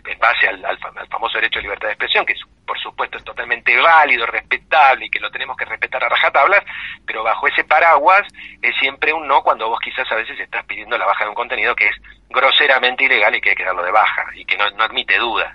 en 0.05 0.19
base 0.19 0.47
al, 0.47 0.65
al, 0.65 0.77
famoso 1.09 1.37
derecho 1.37 1.59
de 1.59 1.63
libertad 1.63 1.87
de 1.87 1.93
expresión, 1.93 2.25
que 2.25 2.33
es 2.33 2.41
por 2.65 2.77
supuesto 2.79 3.17
es 3.17 3.23
totalmente 3.23 3.77
válido, 3.79 4.25
respetable 4.25 5.05
y 5.05 5.09
que 5.09 5.19
lo 5.19 5.31
tenemos 5.31 5.55
que 5.55 5.63
respetar 5.63 6.03
a 6.03 6.09
rajatablas, 6.09 6.63
pero 7.05 7.23
bajo 7.23 7.47
ese 7.47 7.63
paraguas 7.63 8.27
es 8.61 8.75
siempre 8.79 9.13
un 9.13 9.27
no 9.27 9.41
cuando 9.41 9.69
vos 9.69 9.79
quizás 9.79 10.11
a 10.11 10.15
veces 10.15 10.37
estás 10.39 10.65
pidiendo 10.65 10.97
la 10.97 11.05
baja 11.05 11.23
de 11.23 11.29
un 11.29 11.35
contenido 11.35 11.75
que 11.75 11.85
es 11.85 11.95
groseramente 12.29 13.05
ilegal 13.05 13.35
y 13.35 13.41
que 13.41 13.51
hay 13.51 13.55
que 13.55 13.63
darlo 13.63 13.83
de 13.83 13.91
baja 13.91 14.25
y 14.35 14.43
que 14.43 14.57
no, 14.57 14.65
admite 14.83 15.17
dudas. 15.17 15.53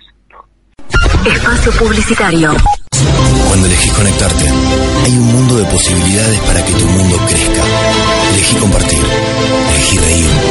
Espacio 1.26 1.72
Publicitario. 1.78 2.50
Cuando 3.48 3.66
elegís 3.66 3.92
conectarte, 3.92 4.44
hay 5.04 5.12
un 5.12 5.32
mundo 5.32 5.56
de 5.56 5.64
posibilidades 5.70 6.40
para 6.40 6.64
que 6.64 6.72
tu 6.72 6.86
mundo 6.86 7.16
crezca. 7.26 7.62
Elegí 8.30 8.56
compartir, 8.56 9.04
elegí 9.70 9.98
reír, 9.98 10.41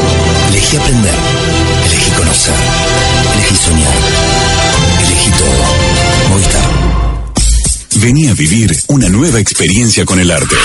elegí 0.72 0.78
aprender, 0.78 1.14
elegí 1.86 2.12
conocer, 2.12 2.56
elegí 3.34 3.56
soñar, 3.56 3.94
elegí 5.06 5.32
todo. 5.32 5.92
Vení 8.02 8.28
a 8.30 8.34
vivir 8.34 8.76
una 8.88 9.10
nueva 9.10 9.40
experiencia 9.40 10.06
con 10.06 10.20
el 10.20 10.32
arte. 10.32 10.56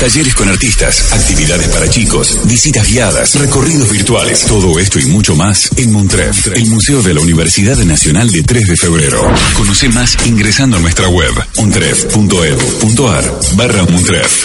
Talleres 0.00 0.34
con 0.34 0.48
artistas, 0.48 1.12
actividades 1.12 1.68
para 1.68 1.88
chicos, 1.88 2.40
visitas 2.44 2.88
guiadas, 2.88 3.36
recorridos 3.36 3.90
virtuales. 3.90 4.44
Todo 4.46 4.78
esto 4.78 4.98
y 4.98 5.06
mucho 5.06 5.36
más 5.36 5.70
en 5.76 5.92
Montref, 5.92 6.48
el 6.48 6.66
Museo 6.66 7.00
de 7.02 7.14
la 7.14 7.20
Universidad 7.20 7.78
Nacional 7.78 8.30
de 8.30 8.42
3 8.42 8.66
de 8.66 8.76
Febrero. 8.76 9.32
Conoce 9.56 9.88
más 9.90 10.16
ingresando 10.26 10.76
a 10.76 10.80
nuestra 10.80 11.08
web 11.08 11.32
montref.edu.ar 11.56 13.40
barra 13.56 13.84
Montref. 13.84 14.44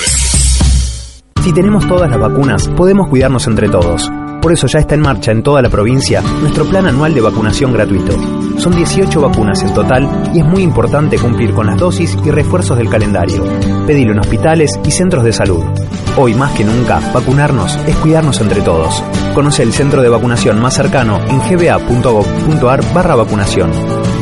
Si 1.44 1.52
tenemos 1.54 1.88
todas 1.88 2.10
las 2.10 2.20
vacunas, 2.20 2.68
podemos 2.78 3.10
cuidarnos 3.10 3.48
entre 3.48 3.68
todos. 3.68 4.10
Por 4.42 4.54
eso 4.54 4.68
ya 4.68 4.80
está 4.80 4.96
en 4.96 5.02
marcha 5.02 5.32
en 5.32 5.44
toda 5.44 5.62
la 5.62 5.70
provincia 5.70 6.22
nuestro 6.42 6.66
plan 6.66 6.88
anual 6.88 7.14
de 7.14 7.22
vacunación 7.22 7.74
gratuito. 7.74 8.14
Son 8.58 8.76
18 8.76 9.22
vacunas 9.22 9.62
en 9.64 9.74
total 9.74 10.32
y 10.34 10.40
es 10.40 10.46
muy 10.46 10.64
importante 10.64 11.18
cumplir 11.18 11.54
con 11.54 11.68
las 11.68 11.78
dosis 11.78 12.18
y 12.24 12.32
refuerzos 12.32 12.78
del 12.78 12.90
calendario. 12.90 13.44
Pedilo 13.86 14.14
en 14.14 14.20
hospitales 14.20 14.72
y 14.84 14.92
centros 14.92 15.24
de 15.24 15.34
salud. 15.34 15.64
Hoy 16.18 16.34
más 16.34 16.54
que 16.54 16.64
nunca, 16.64 17.00
vacunarnos 17.14 17.78
es 17.88 17.96
cuidarnos 17.98 18.42
entre 18.42 18.62
todos. 18.62 19.04
Conoce 19.36 19.64
el 19.64 19.74
centro 19.74 20.02
de 20.02 20.10
vacunación 20.10 20.60
más 20.60 20.74
cercano 20.74 21.20
en 21.28 21.40
gba.gov.ar 21.40 22.94
barra 22.94 23.16
vacunación. 23.16 23.72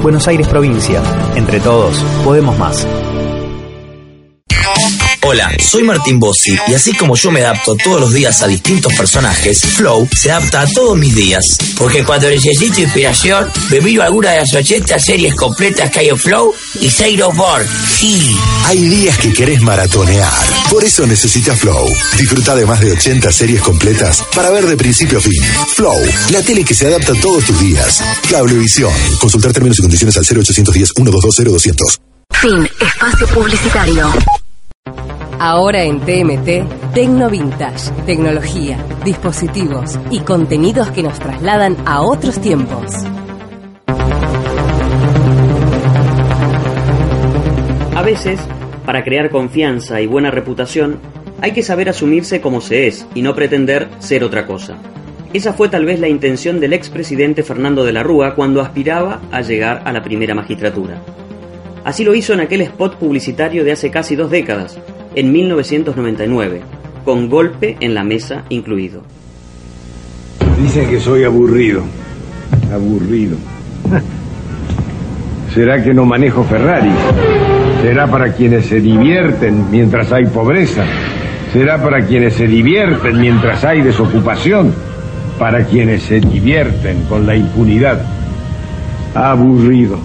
Buenos 0.01 0.28
Aires 0.28 0.47
Provincia. 0.47 1.01
Entre 1.36 1.59
todos, 1.59 2.03
podemos 2.24 2.57
más. 2.59 2.86
Hola, 5.28 5.51
soy 5.57 5.82
Martín 5.82 6.19
Bossi 6.19 6.55
y 6.67 6.76
así 6.76 6.95
como 6.95 7.15
yo 7.15 7.32
me 7.32 7.41
adapto 7.41 7.76
todos 7.84 7.99
los 7.99 8.13
días 8.13 8.43
a 8.43 8.47
distintos 8.47 8.93
personajes, 8.93 9.59
Flow 9.59 10.07
se 10.15 10.32
adapta 10.32 10.61
a 10.61 10.67
todos 10.67 10.95
mis 10.95 11.15
días. 11.15 11.57
Porque 11.76 12.03
cuando 12.03 12.30
necesito 12.30 12.80
inspiración, 12.82 13.49
me 13.71 13.82
miro 13.82 14.03
alguna 14.03 14.30
de 14.30 14.41
las 14.41 14.53
80 14.53 14.99
series 14.99 15.34
completas 15.34 15.89
que 15.89 16.01
hay 16.01 16.09
en 16.09 16.19
Flow 16.19 16.53
y 16.80 16.91
Zero 16.91 17.32
Board. 17.32 17.65
Sí. 17.97 18.38
Hay 18.65 18.88
días 18.88 19.17
que 19.17 19.34
querés 19.34 19.61
maratonear. 19.61 20.32
Por 20.69 20.84
eso 20.84 21.07
necesitas 21.07 21.59
Flow. 21.59 21.91
Disfruta 22.19 22.55
de 22.55 22.67
más 22.67 22.80
de 22.82 22.91
80 22.91 23.32
series 23.32 23.61
completas 23.63 24.23
para 24.36 24.51
ver 24.51 24.67
de 24.67 24.78
principio 24.78 25.17
a 25.17 25.21
fin. 25.21 25.43
Flow, 25.73 26.05
la 26.30 26.43
tele 26.43 26.63
que 26.63 26.76
se 26.76 26.86
adapta 26.86 27.13
a 27.13 27.19
todos 27.19 27.43
tus 27.45 27.59
días. 27.59 28.03
Cablevisión. 28.30 28.93
Consultar 29.19 29.53
términos 29.53 29.80
y 29.80 29.82
condiciones 29.82 30.15
al 30.17 30.23
0810 30.23 30.91
122 30.95 31.51
200. 31.51 31.99
Fin. 32.30 32.69
Espacio 32.80 33.28
publicitario. 33.30 34.13
Ahora 35.40 35.84
en 35.84 36.00
TMT, 36.00 36.94
Tecno 36.94 37.30
Vintage, 37.30 37.92
tecnología, 38.06 38.78
dispositivos 39.04 40.00
y 40.10 40.22
contenidos 40.22 40.92
que 40.92 41.04
nos 41.04 41.20
trasladan 41.20 41.76
a 41.86 42.02
otros 42.02 42.40
tiempos. 42.40 43.04
A 47.96 48.02
veces, 48.02 48.40
para 48.86 49.04
crear 49.04 49.30
confianza 49.30 50.00
y 50.00 50.08
buena 50.08 50.32
reputación, 50.32 51.00
hay 51.42 51.52
que 51.52 51.64
saber 51.64 51.90
asumirse 51.90 52.40
como 52.40 52.62
se 52.62 52.88
es 52.88 53.06
y 53.14 53.22
no 53.22 53.36
pretender 53.36 53.90
ser 54.00 54.24
otra 54.24 54.48
cosa. 54.48 54.78
Esa 55.34 55.52
fue 55.52 55.68
tal 55.68 55.84
vez 55.84 56.00
la 56.00 56.08
intención 56.08 56.62
del 56.62 56.72
expresidente 56.72 57.44
Fernando 57.44 57.84
de 57.84 57.92
la 57.92 58.04
Rúa 58.04 58.36
cuando 58.36 58.62
aspiraba 58.62 59.20
a 59.34 59.42
llegar 59.42 59.82
a 59.84 59.92
la 59.92 60.02
primera 60.02 60.34
magistratura. 60.34 61.02
Así 61.84 62.06
lo 62.06 62.16
hizo 62.16 62.34
en 62.34 62.40
aquel 62.40 62.62
spot 62.62 62.96
publicitario 62.96 63.66
de 63.66 63.74
hace 63.74 63.92
casi 63.92 64.16
dos 64.16 64.32
décadas, 64.32 64.80
en 65.16 65.32
1999, 65.32 66.61
con 67.03 67.30
golpe 67.30 67.78
en 67.80 67.93
la 67.93 68.03
mesa 68.03 68.43
incluido. 68.49 69.01
Dicen 70.61 70.89
que 70.89 70.99
soy 70.99 71.24
aburrido. 71.24 71.84
Aburrido. 72.74 73.38
¿Será 75.53 75.82
que 75.82 75.93
no 75.93 76.05
manejo 76.05 76.43
Ferrari? 76.43 76.91
¿Será 77.82 78.07
para 78.07 78.34
quienes 78.34 78.66
se 78.66 78.82
divierten 78.82 79.72
mientras 79.72 80.11
hay 80.11 80.26
pobreza? 80.26 80.84
¿Será 81.53 81.82
para 81.82 82.05
quienes 82.05 82.34
se 82.34 82.47
divierten 82.47 83.22
mientras 83.22 83.63
hay 83.63 83.82
desocupación? 83.82 84.74
Para 85.39 85.63
quienes 85.63 86.03
se 86.03 86.20
divierten 86.20 87.03
con 87.03 87.26
la 87.26 87.36
impunidad. 87.36 88.01
Aburrido. 89.13 89.97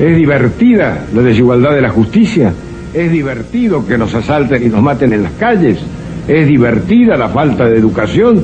¿Es 0.00 0.16
divertida 0.16 1.06
la 1.14 1.22
desigualdad 1.22 1.72
de 1.72 1.82
la 1.82 1.90
justicia? 1.90 2.52
Es 2.92 3.12
divertido 3.12 3.86
que 3.86 3.96
nos 3.96 4.12
asalten 4.14 4.64
y 4.64 4.68
nos 4.68 4.82
maten 4.82 5.12
en 5.12 5.22
las 5.22 5.32
calles. 5.32 5.78
Es 6.26 6.46
divertida 6.48 7.16
la 7.16 7.28
falta 7.28 7.68
de 7.68 7.78
educación. 7.78 8.42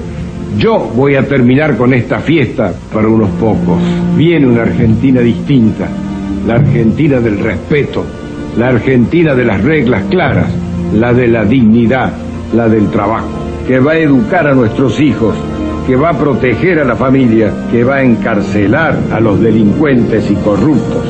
Yo 0.56 0.78
voy 0.94 1.16
a 1.16 1.26
terminar 1.26 1.76
con 1.76 1.92
esta 1.92 2.20
fiesta 2.20 2.72
para 2.92 3.08
unos 3.08 3.28
pocos. 3.40 3.78
Viene 4.16 4.46
una 4.46 4.62
Argentina 4.62 5.20
distinta. 5.20 5.88
La 6.46 6.54
Argentina 6.54 7.18
del 7.18 7.40
respeto. 7.40 8.04
La 8.56 8.68
Argentina 8.68 9.34
de 9.34 9.44
las 9.44 9.62
reglas 9.64 10.04
claras. 10.08 10.48
La 10.94 11.12
de 11.12 11.26
la 11.26 11.44
dignidad. 11.44 12.12
La 12.54 12.68
del 12.68 12.88
trabajo. 12.90 13.28
Que 13.66 13.80
va 13.80 13.92
a 13.92 13.98
educar 13.98 14.46
a 14.46 14.54
nuestros 14.54 15.00
hijos. 15.00 15.34
Que 15.88 15.96
va 15.96 16.10
a 16.10 16.18
proteger 16.18 16.78
a 16.78 16.84
la 16.84 16.94
familia. 16.94 17.52
Que 17.72 17.82
va 17.82 17.96
a 17.96 18.04
encarcelar 18.04 18.96
a 19.12 19.18
los 19.18 19.40
delincuentes 19.40 20.30
y 20.30 20.34
corruptos. 20.36 21.04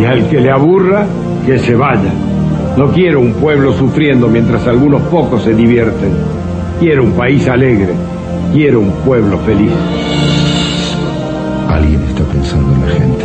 Y 0.00 0.06
al 0.06 0.30
que 0.30 0.40
le 0.40 0.50
aburra, 0.50 1.04
que 1.44 1.58
se 1.58 1.74
vaya. 1.74 2.10
No 2.76 2.92
quiero 2.92 3.20
un 3.20 3.34
pueblo 3.34 3.72
sufriendo 3.72 4.28
mientras 4.28 4.66
algunos 4.66 5.02
pocos 5.02 5.42
se 5.42 5.54
divierten. 5.54 6.12
Quiero 6.78 7.04
un 7.04 7.12
país 7.12 7.46
alegre. 7.48 7.94
Quiero 8.52 8.80
un 8.80 8.92
pueblo 9.04 9.38
feliz. 9.38 9.72
Alguien 11.68 12.02
está 12.02 12.24
pensando 12.24 12.72
en 12.72 12.80
la 12.80 12.88
gente. 12.88 13.24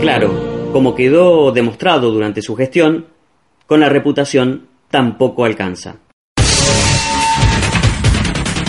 Claro, 0.00 0.70
como 0.72 0.94
quedó 0.94 1.52
demostrado 1.52 2.10
durante 2.10 2.42
su 2.42 2.54
gestión, 2.54 3.06
con 3.66 3.80
la 3.80 3.88
reputación 3.88 4.68
tampoco 4.90 5.44
alcanza. 5.44 5.96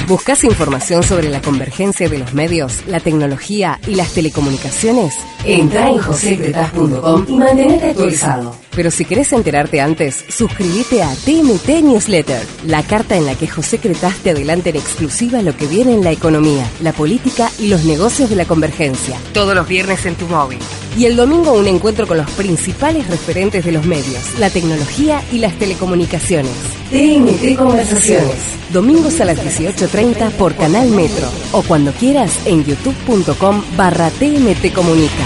¿Buscas 0.07 0.43
información 0.43 1.01
sobre 1.01 1.29
la 1.29 1.41
convergencia 1.41 2.09
de 2.09 2.17
los 2.17 2.33
medios, 2.33 2.85
la 2.87 2.99
tecnología 2.99 3.79
y 3.87 3.95
las 3.95 4.13
telecomunicaciones? 4.13 5.15
Entra 5.45 5.89
en 5.89 5.97
josecretas.com 5.97 7.25
y 7.27 7.37
mantenete 7.37 7.91
actualizado. 7.91 8.53
Pero 8.75 8.91
si 8.91 9.05
querés 9.05 9.31
enterarte 9.31 9.79
antes, 9.79 10.25
suscríbete 10.27 11.03
a 11.03 11.13
TMT 11.13 11.83
Newsletter, 11.83 12.45
la 12.65 12.83
carta 12.83 13.15
en 13.15 13.25
la 13.25 13.35
que 13.35 13.47
José 13.47 13.77
Cretaz 13.77 14.17
te 14.17 14.31
adelanta 14.31 14.69
en 14.69 14.75
exclusiva 14.75 15.41
lo 15.41 15.55
que 15.55 15.67
viene 15.67 15.93
en 15.93 16.03
la 16.03 16.11
economía, 16.11 16.69
la 16.81 16.91
política 16.91 17.49
y 17.57 17.67
los 17.67 17.85
negocios 17.85 18.29
de 18.29 18.35
la 18.35 18.45
convergencia. 18.45 19.17
Todos 19.33 19.55
los 19.55 19.67
viernes 19.67 20.05
en 20.05 20.15
tu 20.15 20.27
móvil. 20.27 20.59
Y 20.95 21.05
el 21.05 21.15
domingo 21.15 21.53
un 21.53 21.67
encuentro 21.67 22.05
con 22.05 22.17
los 22.17 22.29
principales 22.31 23.07
referentes 23.07 23.65
de 23.65 23.71
los 23.71 23.85
medios, 23.85 24.37
la 24.39 24.49
tecnología 24.49 25.21
y 25.31 25.39
las 25.39 25.53
telecomunicaciones. 25.57 26.51
TMT 26.91 27.57
Conversaciones. 27.57 28.35
Domingos 28.71 29.19
a 29.19 29.25
las 29.25 29.37
18.30 29.37 30.31
por 30.31 30.55
Canal 30.55 30.89
Metro 30.89 31.27
o 31.51 31.63
cuando 31.63 31.91
quieras 31.93 32.45
en 32.45 32.63
youtube.com 32.63 33.63
barra 33.75 34.09
TMT 34.11 34.73
Comunica. 34.73 35.25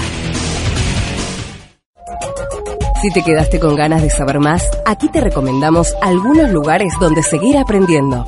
Si 3.02 3.12
te 3.12 3.24
quedaste 3.24 3.60
con 3.60 3.76
ganas 3.76 4.02
de 4.02 4.10
saber 4.10 4.40
más, 4.40 4.68
aquí 4.86 5.08
te 5.10 5.22
recomendamos 5.22 5.94
algunos 6.02 6.50
lugares 6.52 6.94
donde 7.00 7.22
seguir 7.22 7.58
aprendiendo. 7.58 8.26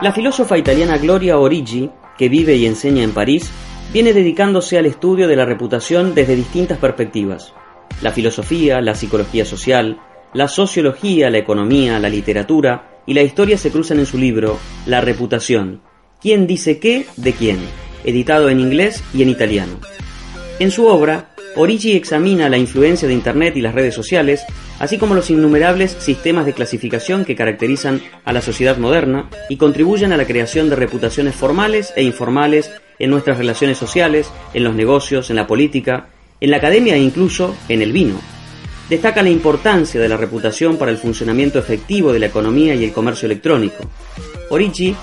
La 0.00 0.12
filósofa 0.12 0.56
italiana 0.56 0.96
Gloria 0.96 1.38
Origi, 1.38 1.90
que 2.16 2.28
vive 2.28 2.54
y 2.54 2.66
enseña 2.66 3.02
en 3.02 3.12
París, 3.12 3.50
viene 3.92 4.12
dedicándose 4.12 4.78
al 4.78 4.86
estudio 4.86 5.26
de 5.26 5.34
la 5.34 5.44
reputación 5.44 6.14
desde 6.14 6.36
distintas 6.36 6.78
perspectivas. 6.78 7.52
La 8.00 8.12
filosofía, 8.12 8.80
la 8.80 8.94
psicología 8.94 9.44
social, 9.44 10.00
la 10.34 10.46
sociología, 10.46 11.30
la 11.30 11.38
economía, 11.38 11.98
la 11.98 12.08
literatura 12.08 13.00
y 13.06 13.14
la 13.14 13.22
historia 13.22 13.58
se 13.58 13.72
cruzan 13.72 13.98
en 13.98 14.06
su 14.06 14.18
libro 14.18 14.58
La 14.86 15.00
reputación. 15.00 15.80
¿Quién 16.20 16.46
dice 16.46 16.78
qué 16.78 17.06
de 17.16 17.32
quién? 17.32 17.58
editado 18.04 18.48
en 18.48 18.60
inglés 18.60 19.02
y 19.12 19.22
en 19.22 19.28
italiano. 19.28 19.80
En 20.60 20.70
su 20.70 20.86
obra, 20.86 21.30
Origi 21.58 21.96
examina 21.96 22.48
la 22.48 22.56
influencia 22.56 23.08
de 23.08 23.14
Internet 23.14 23.56
y 23.56 23.60
las 23.60 23.74
redes 23.74 23.92
sociales, 23.92 24.44
así 24.78 24.96
como 24.96 25.16
los 25.16 25.28
innumerables 25.28 25.90
sistemas 25.98 26.46
de 26.46 26.52
clasificación 26.52 27.24
que 27.24 27.34
caracterizan 27.34 28.00
a 28.24 28.32
la 28.32 28.40
sociedad 28.40 28.78
moderna 28.78 29.28
y 29.48 29.56
contribuyen 29.56 30.12
a 30.12 30.16
la 30.16 30.24
creación 30.24 30.70
de 30.70 30.76
reputaciones 30.76 31.34
formales 31.34 31.92
e 31.96 32.04
informales 32.04 32.70
en 33.00 33.10
nuestras 33.10 33.38
relaciones 33.38 33.76
sociales, 33.76 34.30
en 34.54 34.62
los 34.62 34.76
negocios, 34.76 35.30
en 35.30 35.36
la 35.36 35.48
política, 35.48 36.10
en 36.40 36.52
la 36.52 36.58
academia 36.58 36.94
e 36.94 37.00
incluso 37.00 37.56
en 37.68 37.82
el 37.82 37.90
vino. 37.90 38.20
Destaca 38.88 39.24
la 39.24 39.30
importancia 39.30 40.00
de 40.00 40.08
la 40.08 40.16
reputación 40.16 40.76
para 40.76 40.92
el 40.92 40.96
funcionamiento 40.96 41.58
efectivo 41.58 42.12
de 42.12 42.20
la 42.20 42.26
economía 42.26 42.76
y 42.76 42.84
el 42.84 42.92
comercio 42.92 43.26
electrónico. 43.26 43.82
Origi 44.50 44.94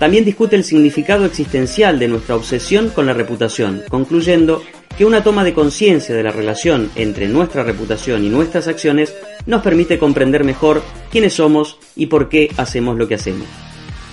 también 0.00 0.24
discute 0.24 0.56
el 0.56 0.64
significado 0.64 1.24
existencial 1.24 2.00
de 2.00 2.08
nuestra 2.08 2.34
obsesión 2.34 2.88
con 2.88 3.06
la 3.06 3.12
reputación, 3.12 3.84
concluyendo 3.88 4.60
que 5.00 5.06
una 5.06 5.24
toma 5.24 5.44
de 5.44 5.54
conciencia 5.54 6.14
de 6.14 6.22
la 6.22 6.30
relación 6.30 6.90
entre 6.94 7.26
nuestra 7.26 7.62
reputación 7.62 8.22
y 8.22 8.28
nuestras 8.28 8.68
acciones 8.68 9.14
nos 9.46 9.62
permite 9.62 9.98
comprender 9.98 10.44
mejor 10.44 10.82
quiénes 11.10 11.32
somos 11.32 11.78
y 11.96 12.08
por 12.08 12.28
qué 12.28 12.52
hacemos 12.58 12.98
lo 12.98 13.08
que 13.08 13.14
hacemos. 13.14 13.46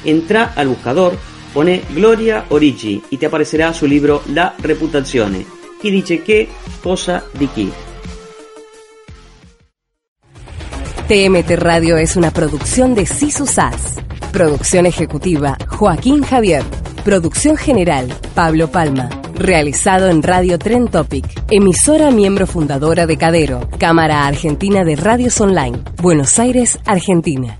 Entra 0.05 0.53
al 0.55 0.69
buscador, 0.69 1.17
pone 1.53 1.81
Gloria 1.93 2.45
Origi 2.47 3.03
y 3.09 3.17
te 3.17 3.25
aparecerá 3.25 3.73
su 3.73 3.85
libro 3.85 4.23
La 4.33 4.55
Reputazione. 4.59 5.45
Chi 5.81 5.91
dice 5.91 6.21
qué, 6.21 6.47
cosa 6.81 7.25
di 7.37 7.49
chi. 7.53 7.69
TMT 11.09 11.51
Radio 11.57 11.97
es 11.97 12.15
una 12.15 12.31
producción 12.31 12.95
de 12.95 13.05
Sisu 13.05 13.45
SAS. 13.45 13.95
Producción 14.31 14.85
ejecutiva, 14.85 15.57
Joaquín 15.67 16.23
Javier. 16.23 16.63
Producción 17.03 17.57
general, 17.57 18.07
Pablo 18.33 18.71
Palma. 18.71 19.26
Realizado 19.39 20.09
en 20.09 20.23
Radio 20.23 20.57
Tren 20.57 20.87
Topic. 20.87 21.23
Emisora 21.51 22.09
miembro 22.09 22.47
fundadora 22.47 23.05
de 23.05 23.17
Cadero. 23.17 23.69
Cámara 23.77 24.25
Argentina 24.25 24.83
de 24.83 24.95
Radios 24.95 25.39
Online. 25.39 25.77
Buenos 26.01 26.39
Aires, 26.39 26.79
Argentina. 26.85 27.59